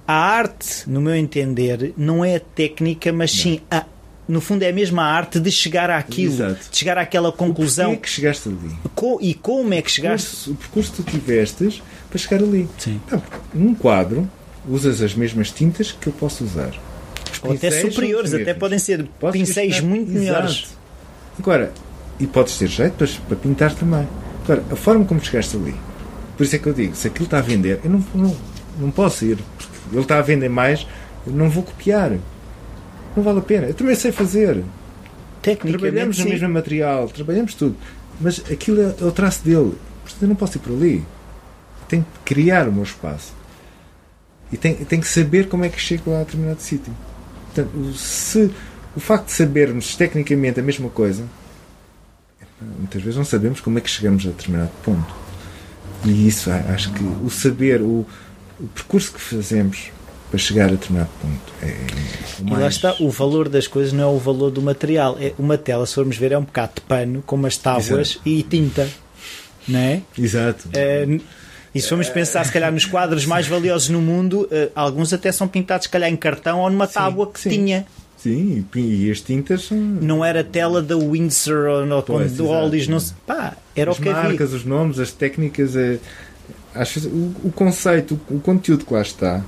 a 0.08 0.13
arte, 0.13 0.88
no 0.88 1.02
meu 1.02 1.15
entender, 1.15 1.93
não 1.98 2.24
é 2.24 2.36
a 2.36 2.39
técnica, 2.39 3.12
mas 3.12 3.32
sim 3.32 3.60
a 3.72 3.86
no 4.27 4.39
fundo 4.39 4.63
é 4.63 4.69
a 4.69 4.73
mesma 4.73 5.03
arte 5.03 5.39
de 5.39 5.51
chegar 5.51 5.89
àquilo, 5.89 6.33
Exato. 6.33 6.69
de 6.71 6.77
chegar 6.77 6.97
àquela 6.97 7.31
conclusão. 7.31 7.91
O 7.91 7.93
é 7.93 7.97
que 7.97 8.09
chegaste 8.09 8.49
ali? 8.49 8.75
Co 8.95 9.19
e 9.21 9.33
como 9.33 9.73
é 9.73 9.81
que 9.81 9.91
chegaste? 9.91 10.27
O 10.27 10.29
percurso, 10.29 10.51
o 10.51 10.55
percurso 10.55 10.91
que 10.91 11.03
tu 11.03 11.12
tivestes 11.12 11.81
para 12.09 12.17
chegar 12.19 12.43
ali. 12.43 12.69
Sim. 12.77 13.01
Então, 13.05 13.21
num 13.53 13.76
quadro, 13.76 14.30
usas 14.67 15.01
as 15.01 15.13
mesmas 15.13 15.51
tintas 15.51 15.91
que 15.91 16.07
eu 16.07 16.13
posso 16.13 16.43
usar. 16.43 16.71
Ou 17.41 17.53
até 17.53 17.69
superiores, 17.71 18.34
até 18.34 18.53
podem 18.53 18.80
ser 18.80 19.05
Podes 19.19 19.39
pincéis 19.41 19.82
muito 19.82 20.09
Exato. 20.11 20.19
melhores. 20.19 20.78
Agora, 21.38 21.74
e 22.19 22.28
podes 22.28 22.57
ter 22.57 22.67
jeito 22.67 22.93
para, 22.93 23.07
para 23.28 23.36
pintar 23.36 23.74
também. 23.74 24.07
Agora, 24.43 24.63
a 24.71 24.76
forma 24.76 25.03
como 25.05 25.24
chegaste 25.24 25.55
ali, 25.55 25.76
por 26.38 26.43
isso 26.43 26.55
é 26.55 26.59
que 26.59 26.67
eu 26.67 26.74
digo, 26.74 26.95
se 26.95 27.07
aquilo 27.07 27.26
está 27.26 27.39
a 27.39 27.41
vender, 27.41 27.80
eu 27.84 27.89
não, 27.89 28.05
não, 28.13 28.38
não 28.80 28.91
posso 28.91 29.26
ir, 29.26 29.38
porque 29.57 29.74
ele 29.91 30.01
está 30.01 30.19
a 30.19 30.21
vender 30.21 30.49
mais, 30.49 30.88
eu 31.26 31.34
não 31.34 31.49
vou 31.49 31.63
copiar 31.63 32.11
não 33.16 33.24
vale 33.24 33.39
a 33.39 33.41
pena. 33.41 33.68
Eu 33.68 33.74
também 33.74 33.95
sei 33.95 34.11
fazer. 34.11 34.64
Trabalhamos 35.41 36.18
no 36.20 36.26
mesmo 36.26 36.49
material, 36.49 37.07
trabalhamos 37.09 37.53
tudo. 37.53 37.76
Mas 38.20 38.39
aquilo 38.51 38.82
é, 38.82 38.95
é 38.99 39.05
o 39.05 39.11
traço 39.11 39.43
dele. 39.43 39.74
Portanto, 40.03 40.22
eu 40.22 40.28
não 40.28 40.36
posso 40.36 40.57
ir 40.57 40.61
por 40.61 40.74
ali. 40.74 41.03
Tenho 41.88 42.03
que 42.03 42.34
criar 42.34 42.68
o 42.68 42.72
meu 42.72 42.84
espaço. 42.84 43.34
E 44.51 44.57
tenho, 44.57 44.78
tenho 44.86 45.01
que 45.01 45.07
saber 45.07 45.49
como 45.49 45.66
é 45.66 45.70
que 45.70 45.80
chego 45.80 46.11
lá 46.11 46.22
a 46.22 46.24
determinado 46.24 46.61
sítio. 46.61 46.93
Portanto, 47.53 47.93
se 47.93 48.51
o 48.95 48.99
facto 48.99 49.26
de 49.26 49.32
sabermos 49.34 49.95
tecnicamente 49.95 50.59
a 50.59 50.64
mesma 50.64 50.89
coisa, 50.89 51.26
muitas 52.78 53.01
vezes 53.01 53.18
não 53.18 53.26
sabemos 53.26 53.59
como 53.59 53.78
é 53.78 53.82
que 53.82 53.89
chegamos 53.89 54.26
a 54.26 54.30
determinado 54.30 54.72
ponto. 54.84 55.14
E 56.05 56.28
isso, 56.28 56.51
acho 56.51 56.91
que 56.93 57.03
o 57.03 57.30
saber, 57.30 57.82
o, 57.82 58.05
o 58.59 58.68
percurso 58.74 59.14
que 59.14 59.22
fazemos 59.22 59.91
para 60.34 60.39
chegar 60.39 60.65
a 60.65 60.71
determinado 60.71 61.11
ponto. 61.21 61.53
É, 61.61 61.67
é 61.67 61.77
e 62.43 62.49
lá 62.49 62.67
está, 62.67 62.95
o 62.99 63.11
valor 63.11 63.47
das 63.47 63.67
coisas 63.67 63.93
não 63.93 64.03
é 64.03 64.07
o 64.07 64.17
valor 64.17 64.49
do 64.49 64.63
material. 64.63 65.15
É, 65.19 65.31
uma 65.38 65.59
tela, 65.59 65.86
se 65.86 65.93
formos 65.93 66.17
ver, 66.17 66.31
é 66.31 66.38
um 66.39 66.43
bocado 66.43 66.71
de 66.77 66.81
pano 66.81 67.21
com 67.23 67.36
umas 67.36 67.55
tábuas 67.55 68.13
Exato. 68.13 68.21
e 68.25 68.41
tinta. 68.41 68.89
Não 69.67 69.77
é? 69.77 70.01
Exato. 70.17 70.69
É, 70.73 71.05
e 71.75 71.79
se 71.79 71.88
formos 71.88 72.09
pensar, 72.09 72.43
se 72.45 72.51
calhar, 72.51 72.71
nos 72.71 72.86
quadros 72.86 73.27
mais 73.27 73.45
valiosos 73.45 73.89
no 73.89 74.01
mundo, 74.01 74.49
uh, 74.51 74.71
alguns 74.73 75.13
até 75.13 75.31
são 75.31 75.47
pintados, 75.47 75.86
se 75.86 75.91
calhar, 75.91 76.09
em 76.09 76.15
cartão 76.15 76.61
ou 76.61 76.69
numa 76.69 76.88
tábua 76.88 77.31
que 77.31 77.39
sim. 77.39 77.49
tinha. 77.49 77.86
Sim, 78.17 78.65
e 78.75 79.11
as 79.11 79.21
tintas 79.21 79.65
são... 79.65 79.77
Não 79.77 80.25
era 80.25 80.43
tela 80.43 80.81
da 80.81 80.95
Windsor 80.97 81.67
ou 81.67 81.86
no, 81.86 82.01
pois, 82.01 82.31
do 82.34 82.47
Ollis, 82.47 82.88
não 82.88 82.99
sei. 82.99 83.15
Pá, 83.27 83.55
era 83.75 83.91
as 83.91 83.99
o 83.99 84.01
que 84.01 84.09
havia. 84.09 84.21
As 84.21 84.27
marcas, 84.29 84.53
os 84.53 84.65
nomes, 84.65 84.97
as 84.97 85.11
técnicas, 85.11 85.75
é, 85.75 85.99
acho, 86.73 87.07
o, 87.07 87.36
o 87.43 87.51
conceito, 87.51 88.19
o, 88.29 88.38
o 88.38 88.39
conteúdo 88.39 88.84
que 88.84 88.93
lá 88.93 89.01
está 89.01 89.43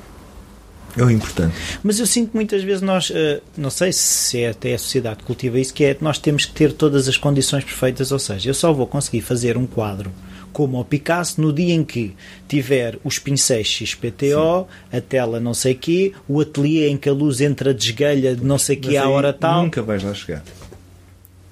é 0.98 1.04
o 1.04 1.12
importante. 1.12 1.54
Mas 1.84 2.00
eu 2.00 2.06
sinto 2.06 2.32
que 2.32 2.36
muitas 2.36 2.64
vezes 2.64 2.82
nós, 2.82 3.10
uh, 3.10 3.42
não 3.58 3.70
sei 3.70 3.92
se 3.92 4.40
é 4.40 4.50
até 4.50 4.74
a 4.74 4.78
sociedade 4.78 5.18
que 5.18 5.24
cultiva 5.24 5.60
isso, 5.60 5.74
que 5.74 5.84
é 5.84 5.98
nós 6.00 6.18
temos 6.18 6.46
que 6.46 6.54
ter 6.54 6.72
todas 6.72 7.08
as 7.08 7.18
condições 7.18 7.64
perfeitas, 7.64 8.12
ou 8.12 8.20
seja, 8.20 8.50
eu 8.50 8.54
só 8.54 8.72
vou 8.72 8.88
conseguir 8.88 9.22
fazer 9.22 9.58
um 9.58 9.66
quadro 9.66 10.12
como 10.56 10.80
o 10.80 10.86
Picasso 10.86 11.42
no 11.42 11.52
dia 11.52 11.74
em 11.74 11.84
que 11.84 12.16
tiver 12.48 12.98
os 13.04 13.20
pincéis 13.20 13.68
XPTO, 13.68 14.66
Sim. 14.90 14.98
a 14.98 15.02
tela 15.02 15.38
não 15.38 15.54
sei 15.54 15.76
quê, 15.76 16.14
o 16.30 16.40
ateliê 16.40 16.88
em 16.88 16.96
que 16.96 17.10
a 17.10 17.12
luz 17.12 17.42
entra 17.42 17.74
desgalha 17.74 18.34
de 18.34 18.46
não 18.46 18.58
sei 18.58 18.78
quê 18.78 18.96
à 18.96 19.10
hora 19.10 19.34
tal. 19.34 19.64
Nunca 19.64 19.82
vais 19.82 20.02
lá 20.02 20.14
chegar. 20.14 20.42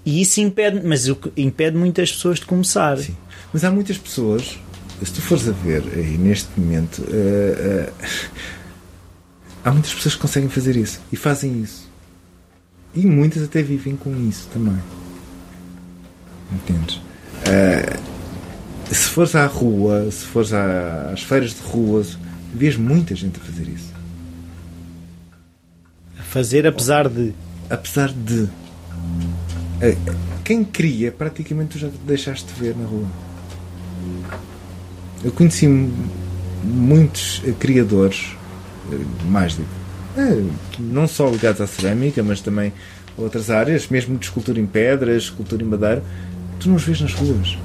E 0.05 0.21
isso 0.21 0.39
impede, 0.39 0.81
mas 0.85 1.05
impede 1.35 1.75
muitas 1.75 2.13
pessoas 2.13 2.39
de 2.39 2.45
começar. 2.45 2.97
Sim. 2.97 3.15
Mas 3.51 3.65
há 3.65 3.71
muitas 3.71 3.97
pessoas, 3.97 4.57
se 5.03 5.11
tu 5.11 5.21
fores 5.21 5.49
a 5.49 5.51
ver 5.51 5.83
aí 5.95 6.17
neste 6.17 6.57
momento, 6.57 6.99
uh, 6.99 7.89
uh, 7.89 7.93
há 9.63 9.71
muitas 9.71 9.93
pessoas 9.93 10.15
que 10.15 10.21
conseguem 10.21 10.49
fazer 10.49 10.75
isso 10.75 10.99
e 11.11 11.15
fazem 11.15 11.61
isso. 11.61 11.89
E 12.95 13.05
muitas 13.05 13.43
até 13.43 13.61
vivem 13.61 13.95
com 13.95 14.15
isso 14.27 14.47
também. 14.53 14.77
Entendes? 16.51 16.97
Uh, 16.97 18.13
se 18.93 19.09
fores 19.09 19.35
à 19.35 19.45
rua, 19.45 20.09
se 20.11 20.25
fores 20.25 20.51
às 20.53 21.23
feiras 21.23 21.51
de 21.51 21.61
rua, 21.61 22.05
vês 22.53 22.77
muita 22.77 23.15
gente 23.15 23.39
a 23.39 23.43
fazer 23.43 23.67
isso. 23.67 23.91
A 26.19 26.23
fazer 26.23 26.67
apesar 26.67 27.09
de. 27.09 27.33
Apesar 27.69 28.09
de. 28.09 28.47
Eh, 29.81 29.97
quem 30.43 30.63
cria, 30.63 31.11
praticamente 31.11 31.71
tu 31.71 31.79
já 31.79 31.89
deixaste 32.05 32.53
de 32.53 32.59
ver 32.59 32.75
na 32.75 32.85
rua. 32.85 33.07
Eu 35.23 35.31
conheci 35.31 35.67
muitos 36.63 37.41
criadores, 37.59 38.35
mais 39.25 39.55
de, 39.55 39.63
eh, 40.17 40.43
não 40.79 41.07
só 41.07 41.29
ligados 41.29 41.61
à 41.61 41.67
cerâmica, 41.67 42.21
mas 42.23 42.41
também 42.41 42.71
a 43.17 43.21
outras 43.21 43.49
áreas, 43.49 43.87
mesmo 43.87 44.17
de 44.17 44.25
escultura 44.25 44.59
em 44.59 44.65
pedras, 44.65 45.23
escultura 45.23 45.63
em 45.63 45.65
madeira, 45.65 46.03
tu 46.59 46.69
não 46.69 46.75
os 46.75 46.83
vês 46.83 47.01
nas 47.01 47.13
ruas. 47.13 47.57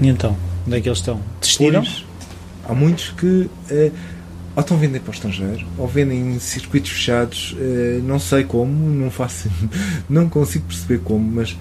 E 0.00 0.08
então? 0.08 0.36
Onde 0.66 0.76
é 0.76 0.80
que 0.80 0.88
eles 0.88 0.98
estão? 0.98 1.20
Desistiram? 1.40 1.84
há 2.68 2.74
muitos 2.74 3.10
que 3.10 3.50
eh, 3.70 3.90
ou 4.54 4.60
estão 4.60 4.76
a 4.76 4.80
vender 4.80 5.00
para 5.00 5.10
o 5.10 5.14
estrangeiro 5.14 5.66
ou 5.76 5.86
vendem 5.86 6.34
em 6.34 6.38
circuitos 6.38 6.90
fechados, 6.90 7.56
eh, 7.58 8.00
não 8.02 8.18
sei 8.18 8.44
como, 8.44 8.72
não 8.72 9.10
faço, 9.10 9.50
não 10.08 10.28
consigo 10.28 10.66
perceber 10.66 11.00
como, 11.00 11.28
mas 11.30 11.56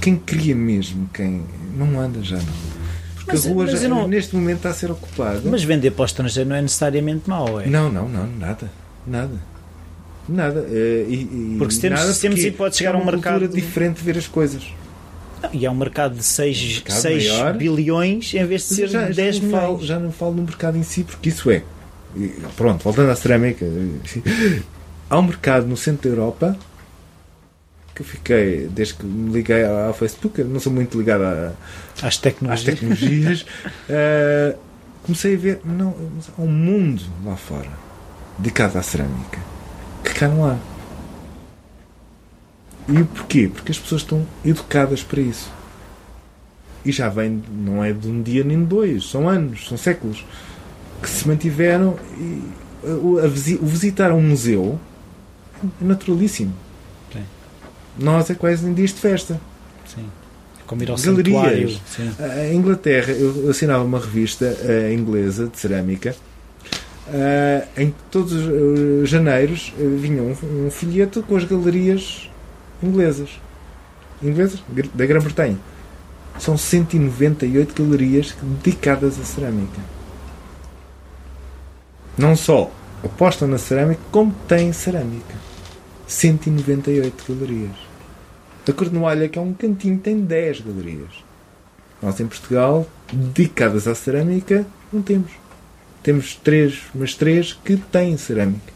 quem 0.00 0.16
cria 0.16 0.54
mesmo, 0.54 1.08
quem 1.14 1.42
não 1.76 2.00
anda 2.00 2.22
já 2.22 2.36
não. 2.36 2.81
Porque 3.24 3.32
mas, 3.32 3.46
a 3.46 3.50
rua 3.50 3.66
já, 3.66 3.88
não... 3.88 4.08
neste 4.08 4.34
momento 4.34 4.58
está 4.58 4.70
a 4.70 4.74
ser 4.74 4.90
ocupada. 4.90 5.42
Mas 5.44 5.62
vender 5.62 5.92
para 5.92 6.02
o 6.02 6.06
estrangeiro 6.06 6.48
não 6.48 6.56
é 6.56 6.62
necessariamente 6.62 7.28
mau, 7.28 7.60
é? 7.60 7.66
Não, 7.66 7.90
não, 7.90 8.08
não, 8.08 8.26
nada. 8.26 8.70
Nada. 9.06 9.52
Nada. 10.28 10.66
Eh, 10.70 11.06
e, 11.08 11.14
e 11.14 11.56
porque 11.58 11.74
se 11.74 11.80
temos, 11.80 12.00
nada, 12.00 12.12
se 12.12 12.20
temos 12.20 12.40
porque 12.40 12.52
pode 12.52 12.76
chegar 12.76 12.94
a 12.94 12.98
um 12.98 13.04
mercado 13.04 13.48
diferente 13.48 13.98
de 13.98 14.04
ver 14.04 14.18
as 14.18 14.26
coisas. 14.26 14.62
E 15.52 15.66
é 15.66 15.70
um 15.70 15.74
mercado 15.74 16.14
de 16.14 16.22
6, 16.22 16.84
um 16.88 16.90
6 16.90 17.56
bilhões 17.58 18.32
em 18.34 18.44
vez 18.46 18.68
de 18.68 18.74
ser 18.74 18.88
já, 18.88 19.08
10 19.08 19.36
já 19.36 19.42
milhões. 19.42 19.62
Falo, 19.62 19.84
já 19.84 19.98
não 19.98 20.12
falo 20.12 20.34
no 20.34 20.42
mercado 20.42 20.78
em 20.78 20.82
si, 20.82 21.02
porque 21.02 21.30
isso 21.30 21.50
é. 21.50 21.62
Pronto, 22.56 22.84
voltando 22.84 23.10
à 23.10 23.16
cerâmica. 23.16 23.66
Há 25.10 25.18
um 25.18 25.22
mercado 25.22 25.66
no 25.66 25.76
centro 25.76 26.08
da 26.08 26.16
Europa 26.16 26.56
que 27.94 28.02
eu 28.02 28.06
fiquei, 28.06 28.68
desde 28.68 28.94
que 28.94 29.04
me 29.04 29.32
liguei 29.32 29.64
ao 29.64 29.92
Facebook, 29.92 30.40
eu 30.40 30.46
não 30.46 30.60
sou 30.60 30.72
muito 30.72 30.96
ligado 30.98 31.22
a, 31.22 31.52
às 32.02 32.16
tecnologias, 32.16 32.68
às 32.68 32.74
tecnologias 32.74 33.42
uh, 33.42 34.58
comecei 35.02 35.34
a 35.34 35.38
ver, 35.38 35.60
não, 35.64 35.94
há 36.38 36.42
um 36.42 36.46
mundo 36.46 37.02
lá 37.24 37.36
fora 37.36 37.70
dedicado 38.38 38.78
à 38.78 38.82
cerâmica 38.82 39.38
que 40.04 40.14
cá 40.14 40.28
não 40.28 40.44
há. 40.44 40.56
E 42.88 43.04
porquê? 43.04 43.50
Porque 43.52 43.70
as 43.70 43.78
pessoas 43.78 44.02
estão 44.02 44.26
educadas 44.44 45.02
para 45.02 45.20
isso. 45.20 45.50
E 46.84 46.90
já 46.90 47.08
vem, 47.08 47.42
não 47.48 47.84
é 47.84 47.92
de 47.92 48.08
um 48.08 48.20
dia 48.22 48.42
nem 48.42 48.58
de 48.58 48.66
dois, 48.66 49.08
são 49.08 49.28
anos, 49.28 49.68
são 49.68 49.78
séculos 49.78 50.24
que 51.00 51.08
se 51.08 51.26
mantiveram. 51.28 51.96
E, 52.18 52.42
o, 52.84 53.18
o 53.24 53.66
visitar 53.66 54.10
um 54.10 54.20
museu 54.20 54.80
é 55.80 55.84
naturalíssimo. 55.84 56.52
Nós 57.98 58.30
é 58.30 58.34
quase 58.34 58.66
em 58.66 58.72
dias 58.72 58.90
de 58.90 59.00
festa. 59.00 59.40
Sim. 59.86 60.06
Como 60.66 60.82
ir 60.82 60.90
ao 60.90 60.96
Galerias. 60.96 61.80
A 62.18 62.52
Inglaterra, 62.52 63.12
eu 63.12 63.50
assinava 63.50 63.84
uma 63.84 63.98
revista 63.98 64.46
uh, 64.46 64.92
inglesa 64.92 65.48
de 65.48 65.58
cerâmica. 65.58 66.14
Uh, 67.08 67.80
em 67.80 67.94
todos 68.10 68.32
os 68.32 69.08
janeiros 69.08 69.74
uh, 69.76 69.96
vinha 69.98 70.22
um, 70.22 70.66
um 70.66 70.70
folheto 70.70 71.22
com 71.22 71.36
as 71.36 71.44
galerias 71.44 72.30
inglesas. 72.82 73.30
Inglesas? 74.22 74.62
Da 74.94 75.04
Grã-Bretanha. 75.04 75.58
São 76.38 76.56
198 76.56 77.82
galerias 77.82 78.34
dedicadas 78.62 79.20
à 79.20 79.24
cerâmica. 79.24 79.80
Não 82.16 82.36
só 82.36 82.70
apostam 83.04 83.48
na 83.48 83.58
cerâmica, 83.58 84.00
como 84.10 84.32
têm 84.46 84.72
cerâmica. 84.72 85.34
198 86.12 87.34
galerias. 87.34 87.76
A 88.68 88.72
Cornualha, 88.72 89.28
que 89.28 89.38
é 89.38 89.42
um 89.42 89.52
cantinho, 89.52 89.98
tem 89.98 90.20
10 90.20 90.60
galerias. 90.60 91.10
Nós 92.00 92.20
em 92.20 92.26
Portugal, 92.26 92.86
dedicadas 93.12 93.88
à 93.88 93.94
cerâmica, 93.94 94.66
não 94.92 95.02
temos. 95.02 95.32
Temos 96.02 96.36
três, 96.36 96.82
mas 96.94 97.14
três 97.14 97.52
que 97.52 97.76
têm 97.76 98.16
cerâmica. 98.16 98.72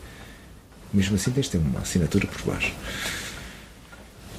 Mesmo 0.92 1.16
assim, 1.16 1.30
tens 1.30 1.46
de 1.46 1.52
ter 1.52 1.58
uma 1.58 1.80
assinatura 1.80 2.26
por 2.26 2.52
baixo. 2.52 2.72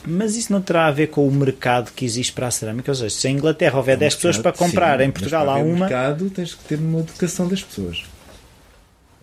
Mas 0.06 0.36
isso 0.36 0.52
não 0.52 0.62
terá 0.62 0.88
a 0.88 0.92
ver 0.92 1.08
com 1.08 1.28
o 1.28 1.32
mercado 1.32 1.92
que 1.94 2.06
existe 2.06 2.32
para 2.34 2.48
a 2.48 2.52
cerâmica? 2.52 2.92
Ou 2.92 2.96
seja, 2.96 3.14
se 3.14 3.28
em 3.28 3.36
Inglaterra 3.36 3.78
houver 3.78 3.98
10 3.98 4.16
pessoas 4.16 4.38
para 4.38 4.54
comprar, 4.54 5.00
sim, 5.00 5.06
em 5.06 5.12
Portugal 5.12 5.50
há 5.50 5.58
uma. 5.58 5.82
mercado 5.82 6.30
tens 6.30 6.56
que 6.56 6.64
ter 6.64 6.80
uma 6.80 7.00
educação 7.00 7.48
das 7.48 7.62
pessoas. 7.62 8.04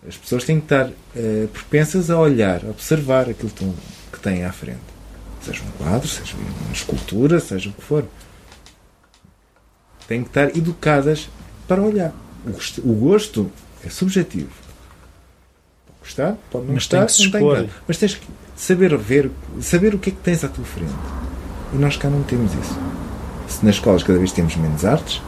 As 0.07 0.15
pessoas 0.17 0.43
têm 0.43 0.59
que 0.59 0.65
estar 0.65 0.87
uh, 0.87 1.47
propensas 1.49 2.09
a 2.09 2.19
olhar, 2.19 2.63
a 2.63 2.69
observar 2.69 3.29
aquilo 3.29 3.51
que 4.11 4.19
têm 4.19 4.45
à 4.45 4.51
frente. 4.51 4.79
Seja 5.41 5.61
um 5.63 5.83
quadro, 5.83 6.07
seja 6.07 6.35
uma 6.35 6.73
escultura, 6.73 7.39
seja 7.39 7.69
o 7.69 7.73
que 7.73 7.81
for. 7.81 8.05
Têm 10.07 10.23
que 10.23 10.29
estar 10.29 10.55
educadas 10.55 11.29
para 11.67 11.81
olhar. 11.81 12.13
O 12.45 12.51
gosto, 12.51 12.81
o 12.81 12.93
gosto 12.93 13.51
é 13.83 13.89
subjetivo. 13.89 14.51
Pode 15.85 15.99
gostar, 16.01 16.37
pode 16.51 16.65
não 16.65 16.73
Mas 16.73 16.87
gostar, 16.87 17.05
tem 17.05 17.25
não 17.25 17.31
tem 17.31 17.69
Mas 17.87 17.97
tens 17.97 18.15
que 18.15 18.27
saber 18.55 18.95
ver, 18.97 19.31
saber 19.61 19.95
o 19.95 19.99
que 19.99 20.09
é 20.09 20.13
que 20.13 20.19
tens 20.19 20.43
à 20.43 20.47
tua 20.47 20.65
frente. 20.65 20.93
E 21.73 21.77
nós 21.77 21.97
cá 21.97 22.09
não 22.09 22.23
temos 22.23 22.53
isso. 22.53 22.79
Se 23.47 23.65
nas 23.65 23.75
escolas 23.75 24.03
cada 24.03 24.17
vez 24.17 24.31
temos 24.31 24.55
menos 24.55 24.85
artes, 24.85 25.21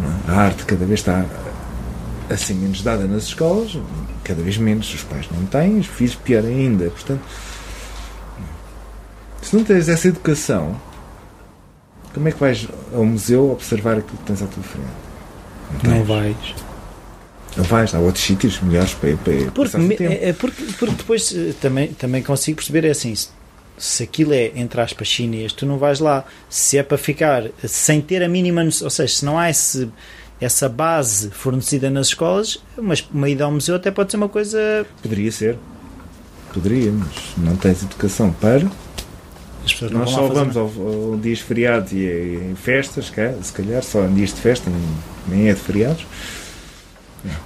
é? 0.00 0.30
a 0.30 0.34
arte 0.34 0.64
cada 0.64 0.84
vez 0.84 1.00
está 1.00 1.24
assim 2.30 2.54
menos 2.54 2.82
dada 2.82 3.04
nas 3.04 3.24
escolas, 3.24 3.78
cada 4.24 4.42
vez 4.42 4.56
menos 4.56 4.92
os 4.92 5.02
pais 5.02 5.26
não 5.30 5.44
têm, 5.46 5.78
os 5.78 5.86
filhos 5.86 6.14
pior 6.14 6.44
ainda. 6.44 6.90
Portanto, 6.90 7.22
se 9.42 9.56
não 9.56 9.64
tens 9.64 9.88
essa 9.88 10.08
educação, 10.08 10.80
como 12.14 12.28
é 12.28 12.32
que 12.32 12.38
vais 12.38 12.68
ao 12.94 13.04
museu 13.04 13.50
observar 13.50 13.98
aquilo 13.98 14.18
que 14.18 14.24
tens 14.24 14.42
à 14.42 14.46
tua 14.46 14.62
frente? 14.62 14.86
Não, 15.82 15.96
não 15.96 16.04
vais. 16.04 16.54
Não 17.56 17.64
vais, 17.64 17.94
há 17.94 17.98
outros 17.98 18.24
sítios 18.24 18.60
melhores 18.60 18.94
para, 18.94 19.16
para 19.16 19.50
porque, 19.50 20.04
é, 20.04 20.28
é, 20.30 20.32
porque, 20.32 20.64
porque 20.78 20.94
depois 20.94 21.34
eh, 21.34 21.52
também, 21.60 21.88
também 21.88 22.22
consigo 22.22 22.56
perceber, 22.56 22.86
é 22.86 22.90
assim, 22.90 23.14
se, 23.76 24.02
aquilo 24.02 24.32
é, 24.32 24.52
entre 24.54 24.80
aspas, 24.80 25.06
chinês, 25.08 25.52
tu 25.52 25.66
não 25.66 25.76
vais 25.76 26.00
lá. 26.00 26.24
Se 26.48 26.78
é 26.78 26.82
para 26.82 26.96
ficar 26.96 27.44
sem 27.66 28.00
ter 28.00 28.22
a 28.22 28.28
mínima 28.28 28.62
ou 28.62 28.90
seja, 28.90 29.14
se 29.14 29.24
não 29.24 29.38
há 29.38 29.50
esse, 29.50 29.90
essa 30.42 30.68
base 30.68 31.30
fornecida 31.30 31.88
nas 31.88 32.08
escolas, 32.08 32.58
uma, 32.76 32.94
uma 33.12 33.28
ida 33.28 33.44
ao 33.44 33.52
museu 33.52 33.76
até 33.76 33.90
pode 33.90 34.10
ser 34.10 34.16
uma 34.16 34.28
coisa... 34.28 34.84
Poderia 35.00 35.30
ser. 35.30 35.56
Poderia, 36.52 36.92
mas 36.92 37.08
não 37.38 37.56
tens 37.56 37.82
educação 37.82 38.32
para... 38.32 38.66
Nós 39.92 40.10
só 40.10 40.26
vamos 40.26 40.56
ao, 40.56 40.64
ao 40.66 41.16
dias 41.16 41.38
feriados 41.38 41.92
e 41.92 42.04
em 42.50 42.56
festas, 42.56 43.12
se 43.42 43.52
calhar, 43.52 43.82
só 43.82 44.04
em 44.04 44.14
dias 44.14 44.30
de 44.30 44.40
festa, 44.40 44.68
nem 45.28 45.48
é 45.48 45.54
de 45.54 45.60
feriados. 45.60 46.04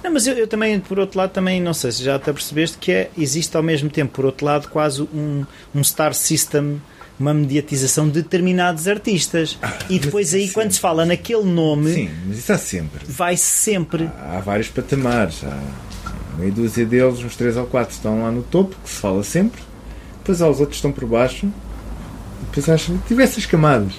Não, 0.03 0.11
mas 0.11 0.25
eu, 0.25 0.33
eu, 0.33 0.47
também, 0.47 0.79
por 0.79 0.97
outro 0.97 1.19
lado, 1.19 1.29
também 1.29 1.61
não 1.61 1.73
sei 1.73 1.91
se 1.91 2.03
já 2.03 2.17
te 2.17 2.33
percebeste 2.33 2.77
que 2.79 2.91
é, 2.91 3.11
existe 3.15 3.55
ao 3.55 3.61
mesmo 3.61 3.89
tempo, 3.89 4.13
por 4.13 4.25
outro 4.25 4.45
lado, 4.45 4.67
quase 4.69 5.03
um, 5.03 5.45
um 5.75 5.83
star 5.83 6.15
system, 6.15 6.81
uma 7.19 7.33
mediatização 7.33 8.07
de 8.07 8.21
determinados 8.21 8.87
artistas. 8.87 9.57
Ah, 9.61 9.73
e 9.89 9.99
depois 9.99 10.33
aí, 10.33 10.49
quando 10.49 10.71
se 10.71 10.79
fala 10.79 11.05
naquele 11.05 11.43
nome. 11.43 11.93
Sim, 11.93 12.09
mas 12.27 12.37
isso 12.39 12.53
há 12.53 12.57
sempre. 12.57 13.01
Vai 13.07 13.35
sempre. 13.37 14.09
Há, 14.19 14.37
há 14.37 14.39
vários 14.39 14.67
patamares. 14.69 15.43
Há 15.43 15.59
meia 16.37 16.51
dúzia 16.51 16.85
deles, 16.85 17.19
uns 17.19 17.35
três 17.35 17.57
ou 17.57 17.65
quatro, 17.65 17.95
estão 17.95 18.21
lá 18.21 18.31
no 18.31 18.43
topo, 18.43 18.75
que 18.83 18.89
se 18.89 18.97
fala 18.97 19.23
sempre. 19.23 19.61
Depois 20.19 20.41
há 20.41 20.49
os 20.49 20.59
outros 20.59 20.79
que 20.79 20.87
estão 20.87 20.91
por 20.91 21.05
baixo. 21.05 21.47
Depois 22.47 22.69
acho 22.69 22.93
que 22.93 23.07
tivesse 23.07 23.39
as 23.39 23.45
camadas. 23.45 23.93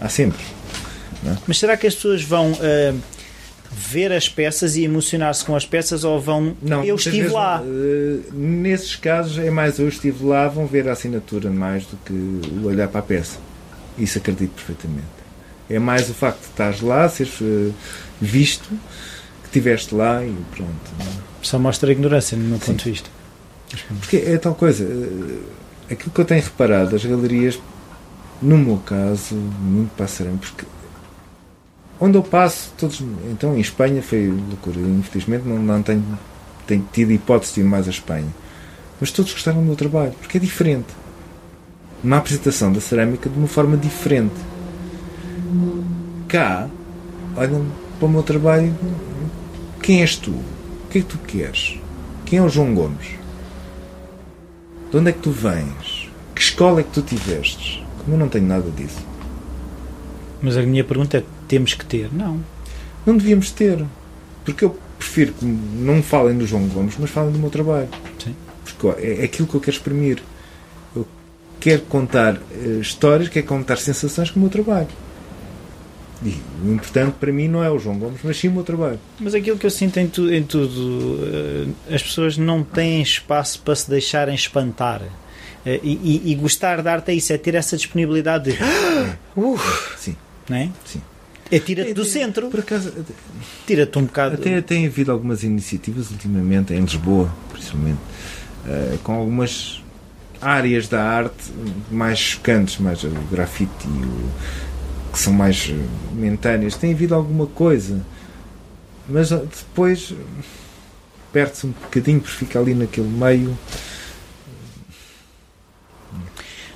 Há 0.00 0.08
sempre. 0.08 0.42
É? 1.26 1.36
Mas 1.46 1.58
será 1.58 1.76
que 1.76 1.86
as 1.86 1.94
pessoas 1.94 2.22
vão. 2.22 2.52
Uh, 2.52 2.98
ver 3.74 4.12
as 4.12 4.28
peças 4.28 4.76
e 4.76 4.84
emocionar-se 4.84 5.44
com 5.44 5.56
as 5.56 5.64
peças 5.64 6.04
ou 6.04 6.20
vão. 6.20 6.54
Não, 6.60 6.84
eu 6.84 6.96
estive 6.96 7.18
vezes, 7.18 7.32
lá. 7.32 7.60
Uh, 7.60 8.22
nesses 8.32 8.96
casos 8.96 9.38
é 9.38 9.50
mais 9.50 9.78
eu 9.78 9.88
estive 9.88 10.24
lá, 10.24 10.46
vão 10.48 10.66
ver 10.66 10.88
a 10.88 10.92
assinatura 10.92 11.50
mais 11.50 11.84
do 11.86 11.96
que 12.04 12.12
o 12.12 12.66
olhar 12.66 12.88
para 12.88 13.00
a 13.00 13.02
peça. 13.02 13.38
Isso 13.98 14.18
acredito 14.18 14.52
perfeitamente. 14.52 15.22
É 15.70 15.78
mais 15.78 16.08
o 16.10 16.14
facto 16.14 16.40
de 16.40 16.46
estares 16.46 16.80
lá, 16.80 17.08
seres 17.08 17.40
uh, 17.40 17.74
visto, 18.20 18.68
que 18.68 19.46
estiveste 19.46 19.94
lá 19.94 20.24
e 20.24 20.34
pronto. 20.54 20.72
Só 21.40 21.58
mostra 21.58 21.88
a 21.88 21.92
ignorância, 21.92 22.36
no 22.36 22.44
meu 22.44 22.58
Sim. 22.58 22.66
ponto 22.66 22.84
de 22.84 22.90
vista. 22.90 23.10
Porque 24.00 24.16
é 24.18 24.36
tal 24.36 24.54
coisa. 24.54 24.84
Uh, 24.84 25.42
aquilo 25.90 26.10
que 26.10 26.20
eu 26.20 26.24
tenho 26.24 26.42
reparado, 26.42 26.94
as 26.94 27.04
galerias, 27.04 27.58
no 28.40 28.58
meu 28.58 28.76
caso, 28.78 29.34
muito 29.34 29.90
passarão, 29.96 30.36
porque 30.36 30.66
Onde 32.04 32.18
eu 32.18 32.22
passo, 32.24 32.72
todos. 32.76 33.00
Então, 33.30 33.56
em 33.56 33.60
Espanha 33.60 34.02
foi 34.02 34.26
loucura. 34.26 34.80
Infelizmente, 34.80 35.46
não, 35.46 35.56
não 35.62 35.80
tenho, 35.84 36.02
tenho 36.66 36.84
tido 36.92 37.12
hipótese 37.12 37.54
de 37.54 37.60
ir 37.60 37.64
mais 37.64 37.86
à 37.86 37.90
Espanha. 37.90 38.26
Mas 39.00 39.12
todos 39.12 39.32
gostaram 39.32 39.60
do 39.60 39.66
meu 39.66 39.76
trabalho, 39.76 40.10
porque 40.20 40.36
é 40.36 40.40
diferente. 40.40 40.88
Uma 42.02 42.16
apresentação 42.16 42.72
da 42.72 42.80
cerâmica 42.80 43.30
de 43.30 43.38
uma 43.38 43.46
forma 43.46 43.76
diferente. 43.76 44.34
Cá, 46.26 46.68
olham 47.36 47.66
para 48.00 48.06
o 48.06 48.10
meu 48.10 48.24
trabalho. 48.24 48.74
Quem 49.80 50.00
és 50.00 50.16
tu? 50.16 50.32
O 50.32 50.88
que 50.90 50.98
é 50.98 51.02
que 51.02 51.06
tu 51.06 51.18
queres? 51.18 51.78
Quem 52.24 52.40
é 52.40 52.42
o 52.42 52.48
João 52.48 52.74
Gomes? 52.74 53.10
De 54.90 54.96
onde 54.96 55.10
é 55.10 55.12
que 55.12 55.20
tu 55.20 55.30
vens? 55.30 56.10
Que 56.34 56.42
escola 56.42 56.80
é 56.80 56.82
que 56.82 56.90
tu 56.90 57.02
tivestes? 57.02 57.80
Como 57.98 58.16
eu 58.16 58.18
não 58.18 58.28
tenho 58.28 58.48
nada 58.48 58.68
disso. 58.72 59.06
Mas 60.42 60.56
a 60.56 60.62
minha 60.62 60.82
pergunta 60.82 61.18
é: 61.18 61.24
temos 61.52 61.74
que 61.74 61.84
ter. 61.84 62.08
Não. 62.10 62.42
Não 63.04 63.14
devíamos 63.14 63.50
ter. 63.50 63.84
Porque 64.42 64.64
eu 64.64 64.74
prefiro 64.98 65.34
que 65.34 65.44
não 65.44 66.02
falem 66.02 66.38
do 66.38 66.46
João 66.46 66.66
Gomes, 66.66 66.94
mas 66.98 67.10
falem 67.10 67.30
do 67.30 67.38
meu 67.38 67.50
trabalho. 67.50 67.90
Sim. 68.18 68.34
Porque 68.64 69.02
é, 69.02 69.20
é 69.20 69.24
aquilo 69.24 69.46
que 69.46 69.54
eu 69.54 69.60
quero 69.60 69.76
exprimir. 69.76 70.22
Eu 70.96 71.06
quero 71.60 71.82
contar 71.82 72.36
uh, 72.36 72.80
histórias, 72.80 73.28
quero 73.28 73.46
contar 73.46 73.76
sensações 73.76 74.30
com 74.30 74.38
o 74.38 74.42
meu 74.42 74.48
trabalho. 74.50 74.88
E 76.24 76.40
o 76.64 76.72
importante 76.72 77.16
para 77.20 77.30
mim 77.30 77.48
não 77.48 77.62
é 77.62 77.70
o 77.70 77.78
João 77.78 77.98
Gomes, 77.98 78.20
mas 78.24 78.38
sim 78.38 78.48
o 78.48 78.52
meu 78.52 78.62
trabalho. 78.62 78.98
Mas 79.20 79.34
aquilo 79.34 79.58
que 79.58 79.66
eu 79.66 79.70
sinto 79.70 80.00
em, 80.00 80.08
tu, 80.08 80.32
em 80.32 80.42
tudo, 80.42 81.18
uh, 81.20 81.94
as 81.94 82.02
pessoas 82.02 82.38
não 82.38 82.64
têm 82.64 83.02
espaço 83.02 83.60
para 83.60 83.74
se 83.74 83.90
deixarem 83.90 84.34
espantar. 84.34 85.02
Uh, 85.02 85.78
e, 85.82 86.22
e, 86.24 86.32
e, 86.32 86.34
gostar 86.34 86.80
de 86.80 86.88
arte 86.88 87.10
é 87.10 87.14
isso, 87.14 87.30
é 87.30 87.36
ter 87.36 87.54
essa 87.54 87.76
disponibilidade 87.76 88.52
de. 88.52 88.58
Uh, 89.36 89.58
sim. 89.98 90.16
Não 90.48 90.56
é? 90.56 90.70
Sim. 90.86 91.02
É 91.52 91.60
tira-te 91.60 91.92
do 91.92 92.02
centro. 92.02 92.48
Por 92.48 92.60
acaso, 92.60 92.90
tira-te 93.66 93.98
um 93.98 94.06
bocado. 94.06 94.36
Até 94.36 94.62
tem 94.62 94.86
havido 94.86 95.12
algumas 95.12 95.42
iniciativas 95.42 96.10
ultimamente, 96.10 96.72
em 96.72 96.80
Lisboa, 96.80 97.30
principalmente, 97.52 98.00
uh, 98.64 98.98
com 99.02 99.12
algumas 99.12 99.82
áreas 100.40 100.88
da 100.88 101.02
arte 101.02 101.52
mais 101.90 102.18
chocantes, 102.18 102.78
mais 102.78 103.04
o 103.04 103.10
grafite 103.30 103.70
e 103.84 103.88
o, 103.88 105.12
que 105.12 105.18
são 105.18 105.34
mais 105.34 105.70
momentâneas. 106.10 106.74
Tem 106.74 106.94
havido 106.94 107.14
alguma 107.14 107.46
coisa, 107.46 108.00
mas 109.06 109.30
eh, 109.30 109.36
depois 109.36 110.14
perde-se 111.34 111.66
um 111.66 111.70
bocadinho 111.70 112.20
porque 112.20 112.34
fica 112.34 112.58
ali 112.58 112.74
naquele 112.74 113.08
meio. 113.08 113.56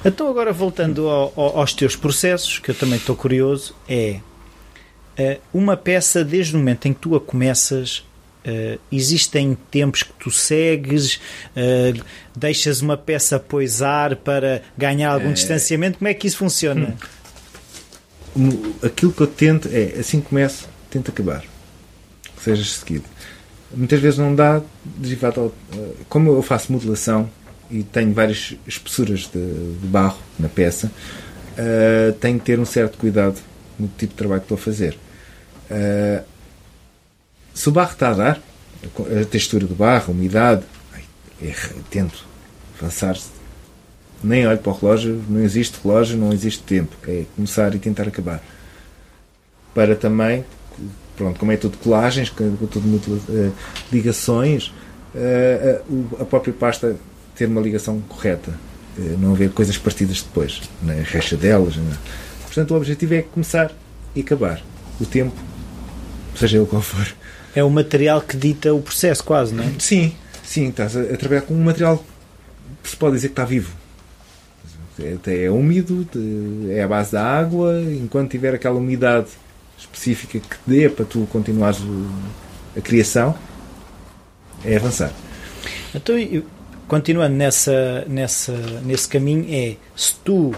Então, 0.04 0.28
agora 0.28 0.52
voltando 0.52 1.08
ao, 1.08 1.32
ao, 1.34 1.60
aos 1.60 1.72
teus 1.72 1.96
processos, 1.96 2.58
que 2.58 2.70
eu 2.70 2.74
também 2.74 2.98
estou 2.98 3.16
curioso, 3.16 3.74
é 3.88 4.20
uma 5.52 5.76
peça, 5.76 6.24
desde 6.24 6.54
o 6.54 6.58
momento 6.58 6.86
em 6.86 6.92
que 6.92 7.00
tu 7.00 7.14
a 7.14 7.20
começas, 7.20 8.04
uh, 8.46 8.78
existem 8.90 9.56
tempos 9.70 10.02
que 10.02 10.12
tu 10.12 10.30
segues, 10.30 11.16
uh, 11.56 12.04
deixas 12.34 12.80
uma 12.80 12.96
peça 12.96 13.38
poisar 13.38 14.16
para 14.16 14.62
ganhar 14.78 15.10
algum 15.10 15.32
distanciamento. 15.32 15.98
Como 15.98 16.08
é 16.08 16.14
que 16.14 16.26
isso 16.26 16.38
funciona? 16.38 16.96
Hum. 18.36 18.74
Aquilo 18.82 19.12
que 19.12 19.22
eu 19.22 19.26
tento 19.26 19.68
é, 19.72 19.98
assim 19.98 20.20
que 20.20 20.28
começo, 20.28 20.68
tento 20.90 21.10
acabar. 21.10 21.42
Que 22.36 22.42
seja 22.42 22.64
seguido. 22.64 23.04
Muitas 23.74 24.00
vezes 24.00 24.18
não 24.18 24.34
dá, 24.34 24.62
derivado 24.84 25.52
como 26.08 26.30
eu 26.30 26.42
faço 26.42 26.70
modelação 26.70 27.28
e 27.70 27.82
tenho 27.82 28.12
várias 28.12 28.54
espessuras 28.66 29.20
de, 29.20 29.74
de 29.80 29.86
barro 29.86 30.18
na 30.38 30.48
peça, 30.48 30.90
tenho 32.20 32.38
que 32.38 32.44
ter 32.44 32.60
um 32.60 32.64
certo 32.64 32.96
cuidado 32.96 33.38
no 33.78 33.88
tipo 33.88 34.12
de 34.12 34.18
trabalho 34.18 34.42
que 34.42 34.44
estou 34.44 34.56
a 34.56 34.58
fazer. 34.58 34.96
Uh, 35.70 36.24
se 37.54 37.68
o 37.68 37.72
barro 37.72 37.92
está 37.92 38.10
a 38.10 38.14
dar, 38.14 38.42
a 39.20 39.24
textura 39.24 39.66
do 39.66 39.74
barro, 39.74 40.06
a 40.08 40.10
umidade, 40.10 40.62
é, 41.42 41.54
tento 41.90 42.24
avançar. 42.78 43.16
Nem 44.22 44.46
olho 44.46 44.58
para 44.58 44.72
o 44.72 44.74
relógio, 44.74 45.22
não 45.28 45.40
existe 45.40 45.78
relógio, 45.82 46.16
não 46.16 46.32
existe 46.32 46.62
tempo. 46.62 46.96
É 47.06 47.24
começar 47.34 47.74
e 47.74 47.78
tentar 47.78 48.04
acabar. 48.04 48.42
Para 49.74 49.94
também, 49.94 50.44
pronto, 51.16 51.38
como 51.38 51.52
é 51.52 51.56
tudo 51.56 51.76
colagens, 51.78 52.30
tudo 52.30 53.16
uh, 53.28 53.52
ligações, 53.92 54.72
uh, 55.14 56.20
a 56.20 56.24
própria 56.24 56.52
pasta 56.52 56.96
ter 57.34 57.46
uma 57.46 57.60
ligação 57.60 58.00
correta. 58.02 58.52
não 59.18 59.32
haver 59.32 59.50
coisas 59.50 59.76
partidas 59.76 60.22
depois, 60.22 60.62
na 60.82 60.94
recha 60.94 61.36
delas. 61.36 61.74
Portanto, 62.44 62.70
o 62.72 62.76
objetivo 62.76 63.14
é 63.14 63.22
começar 63.22 63.70
e 64.14 64.20
acabar. 64.20 64.62
O 64.98 65.04
tempo 65.04 65.36
seja 66.36 66.58
ele 66.58 66.66
qual 66.66 66.82
for. 66.82 67.06
É 67.54 67.64
o 67.64 67.70
material 67.70 68.20
que 68.20 68.36
dita 68.36 68.74
o 68.74 68.82
processo, 68.82 69.24
quase, 69.24 69.54
não 69.54 69.64
é? 69.64 69.72
Sim, 69.78 70.14
sim, 70.42 70.68
estás 70.68 70.96
a, 70.96 71.00
a 71.02 71.16
trabalhar 71.16 71.42
com 71.42 71.54
um 71.54 71.62
material 71.62 72.04
que 72.82 72.90
se 72.90 72.96
pode 72.96 73.16
dizer 73.16 73.28
que 73.28 73.32
está 73.32 73.44
vivo. 73.44 73.72
É, 74.98 75.44
é 75.44 75.50
úmido, 75.50 76.06
é 76.70 76.82
a 76.82 76.88
base 76.88 77.12
da 77.12 77.22
água, 77.22 77.82
enquanto 77.82 78.30
tiver 78.30 78.54
aquela 78.54 78.76
umidade 78.76 79.28
específica 79.78 80.38
que 80.38 80.56
dê 80.66 80.88
para 80.88 81.04
tu 81.04 81.26
continuares 81.30 81.80
a 82.76 82.80
criação, 82.80 83.34
é 84.64 84.76
avançar. 84.76 85.12
Então, 85.94 86.14
continuando 86.88 87.36
nessa, 87.36 88.04
nessa, 88.08 88.52
nesse 88.84 89.08
caminho, 89.08 89.46
é 89.48 89.76
se 89.94 90.14
tu 90.24 90.54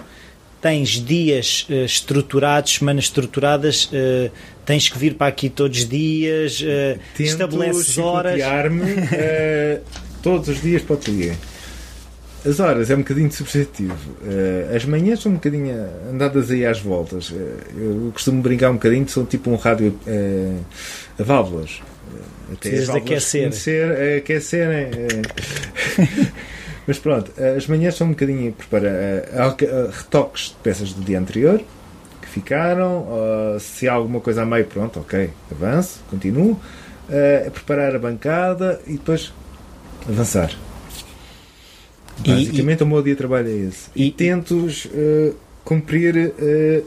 tens 0.61 0.91
dias 0.91 1.67
uh, 1.69 1.85
estruturados, 1.85 2.75
semanas 2.75 3.05
estruturadas, 3.05 3.85
uh, 3.87 4.31
tens 4.69 4.89
que 4.89 4.99
vir 4.99 5.15
para 5.15 5.29
aqui 5.29 5.49
todos 5.49 5.79
os 5.79 5.89
dias, 5.89 6.61
uh, 6.61 7.01
estabeleces 7.19 7.97
horas. 7.97 8.39
Uh, 8.39 9.83
todos 10.23 10.49
os 10.49 10.61
dias 10.61 10.83
para 10.83 10.95
o 10.95 10.99
ateliê. 10.99 11.33
As 12.45 12.61
horas 12.61 12.91
é 12.91 12.95
um 12.95 12.99
bocadinho 12.99 13.33
subjetivo. 13.33 13.95
Uh, 14.21 14.77
as 14.77 14.85
manhãs 14.85 15.21
são 15.21 15.33
um 15.33 15.37
bocadinho 15.37 15.75
andadas 16.13 16.51
aí 16.51 16.67
às 16.67 16.81
voltas. 16.81 17.33
eu 17.77 18.11
costumo 18.13 18.43
brincar 18.43 18.71
um 18.71 18.75
bocadinho, 18.75 19.09
são 19.09 19.25
tipo 19.25 19.51
um 19.51 19.57
rádio 19.57 19.99
a 21.19 21.23
válvulas. 21.23 21.81
Até 22.53 22.71
Precisas 22.71 22.95
de 22.95 22.99
aquecer. 22.99 23.43
Conhecer, 23.43 24.17
aquecer 24.19 24.69
Mas 26.89 26.99
pronto, 26.99 27.31
as 27.57 27.67
manhãs 27.67 27.95
são 27.95 28.07
um 28.07 28.11
bocadinho 28.11 28.55
para 28.71 29.29
retoques 29.93 30.49
de 30.49 30.55
peças 30.63 30.93
do 30.95 31.03
dia 31.03 31.21
anterior 31.21 31.61
que 32.23 32.29
ficaram. 32.29 33.07
Se 33.61 33.87
há 33.87 33.93
alguma 33.93 34.21
coisa 34.21 34.43
a 34.43 34.47
meio, 34.47 34.65
pronto, 34.65 34.99
ok, 34.99 35.29
avanço, 35.53 36.01
continuo. 36.09 36.59
Preparar 37.53 37.95
a 37.95 37.99
bancada 37.99 38.81
e 38.87 38.93
depois 38.93 39.35
avançar. 40.09 40.51
Basicamente, 42.27 42.81
e, 42.81 42.83
e, 42.83 42.85
o 42.85 42.89
meu 42.89 43.03
dia 43.03 43.13
de 43.13 43.19
trabalho 43.19 43.49
é 43.49 43.69
esse. 43.69 43.91
E, 43.95 44.07
e 44.07 44.11
tento 44.11 44.57
uh, 44.57 45.35
cumprir. 45.65 46.33
Uh, 46.39 46.85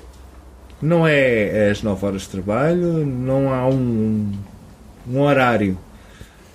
não 0.81 1.07
é 1.07 1.69
as 1.69 1.83
9 1.83 2.05
horas 2.05 2.23
de 2.23 2.29
trabalho, 2.29 3.05
não 3.05 3.53
há 3.53 3.67
um, 3.67 4.31
um 5.07 5.19
horário 5.21 5.77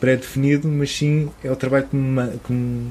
pré-definido, 0.01 0.66
mas 0.66 0.90
sim 0.90 1.30
é 1.44 1.51
o 1.51 1.55
trabalho 1.55 1.86
que 1.86 1.94
me, 1.94 2.38
que 2.44 2.53
me 2.53 2.90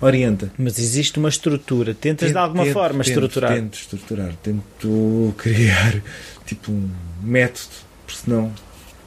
orienta. 0.00 0.50
Mas 0.58 0.78
existe 0.78 1.18
uma 1.18 1.28
estrutura. 1.28 1.94
Tentas 1.94 2.28
tento, 2.28 2.32
de 2.32 2.38
alguma 2.38 2.64
tento, 2.64 2.72
forma 2.72 3.04
tento, 3.04 3.08
estruturar? 3.08 3.54
Tento 3.54 3.74
estruturar. 3.74 4.32
Tento 4.42 5.34
criar 5.36 6.02
tipo 6.46 6.72
um 6.72 6.88
método, 7.22 7.68
porque 8.06 8.20
senão 8.24 8.52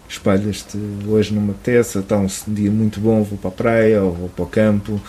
espalhas-te 0.08 0.78
hoje 1.08 1.34
numa 1.34 1.54
peça, 1.54 2.00
está 2.00 2.18
um 2.18 2.28
dia 2.48 2.70
muito 2.70 3.00
bom, 3.00 3.24
vou 3.24 3.38
para 3.38 3.50
a 3.50 3.54
praia 3.54 4.04
ou 4.04 4.12
vou 4.12 4.30
para 4.30 4.44
o 4.44 4.48
campo 4.48 5.02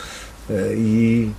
uh, 0.48 0.74
e 0.74 1.32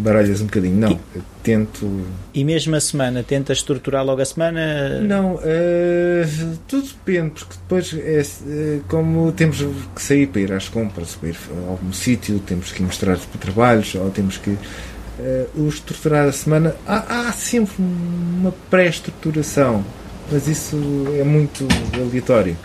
baralhas 0.00 0.40
um 0.40 0.46
bocadinho. 0.46 0.76
Não, 0.76 0.98
tento. 1.42 2.04
E 2.34 2.44
mesmo 2.44 2.74
a 2.74 2.80
semana, 2.80 3.22
tenta 3.22 3.52
estruturar 3.52 4.04
logo 4.04 4.20
a 4.20 4.24
semana? 4.24 5.00
Não, 5.00 5.34
uh, 5.34 6.58
tudo 6.66 6.88
depende, 6.88 7.30
porque 7.30 7.54
depois 7.54 7.94
é 7.94 8.22
uh, 8.22 8.82
como 8.88 9.32
temos 9.32 9.58
que 9.94 10.02
sair 10.02 10.26
para 10.26 10.40
ir 10.40 10.52
às 10.52 10.68
compras, 10.68 11.14
para 11.14 11.28
ir 11.28 11.36
a 11.66 11.70
algum 11.70 11.92
sítio, 11.92 12.38
temos 12.40 12.72
que 12.72 12.82
mostrar 12.82 13.16
para 13.18 13.40
trabalhos, 13.40 13.94
ou 13.94 14.10
temos 14.10 14.36
que. 14.36 14.50
Uh, 14.50 15.46
o 15.54 15.68
estruturar 15.68 16.26
a 16.26 16.32
semana, 16.32 16.74
há, 16.86 17.28
há 17.28 17.32
sempre 17.32 17.74
uma 17.78 18.54
pré-estruturação, 18.70 19.84
mas 20.32 20.48
isso 20.48 20.78
é 21.18 21.24
muito 21.24 21.68
aleatório. 21.94 22.56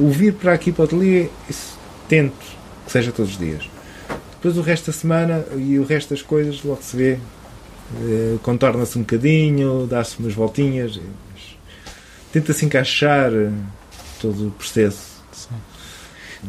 O 0.00 0.10
vir 0.10 0.34
para 0.34 0.52
aqui 0.52 0.72
para 0.72 0.82
o 0.82 0.84
ateliê, 0.86 1.28
isso 1.48 1.78
tento 2.08 2.34
que 2.84 2.90
seja 2.90 3.12
todos 3.12 3.32
os 3.32 3.38
dias 3.38 3.71
depois 4.42 4.58
o 4.58 4.60
resto 4.60 4.86
da 4.86 4.92
semana 4.92 5.44
e 5.56 5.78
o 5.78 5.84
resto 5.84 6.10
das 6.10 6.20
coisas 6.20 6.64
logo 6.64 6.82
se 6.82 6.96
vê. 6.96 7.18
Eh, 8.02 8.38
contorna-se 8.42 8.98
um 8.98 9.02
bocadinho, 9.02 9.86
dá-se 9.86 10.18
umas 10.18 10.34
voltinhas, 10.34 10.98
tenta-se 12.32 12.64
encaixar 12.66 13.32
eh, 13.32 13.52
todo 14.20 14.48
o 14.48 14.50
processo. 14.50 15.12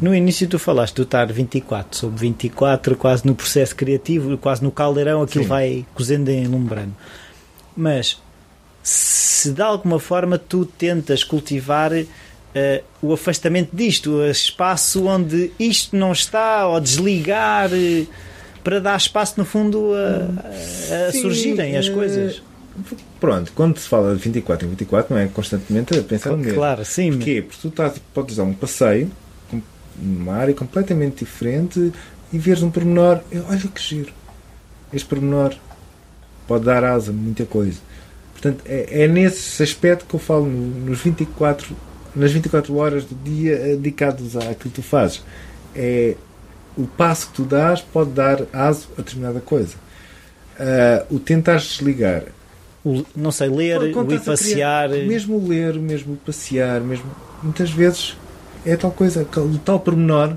No 0.02 0.12
início 0.12 0.48
tu 0.48 0.58
falaste 0.58 0.96
do 0.96 1.02
estar 1.02 1.32
24 1.32 1.96
sobre 1.96 2.18
24, 2.18 2.96
quase 2.96 3.24
no 3.24 3.32
processo 3.32 3.76
criativo, 3.76 4.36
quase 4.38 4.64
no 4.64 4.72
caldeirão, 4.72 5.22
aquilo 5.22 5.44
Sim. 5.44 5.48
vai 5.48 5.86
cozendo 5.94 6.30
em 6.30 6.48
lumbrando. 6.48 6.96
Mas 7.76 8.20
se 8.82 9.52
de 9.52 9.62
alguma 9.62 10.00
forma 10.00 10.36
tu 10.36 10.64
tentas 10.64 11.22
cultivar 11.22 11.92
uh, 12.54 12.84
o 13.02 13.12
afastamento 13.12 13.74
disto, 13.74 14.10
o 14.10 14.26
espaço 14.26 15.06
onde 15.06 15.52
isto 15.58 15.96
não 15.96 16.12
está, 16.12 16.66
ou 16.66 16.80
desligar, 16.80 17.70
uh, 17.72 18.06
para 18.62 18.80
dar 18.80 18.96
espaço, 18.96 19.34
no 19.36 19.44
fundo, 19.44 19.92
a, 19.94 21.08
a 21.08 21.12
Sim, 21.12 21.20
surgirem 21.20 21.76
as 21.76 21.88
uh, 21.88 21.92
coisas. 21.92 22.42
Pronto, 23.20 23.52
quando 23.54 23.78
se 23.78 23.88
fala 23.88 24.14
de 24.14 24.22
24 24.22 24.66
em 24.66 24.70
24, 24.70 25.14
não 25.14 25.20
é 25.20 25.26
constantemente 25.28 25.98
a 25.98 26.02
pensar 26.02 26.30
no 26.30 26.38
mesmo. 26.38 26.54
Claro, 26.54 26.84
sim. 26.84 27.12
Porquê? 27.12 27.42
Porque 27.42 27.60
tu 27.60 27.68
estás, 27.68 28.00
podes 28.12 28.36
dar 28.36 28.44
um 28.44 28.54
passeio 28.54 29.10
numa 29.96 30.34
área 30.34 30.54
completamente 30.54 31.24
diferente 31.24 31.92
e 32.32 32.38
veres 32.38 32.62
um 32.62 32.70
pormenor, 32.70 33.20
olha 33.48 33.58
que 33.58 33.80
giro. 33.80 34.12
Este 34.92 35.08
pormenor 35.08 35.54
pode 36.48 36.64
dar 36.64 36.84
asa 36.84 37.10
a 37.10 37.14
muita 37.14 37.44
coisa. 37.44 37.78
Portanto, 38.32 38.62
é, 38.66 39.04
é, 39.04 39.08
nesse 39.08 39.62
aspecto 39.62 40.04
que 40.04 40.14
eu 40.14 40.20
falo 40.20 40.46
nos 40.46 41.00
24 41.00 41.74
nas 42.14 42.32
24 42.32 42.74
horas 42.76 43.04
do 43.04 43.14
dia 43.14 43.54
eh, 43.54 43.76
dedicados 43.76 44.36
àquilo 44.36 44.56
que 44.56 44.68
tu 44.68 44.82
fazes. 44.82 45.22
É, 45.74 46.14
o 46.76 46.86
passo 46.86 47.28
que 47.28 47.34
tu 47.34 47.44
dás 47.44 47.80
pode 47.80 48.10
dar 48.10 48.42
aso 48.52 48.88
a 48.98 49.02
determinada 49.02 49.40
coisa. 49.40 49.74
Uh, 50.58 51.16
o 51.16 51.18
tentar 51.18 51.56
desligar. 51.56 52.24
O, 52.84 53.04
não 53.16 53.32
sei, 53.32 53.48
ler, 53.48 53.80
o 53.80 54.12
ir 54.12 54.20
passear. 54.20 54.88
Criar, 54.88 55.06
mesmo 55.06 55.48
ler, 55.48 55.74
mesmo 55.74 56.16
passear, 56.16 56.80
mesmo. 56.80 57.10
Muitas 57.42 57.70
vezes 57.70 58.16
é 58.64 58.76
tal 58.76 58.90
coisa, 58.90 59.22
o 59.22 59.58
tal 59.58 59.80
pormenor, 59.80 60.36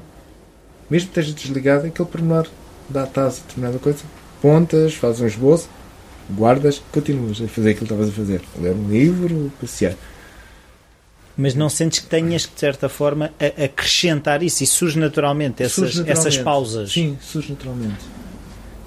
mesmo 0.90 1.10
que 1.10 1.20
esteja 1.20 1.34
desligado, 1.34 1.88
aquele 1.88 2.10
pormenor 2.10 2.48
dá-te 2.90 3.20
aso 3.20 3.42
a 3.42 3.48
determinada 3.48 3.80
coisa. 3.80 4.00
Pontas, 4.42 4.94
fazes 4.94 5.22
um 5.22 5.28
esboço, 5.28 5.70
guardas, 6.30 6.82
continuas 6.92 7.42
a 7.42 7.48
fazer 7.48 7.72
aquilo 7.72 7.88
que 7.88 7.94
estavas 7.94 8.10
a 8.10 8.12
fazer. 8.12 8.42
Ler 8.60 8.74
um 8.74 8.90
livro, 8.90 9.52
passear 9.60 9.96
mas 11.38 11.54
não 11.54 11.70
sentes 11.70 12.00
que 12.00 12.08
tenhas 12.08 12.46
que, 12.46 12.54
de 12.56 12.60
certa 12.60 12.90
forma, 12.90 13.32
acrescentar 13.64 14.42
isso 14.42 14.64
e 14.64 14.68
surge 14.68 14.98
naturalmente 14.98 15.62
essas, 15.62 15.76
surge 15.76 16.00
naturalmente. 16.00 16.28
essas 16.28 16.44
pausas. 16.44 16.92
Sim, 16.92 17.18
surge 17.22 17.52
naturalmente. 17.52 17.96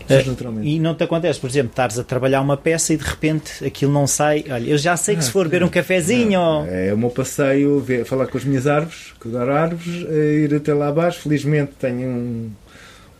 Eh, 0.09 0.17
surge 0.17 0.31
naturalmente. 0.31 0.69
E 0.69 0.81
não 0.81 0.95
te 0.95 1.05
acontece, 1.05 1.39
por 1.39 1.49
exemplo, 1.49 1.71
estares 1.71 1.97
a 1.97 2.03
trabalhar 2.03 2.41
uma 2.41 2.57
peça 2.57 2.93
e 2.93 2.97
de 2.97 3.05
repente 3.05 3.65
aquilo 3.65 3.93
não 3.93 4.07
sai. 4.07 4.45
Olha, 4.51 4.69
eu 4.69 4.77
já 4.77 4.97
sei 4.97 5.15
que 5.15 5.21
ah, 5.21 5.25
se 5.25 5.31
for 5.31 5.45
beber 5.45 5.63
um 5.63 5.69
cafezinho. 5.69 6.41
Não, 6.41 6.67
É 6.67 6.93
o 6.93 6.99
meu 6.99 7.11
passeio, 7.11 7.79
ver, 7.79 8.05
falar 8.05 8.27
com 8.27 8.37
as 8.37 8.45
minhas 8.45 8.67
árvores, 8.67 9.13
cuidar 9.21 9.49
árvores, 9.49 10.05
eh, 10.09 10.47
ir 10.49 10.55
até 10.55 10.75
lá 10.75 10.89
abaixo. 10.89 11.21
Felizmente 11.21 11.73
tenho 11.79 12.09
um, 12.09 12.51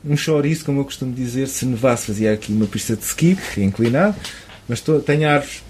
um 0.05 0.17
chouriço, 0.17 0.65
como 0.65 0.81
eu 0.81 0.85
costumo 0.85 1.13
dizer. 1.15 1.47
Se 1.47 1.65
nevasse, 1.65 2.07
fazia 2.07 2.33
aqui 2.33 2.53
uma 2.53 2.67
pista 2.67 2.97
de 2.97 3.05
ski, 3.05 3.39
que 3.55 3.61
é 3.61 3.65
inclinado. 3.65 4.17
Mas 4.69 4.81
tô, 4.81 4.99
tenho 4.99 5.29
árvores 5.29 5.63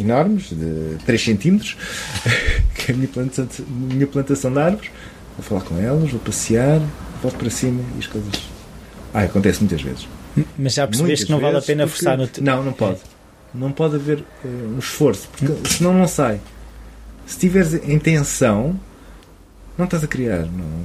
enormes, 0.00 0.50
de 0.50 0.96
3 1.04 1.22
centímetros, 1.22 1.76
que 2.74 2.90
é 2.90 2.94
a 2.94 2.96
minha 2.96 3.08
plantação, 3.08 3.66
minha 3.68 4.06
plantação 4.06 4.52
de 4.52 4.58
árvores. 4.58 4.90
Vou 5.36 5.44
falar 5.44 5.62
com 5.62 5.78
elas, 5.78 6.10
vou 6.10 6.20
passear, 6.20 6.80
volto 7.22 7.36
para 7.36 7.50
cima 7.50 7.82
e 7.96 7.98
as 7.98 8.06
coisas. 8.06 8.50
Ah, 9.12 9.22
acontece 9.22 9.60
muitas 9.60 9.82
vezes. 9.82 10.08
Mas 10.58 10.74
já 10.74 10.86
percebeste 10.86 11.26
que 11.26 11.32
não 11.32 11.40
vale 11.40 11.58
a 11.58 11.62
pena 11.62 11.86
forçar 11.86 12.16
no 12.16 12.26
te... 12.26 12.40
Não, 12.40 12.62
não 12.62 12.72
pode. 12.72 12.98
Não 13.52 13.72
pode 13.72 13.96
haver 13.96 14.18
uh, 14.18 14.48
um 14.48 14.78
esforço, 14.78 15.28
porque 15.30 15.52
hum. 15.52 15.62
senão 15.64 15.94
não 15.94 16.06
sai. 16.06 16.40
Se 17.26 17.38
tiveres 17.38 17.74
intenção, 17.74 18.78
não 19.76 19.84
estás 19.84 20.04
a 20.04 20.06
criar, 20.06 20.46
não, 20.46 20.84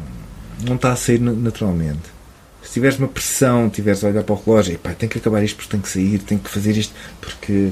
não 0.67 0.75
está 0.75 0.91
a 0.91 0.95
sair 0.95 1.19
naturalmente. 1.19 2.15
Se 2.63 2.73
tiveres 2.73 2.97
uma 2.97 3.07
pressão, 3.07 3.69
tiveres 3.69 4.03
a 4.03 4.07
olhar 4.07 4.23
para 4.23 4.33
o 4.33 4.41
relógio, 4.43 4.73
e 4.73 4.77
pá, 4.77 4.93
tem 4.93 5.07
que 5.07 5.17
acabar 5.17 5.43
isto 5.43 5.57
porque 5.57 5.71
tem 5.71 5.81
que 5.81 5.89
sair, 5.89 6.19
tem 6.19 6.37
que 6.37 6.49
fazer 6.49 6.75
isto 6.75 6.93
porque 7.21 7.71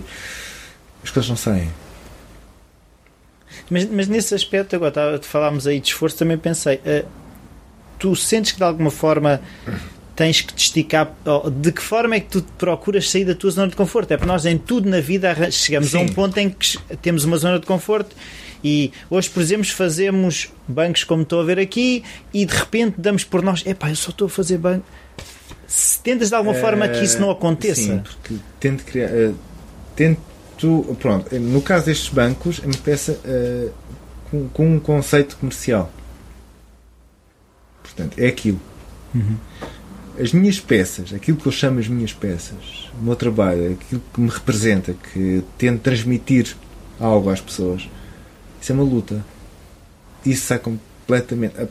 as 1.03 1.11
coisas 1.11 1.29
não 1.29 1.37
saem. 1.37 1.69
Mas, 3.69 3.89
mas 3.89 4.07
nesse 4.07 4.33
aspecto, 4.33 4.75
agora 4.75 5.19
falámos 5.21 5.67
aí 5.67 5.79
de 5.79 5.87
esforço, 5.87 6.17
também 6.17 6.37
pensei, 6.37 6.75
uh, 6.77 7.05
tu 7.99 8.15
sentes 8.15 8.51
que 8.51 8.57
de 8.57 8.63
alguma 8.63 8.91
forma 8.91 9.41
tens 10.15 10.41
que 10.41 10.53
te 10.53 10.65
esticar. 10.65 11.13
De 11.51 11.71
que 11.71 11.81
forma 11.81 12.15
é 12.15 12.19
que 12.19 12.27
tu 12.27 12.43
procuras 12.57 13.09
sair 13.09 13.25
da 13.25 13.35
tua 13.35 13.51
zona 13.51 13.67
de 13.67 13.75
conforto? 13.75 14.11
É 14.11 14.17
porque 14.17 14.31
nós 14.31 14.45
em 14.45 14.57
tudo 14.57 14.89
na 14.89 14.99
vida 14.99 15.35
chegamos 15.51 15.91
Sim. 15.91 15.97
a 15.97 16.01
um 16.01 16.07
ponto 16.07 16.37
em 16.37 16.49
que 16.49 16.77
temos 17.01 17.23
uma 17.23 17.37
zona 17.37 17.59
de 17.59 17.65
conforto 17.65 18.15
e 18.63 18.91
hoje, 19.09 19.29
por 19.29 19.41
exemplo, 19.41 19.65
fazemos 19.65 20.51
bancos 20.67 21.03
como 21.03 21.23
estou 21.23 21.41
a 21.41 21.43
ver 21.43 21.59
aqui 21.59 22.03
e 22.33 22.45
de 22.45 22.55
repente 22.55 22.95
damos 22.97 23.23
por 23.23 23.41
nós, 23.41 23.63
epá, 23.65 23.89
eu 23.89 23.95
só 23.95 24.11
estou 24.11 24.27
a 24.27 24.29
fazer 24.29 24.57
banco. 24.57 24.85
Se 25.67 25.99
tentas 26.01 26.29
de 26.29 26.35
alguma 26.35 26.55
uh, 26.55 26.61
forma 26.61 26.87
que 26.87 27.03
isso 27.03 27.19
não 27.19 27.29
aconteça. 27.29 27.81
Sim, 27.81 27.99
porque 27.99 28.35
tento 28.59 28.85
criar. 28.85 29.09
Uh, 29.09 29.35
tento 29.95 30.21
tu, 30.57 30.95
pronto, 30.99 31.33
no 31.39 31.61
caso 31.61 31.85
destes 31.85 32.09
bancos, 32.09 32.61
é 32.63 32.65
uma 32.65 32.77
peça 32.77 33.13
uh, 33.13 33.71
com, 34.29 34.49
com, 34.49 34.75
um 34.75 34.79
conceito 34.79 35.37
comercial. 35.37 35.91
Portanto, 37.81 38.17
é 38.17 38.27
aquilo. 38.27 38.59
Uhum. 39.13 39.37
As 40.19 40.31
minhas 40.31 40.59
peças, 40.59 41.13
aquilo 41.13 41.37
que 41.37 41.47
eu 41.47 41.51
chamo 41.51 41.79
as 41.79 41.87
minhas 41.87 42.13
peças, 42.13 42.89
o 42.99 43.03
meu 43.03 43.15
trabalho, 43.15 43.73
aquilo 43.73 44.01
que 44.13 44.21
me 44.21 44.29
representa, 44.29 44.93
que 44.93 45.43
tento 45.57 45.81
transmitir 45.81 46.55
algo 46.99 47.29
às 47.29 47.41
pessoas, 47.41 47.89
isso 48.61 48.71
é 48.71 48.75
uma 48.75 48.83
luta. 48.83 49.25
Isso 50.25 50.45
sai 50.45 50.59
completamente. 50.59 51.59
A, 51.59 51.67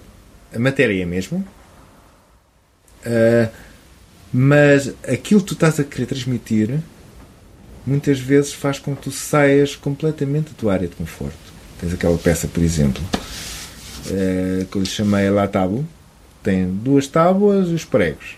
a 0.54 0.58
matéria 0.58 1.00
é 1.00 1.04
a 1.04 1.06
mesma, 1.06 1.38
uh, 1.38 3.52
mas 4.32 4.92
aquilo 5.06 5.40
que 5.40 5.46
tu 5.46 5.54
estás 5.54 5.80
a 5.80 5.84
querer 5.84 6.06
transmitir 6.06 6.80
muitas 7.86 8.18
vezes 8.18 8.52
faz 8.52 8.78
com 8.78 8.94
que 8.94 9.02
tu 9.02 9.10
saias 9.10 9.76
completamente 9.76 10.50
da 10.50 10.56
tua 10.56 10.72
área 10.72 10.88
de 10.88 10.94
conforto. 10.94 11.36
Tens 11.80 11.92
aquela 11.92 12.16
peça, 12.16 12.46
por 12.46 12.62
exemplo, 12.62 13.02
é, 14.10 14.66
que 14.70 14.76
eu 14.76 14.82
lhe 14.82 14.88
chamei 14.88 15.28
La 15.30 15.48
Tábua, 15.48 15.84
tem 16.42 16.68
duas 16.68 17.06
tábuas 17.06 17.68
e 17.68 17.74
os 17.74 17.84
pregos. 17.84 18.36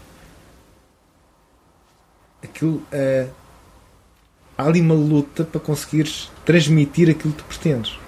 Aquilo 2.42 2.82
é. 2.92 3.28
Há 4.56 4.66
ali 4.66 4.80
uma 4.80 4.94
luta 4.94 5.42
para 5.42 5.60
conseguires 5.60 6.30
transmitir 6.44 7.10
aquilo 7.10 7.32
que 7.32 7.42
tu 7.42 7.44
pretendes. 7.46 7.98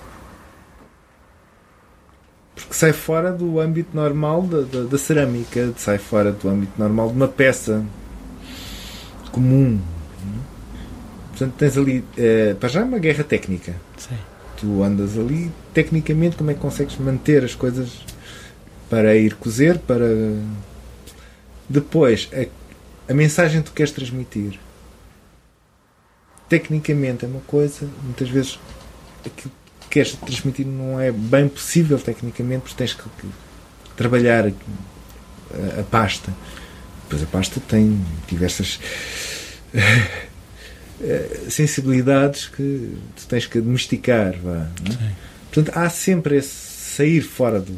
Porque 2.54 2.72
sai 2.72 2.92
fora 2.92 3.32
do 3.32 3.58
âmbito 3.58 3.90
normal 3.94 4.42
da, 4.42 4.60
da, 4.60 4.84
da 4.84 4.98
cerâmica, 4.98 5.72
sai 5.76 5.98
fora 5.98 6.30
do 6.30 6.48
âmbito 6.48 6.72
normal 6.78 7.08
de 7.08 7.16
uma 7.16 7.28
peça 7.28 7.84
comum, 9.32 9.80
Portanto, 11.36 11.54
tens 11.58 11.76
ali, 11.76 11.98
uh, 11.98 12.56
para 12.58 12.68
já, 12.70 12.82
uma 12.82 12.98
guerra 12.98 13.22
técnica. 13.22 13.76
Sim. 13.98 14.16
Tu 14.56 14.82
andas 14.82 15.18
ali, 15.18 15.52
tecnicamente, 15.74 16.34
como 16.34 16.50
é 16.50 16.54
que 16.54 16.60
consegues 16.60 16.96
manter 16.96 17.44
as 17.44 17.54
coisas 17.54 18.00
para 18.88 19.14
ir 19.14 19.34
cozer, 19.34 19.78
para. 19.80 20.06
Depois, 21.68 22.30
a, 22.32 23.12
a 23.12 23.14
mensagem 23.14 23.60
que 23.60 23.68
tu 23.68 23.74
queres 23.74 23.92
transmitir. 23.92 24.58
Tecnicamente 26.48 27.26
é 27.26 27.28
uma 27.28 27.40
coisa, 27.40 27.86
muitas 28.02 28.30
vezes 28.30 28.58
aquilo 29.26 29.52
que 29.80 29.88
queres 29.90 30.12
transmitir 30.12 30.66
não 30.66 30.98
é 30.98 31.12
bem 31.12 31.48
possível 31.48 31.98
tecnicamente, 31.98 32.62
porque 32.62 32.76
tens 32.76 32.94
que, 32.94 33.02
que 33.02 33.28
trabalhar 33.94 34.46
a, 34.46 35.80
a 35.80 35.82
pasta. 35.82 36.32
Depois 37.02 37.22
a 37.22 37.26
pasta 37.26 37.60
tem 37.68 38.00
diversas 38.26 38.80
sensibilidades 41.48 42.46
que 42.46 42.96
tu 43.16 43.26
tens 43.28 43.46
que 43.46 43.60
domesticar. 43.60 44.34
Vá, 44.42 44.68
é? 44.88 45.12
Portanto, 45.52 45.76
há 45.76 45.88
sempre 45.90 46.36
esse 46.36 46.48
sair 46.96 47.20
fora 47.20 47.60
do, 47.60 47.76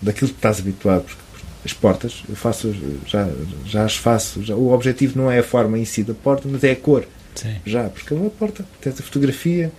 daquilo 0.00 0.30
que 0.30 0.36
estás 0.36 0.58
habituado. 0.60 1.04
Porque 1.04 1.22
as 1.64 1.72
portas, 1.72 2.22
eu 2.28 2.36
faço, 2.36 2.74
já, 3.06 3.28
já 3.64 3.84
as 3.84 3.96
faço. 3.96 4.42
Já, 4.42 4.54
o 4.54 4.72
objetivo 4.72 5.18
não 5.18 5.30
é 5.30 5.38
a 5.38 5.42
forma 5.42 5.78
em 5.78 5.84
si 5.84 6.02
da 6.02 6.14
porta, 6.14 6.48
mas 6.50 6.62
é 6.64 6.72
a 6.72 6.76
cor. 6.76 7.06
Sim. 7.34 7.56
Já, 7.64 7.88
porque 7.88 8.14
a 8.14 8.30
porta, 8.30 8.64
tens 8.80 8.98
a 8.98 9.02
fotografia, 9.02 9.72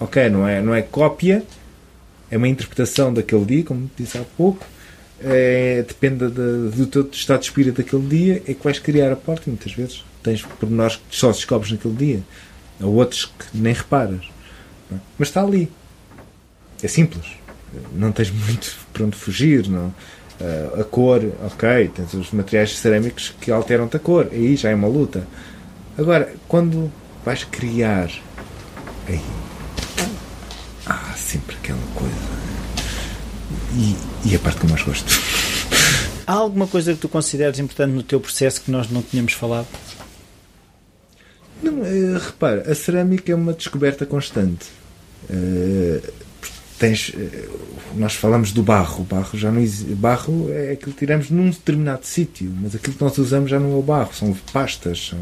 ok, 0.00 0.28
não 0.30 0.46
é, 0.46 0.62
não 0.62 0.74
é 0.74 0.82
cópia, 0.82 1.42
é 2.30 2.36
uma 2.36 2.48
interpretação 2.48 3.12
daquele 3.12 3.44
dia, 3.44 3.64
como 3.64 3.90
disse 3.96 4.18
há 4.18 4.24
pouco. 4.36 4.66
É, 5.24 5.84
depende 5.86 6.28
de, 6.28 6.76
do 6.76 6.86
teu 6.86 7.08
estado 7.12 7.40
de 7.40 7.46
espírito 7.46 7.76
daquele 7.76 8.06
dia, 8.08 8.42
é 8.46 8.54
que 8.54 8.64
vais 8.64 8.78
criar 8.78 9.12
a 9.12 9.16
porta. 9.16 9.42
E 9.46 9.50
muitas 9.50 9.72
vezes 9.72 10.04
tens 10.22 10.42
pormenores 10.42 10.96
que 10.96 11.16
só 11.16 11.30
descobres 11.30 11.72
naquele 11.72 11.94
dia, 11.94 12.22
ou 12.80 12.94
outros 12.94 13.26
que 13.26 13.46
nem 13.54 13.72
reparas. 13.72 14.24
Mas 15.18 15.28
está 15.28 15.42
ali. 15.42 15.70
É 16.82 16.88
simples. 16.88 17.26
Não 17.92 18.12
tens 18.12 18.30
muito 18.30 18.76
para 18.92 19.04
onde 19.04 19.16
fugir. 19.16 19.68
Não? 19.68 19.94
Uh, 20.40 20.80
a 20.80 20.84
cor, 20.84 21.20
ok, 21.44 21.90
tens 21.94 22.14
os 22.14 22.30
materiais 22.32 22.76
cerâmicos 22.76 23.34
que 23.40 23.50
alteram-te 23.50 23.96
a 23.96 24.00
cor. 24.00 24.28
Aí 24.32 24.56
já 24.56 24.70
é 24.70 24.74
uma 24.74 24.88
luta. 24.88 25.26
Agora, 25.96 26.34
quando 26.48 26.90
vais 27.24 27.44
criar, 27.44 28.10
aí 29.08 29.20
há 30.86 31.14
sempre 31.16 31.56
aquela 31.56 31.78
coisa. 31.94 32.14
E, 33.74 33.96
e 34.30 34.34
a 34.34 34.38
parte 34.38 34.60
que 34.60 34.66
eu 34.66 34.70
mais 34.70 34.82
gosto. 34.82 35.12
Há 36.26 36.34
alguma 36.34 36.66
coisa 36.66 36.94
que 36.94 37.00
tu 37.00 37.08
consideres 37.08 37.58
importante 37.58 37.92
no 37.92 38.02
teu 38.02 38.20
processo 38.20 38.60
que 38.62 38.70
nós 38.70 38.90
não 38.90 39.02
tínhamos 39.02 39.32
falado? 39.32 39.66
Não, 41.62 41.74
uh, 41.74 42.18
repara, 42.18 42.70
a 42.70 42.74
cerâmica 42.74 43.30
é 43.30 43.34
uma 43.34 43.52
descoberta 43.52 44.04
constante. 44.04 44.66
Uh, 45.30 46.02
tens, 46.76 47.10
uh, 47.10 47.60
nós 47.94 48.14
falamos 48.14 48.52
do 48.52 48.62
barro. 48.62 49.04
Barro 49.04 49.38
já 49.38 49.52
não. 49.52 49.64
Barro 49.96 50.50
é 50.50 50.72
aquilo 50.72 50.92
que 50.92 50.98
tiramos 50.98 51.30
num 51.30 51.50
determinado 51.50 52.04
sítio, 52.04 52.52
mas 52.60 52.74
aquilo 52.74 52.96
que 52.96 53.02
nós 53.02 53.16
usamos 53.16 53.48
já 53.48 53.60
não 53.60 53.72
é 53.72 53.76
o 53.76 53.82
barro, 53.82 54.12
são 54.12 54.34
pastas, 54.52 55.08
são 55.10 55.18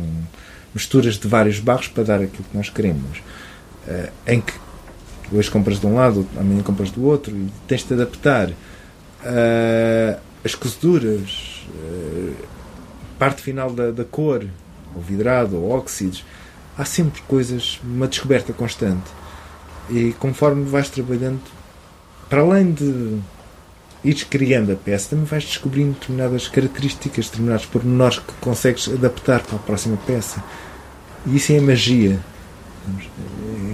misturas 0.74 1.18
de 1.18 1.28
vários 1.28 1.60
barros 1.60 1.88
para 1.88 2.04
dar 2.04 2.22
aquilo 2.22 2.44
que 2.50 2.56
nós 2.56 2.70
queremos. 2.70 3.18
Em 4.24 4.40
que 4.40 4.52
hoje 5.32 5.50
compras 5.50 5.80
de 5.80 5.86
um 5.86 5.96
lado, 5.96 6.26
amanhã 6.36 6.62
compras 6.62 6.92
do 6.92 7.04
outro 7.04 7.36
e 7.36 7.48
tens 7.66 7.82
de 7.82 7.92
adaptar. 7.92 8.50
As 10.44 10.54
cozeduras, 10.54 11.66
parte 13.18 13.42
final 13.42 13.72
da, 13.72 13.90
da 13.90 14.04
cor, 14.04 14.46
ou 14.94 15.02
vidrado, 15.02 15.56
ou 15.56 15.70
óxidos, 15.70 16.24
há 16.76 16.84
sempre 16.84 17.20
coisas, 17.22 17.80
uma 17.82 18.08
descoberta 18.08 18.52
constante. 18.52 19.10
E 19.88 20.14
conforme 20.18 20.64
vais 20.64 20.88
trabalhando, 20.88 21.40
para 22.28 22.42
além 22.42 22.72
de 22.72 23.18
ires 24.02 24.22
criando 24.24 24.72
a 24.72 24.76
peça, 24.76 25.10
também 25.10 25.24
vais 25.24 25.44
descobrindo 25.44 25.92
determinadas 25.92 26.48
características, 26.48 27.26
determinados 27.26 27.66
pormenores 27.66 28.18
que 28.18 28.32
consegues 28.40 28.88
adaptar 28.88 29.40
para 29.42 29.56
a 29.56 29.58
próxima 29.58 29.96
peça. 30.06 30.42
E 31.26 31.36
isso 31.36 31.52
é 31.52 31.58
a 31.58 31.62
magia. 31.62 32.18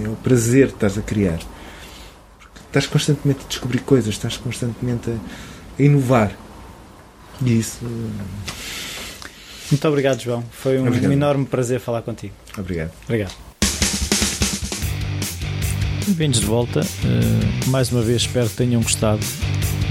É 0.03 0.09
o 0.09 0.15
prazer 0.15 0.67
que 0.67 0.73
estás 0.73 0.97
a 0.97 1.01
criar. 1.01 1.39
Porque 2.39 2.59
estás 2.67 2.87
constantemente 2.87 3.41
a 3.45 3.47
descobrir 3.47 3.79
coisas, 3.79 4.13
estás 4.13 4.37
constantemente 4.37 5.09
a 5.09 5.81
inovar. 5.81 6.35
E 7.41 7.59
isso. 7.59 7.79
Muito 9.69 9.87
obrigado, 9.87 10.21
João. 10.21 10.43
Foi 10.51 10.79
um 10.79 10.87
Obrigado. 10.87 11.11
enorme 11.11 11.45
prazer 11.45 11.79
falar 11.79 12.01
contigo. 12.01 12.33
Obrigado. 12.57 12.91
Obrigado. 13.05 13.33
Bem-vindos 16.05 16.39
de 16.39 16.45
volta. 16.45 16.81
Uh, 16.81 17.69
mais 17.69 17.91
uma 17.91 18.01
vez 18.01 18.21
espero 18.21 18.47
que 18.49 18.55
tenham 18.55 18.81
gostado 18.81 19.19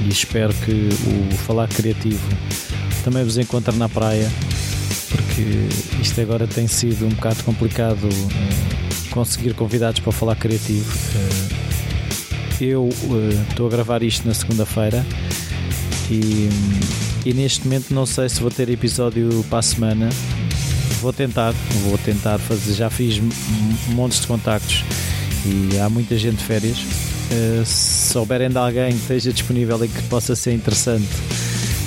e 0.05 0.09
espero 0.09 0.55
que 0.55 0.73
o 0.73 1.37
Falar 1.37 1.69
Criativo 1.69 2.27
também 3.05 3.23
vos 3.23 3.37
encontre 3.37 3.77
na 3.77 3.89
praia, 3.89 4.29
porque 5.11 5.43
isto 6.01 6.21
agora 6.21 6.47
tem 6.47 6.67
sido 6.67 7.05
um 7.05 7.11
bocado 7.11 7.45
complicado 7.45 8.09
uh, 8.09 9.11
conseguir 9.11 9.53
convidados 9.53 10.01
para 10.01 10.11
falar 10.11 10.37
criativo. 10.37 10.91
Uh, 11.15 11.67
eu 12.65 12.89
estou 13.51 13.67
a 13.67 13.71
gravar 13.71 14.03
isto 14.03 14.27
na 14.27 14.33
segunda-feira 14.33 15.05
e, 16.11 16.49
e 17.27 17.35
neste 17.35 17.65
momento 17.65 17.93
não 17.93 18.07
sei 18.07 18.29
se 18.29 18.41
vou 18.41 18.53
ter 18.53 18.71
episódio 18.71 19.45
para 19.51 19.59
a 19.59 19.63
semana. 19.63 20.09
Vou 21.01 21.13
tentar, 21.13 21.53
vou 21.83 21.99
tentar 21.99 22.39
fazer. 22.39 22.75
Já 22.75 22.89
fiz 22.89 23.21
montes 23.89 24.21
de 24.21 24.29
contactos 24.29 24.85
e 25.45 25.77
há 25.77 25.91
muita 25.91 26.17
gente 26.17 26.37
de 26.37 26.45
férias. 26.45 26.79
Uh, 26.79 27.67
se 27.67 28.13
souberem 28.13 28.49
de 28.49 28.57
alguém 28.57 28.91
que 28.91 28.99
esteja 28.99 29.33
disponível 29.33 29.85
e 29.85 29.89
que 29.89 30.03
possa 30.03 30.37
ser 30.37 30.53
interessante, 30.53 31.09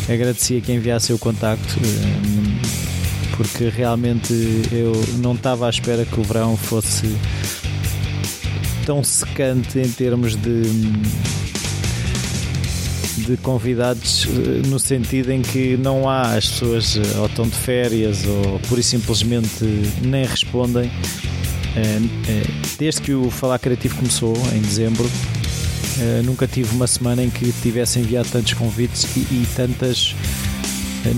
agradecia 0.10 0.60
que 0.60 0.74
enviasse 0.74 1.14
o 1.14 1.18
contacto, 1.18 1.80
uh, 1.80 3.38
porque 3.38 3.70
realmente 3.70 4.34
eu 4.74 4.92
não 5.20 5.36
estava 5.36 5.68
à 5.68 5.70
espera 5.70 6.04
que 6.04 6.20
o 6.20 6.24
verão 6.24 6.58
fosse 6.58 7.16
tão 8.86 9.02
secante 9.06 9.80
em 9.80 9.90
termos 9.90 10.36
de 10.36 10.64
de 13.30 13.38
convidados 13.38 14.26
no 14.68 14.80
sentido 14.80 15.32
em 15.32 15.42
que 15.42 15.78
não 15.78 16.10
há 16.10 16.36
as 16.36 16.50
pessoas 16.50 16.98
ou 17.18 17.28
estão 17.28 17.48
de 17.48 17.56
férias 17.56 18.26
ou 18.26 18.60
pura 18.68 18.82
e 18.82 18.84
simplesmente 18.84 19.64
nem 20.02 20.26
respondem. 20.26 20.90
Desde 22.80 23.02
que 23.02 23.14
o 23.14 23.30
Falar 23.30 23.60
Criativo 23.60 23.98
começou 23.98 24.36
em 24.56 24.62
dezembro 24.62 25.10
nunca 26.26 26.48
tive 26.48 26.74
uma 26.74 26.88
semana 26.88 27.24
em 27.24 27.30
que 27.30 27.52
tivesse 27.62 28.00
enviado 28.00 28.30
tantos 28.30 28.54
convites 28.54 29.06
e, 29.16 29.20
e 29.20 29.48
tantas 29.56 30.16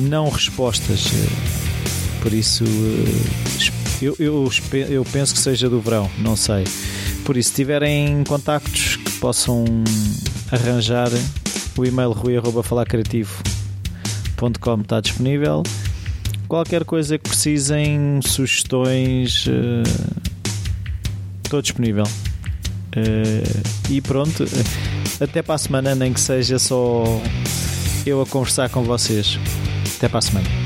não 0.10 0.30
respostas. 0.30 1.06
Por 2.22 2.34
isso 2.34 2.66
eu, 4.02 4.16
eu, 4.20 4.50
eu 4.90 5.06
penso 5.06 5.34
que 5.34 5.40
seja 5.40 5.70
do 5.70 5.80
verão 5.80 6.10
não 6.18 6.36
sei. 6.36 6.66
Por 7.24 7.38
isso 7.38 7.50
se 7.50 7.56
tiverem 7.56 8.24
contactos 8.26 8.98
que 8.98 9.12
possam 9.14 9.64
arranjar 10.52 11.10
o 11.78 11.86
e-mail 11.86 12.12
rui.falarcreativo.com 12.12 14.82
está 14.82 15.02
disponível. 15.02 15.64
Qualquer 16.48 16.84
coisa 16.84 17.18
que 17.18 17.30
precisem, 17.30 18.20
sugestões, 18.24 19.48
uh, 19.48 19.84
estou 21.44 21.62
disponível. 21.62 22.04
Uh, 22.04 23.62
e 23.90 24.02
pronto, 24.02 24.44
até 25.22 25.42
para 25.42 25.56
a 25.56 25.58
semana, 25.58 25.96
nem 25.96 26.12
que 26.12 26.20
seja 26.20 26.60
só 26.60 27.06
eu 28.06 28.22
a 28.22 28.26
conversar 28.26 28.70
com 28.70 28.84
vocês. 28.84 29.40
Até 29.98 30.10
para 30.10 30.20
a 30.20 30.22
semana. 30.22 30.61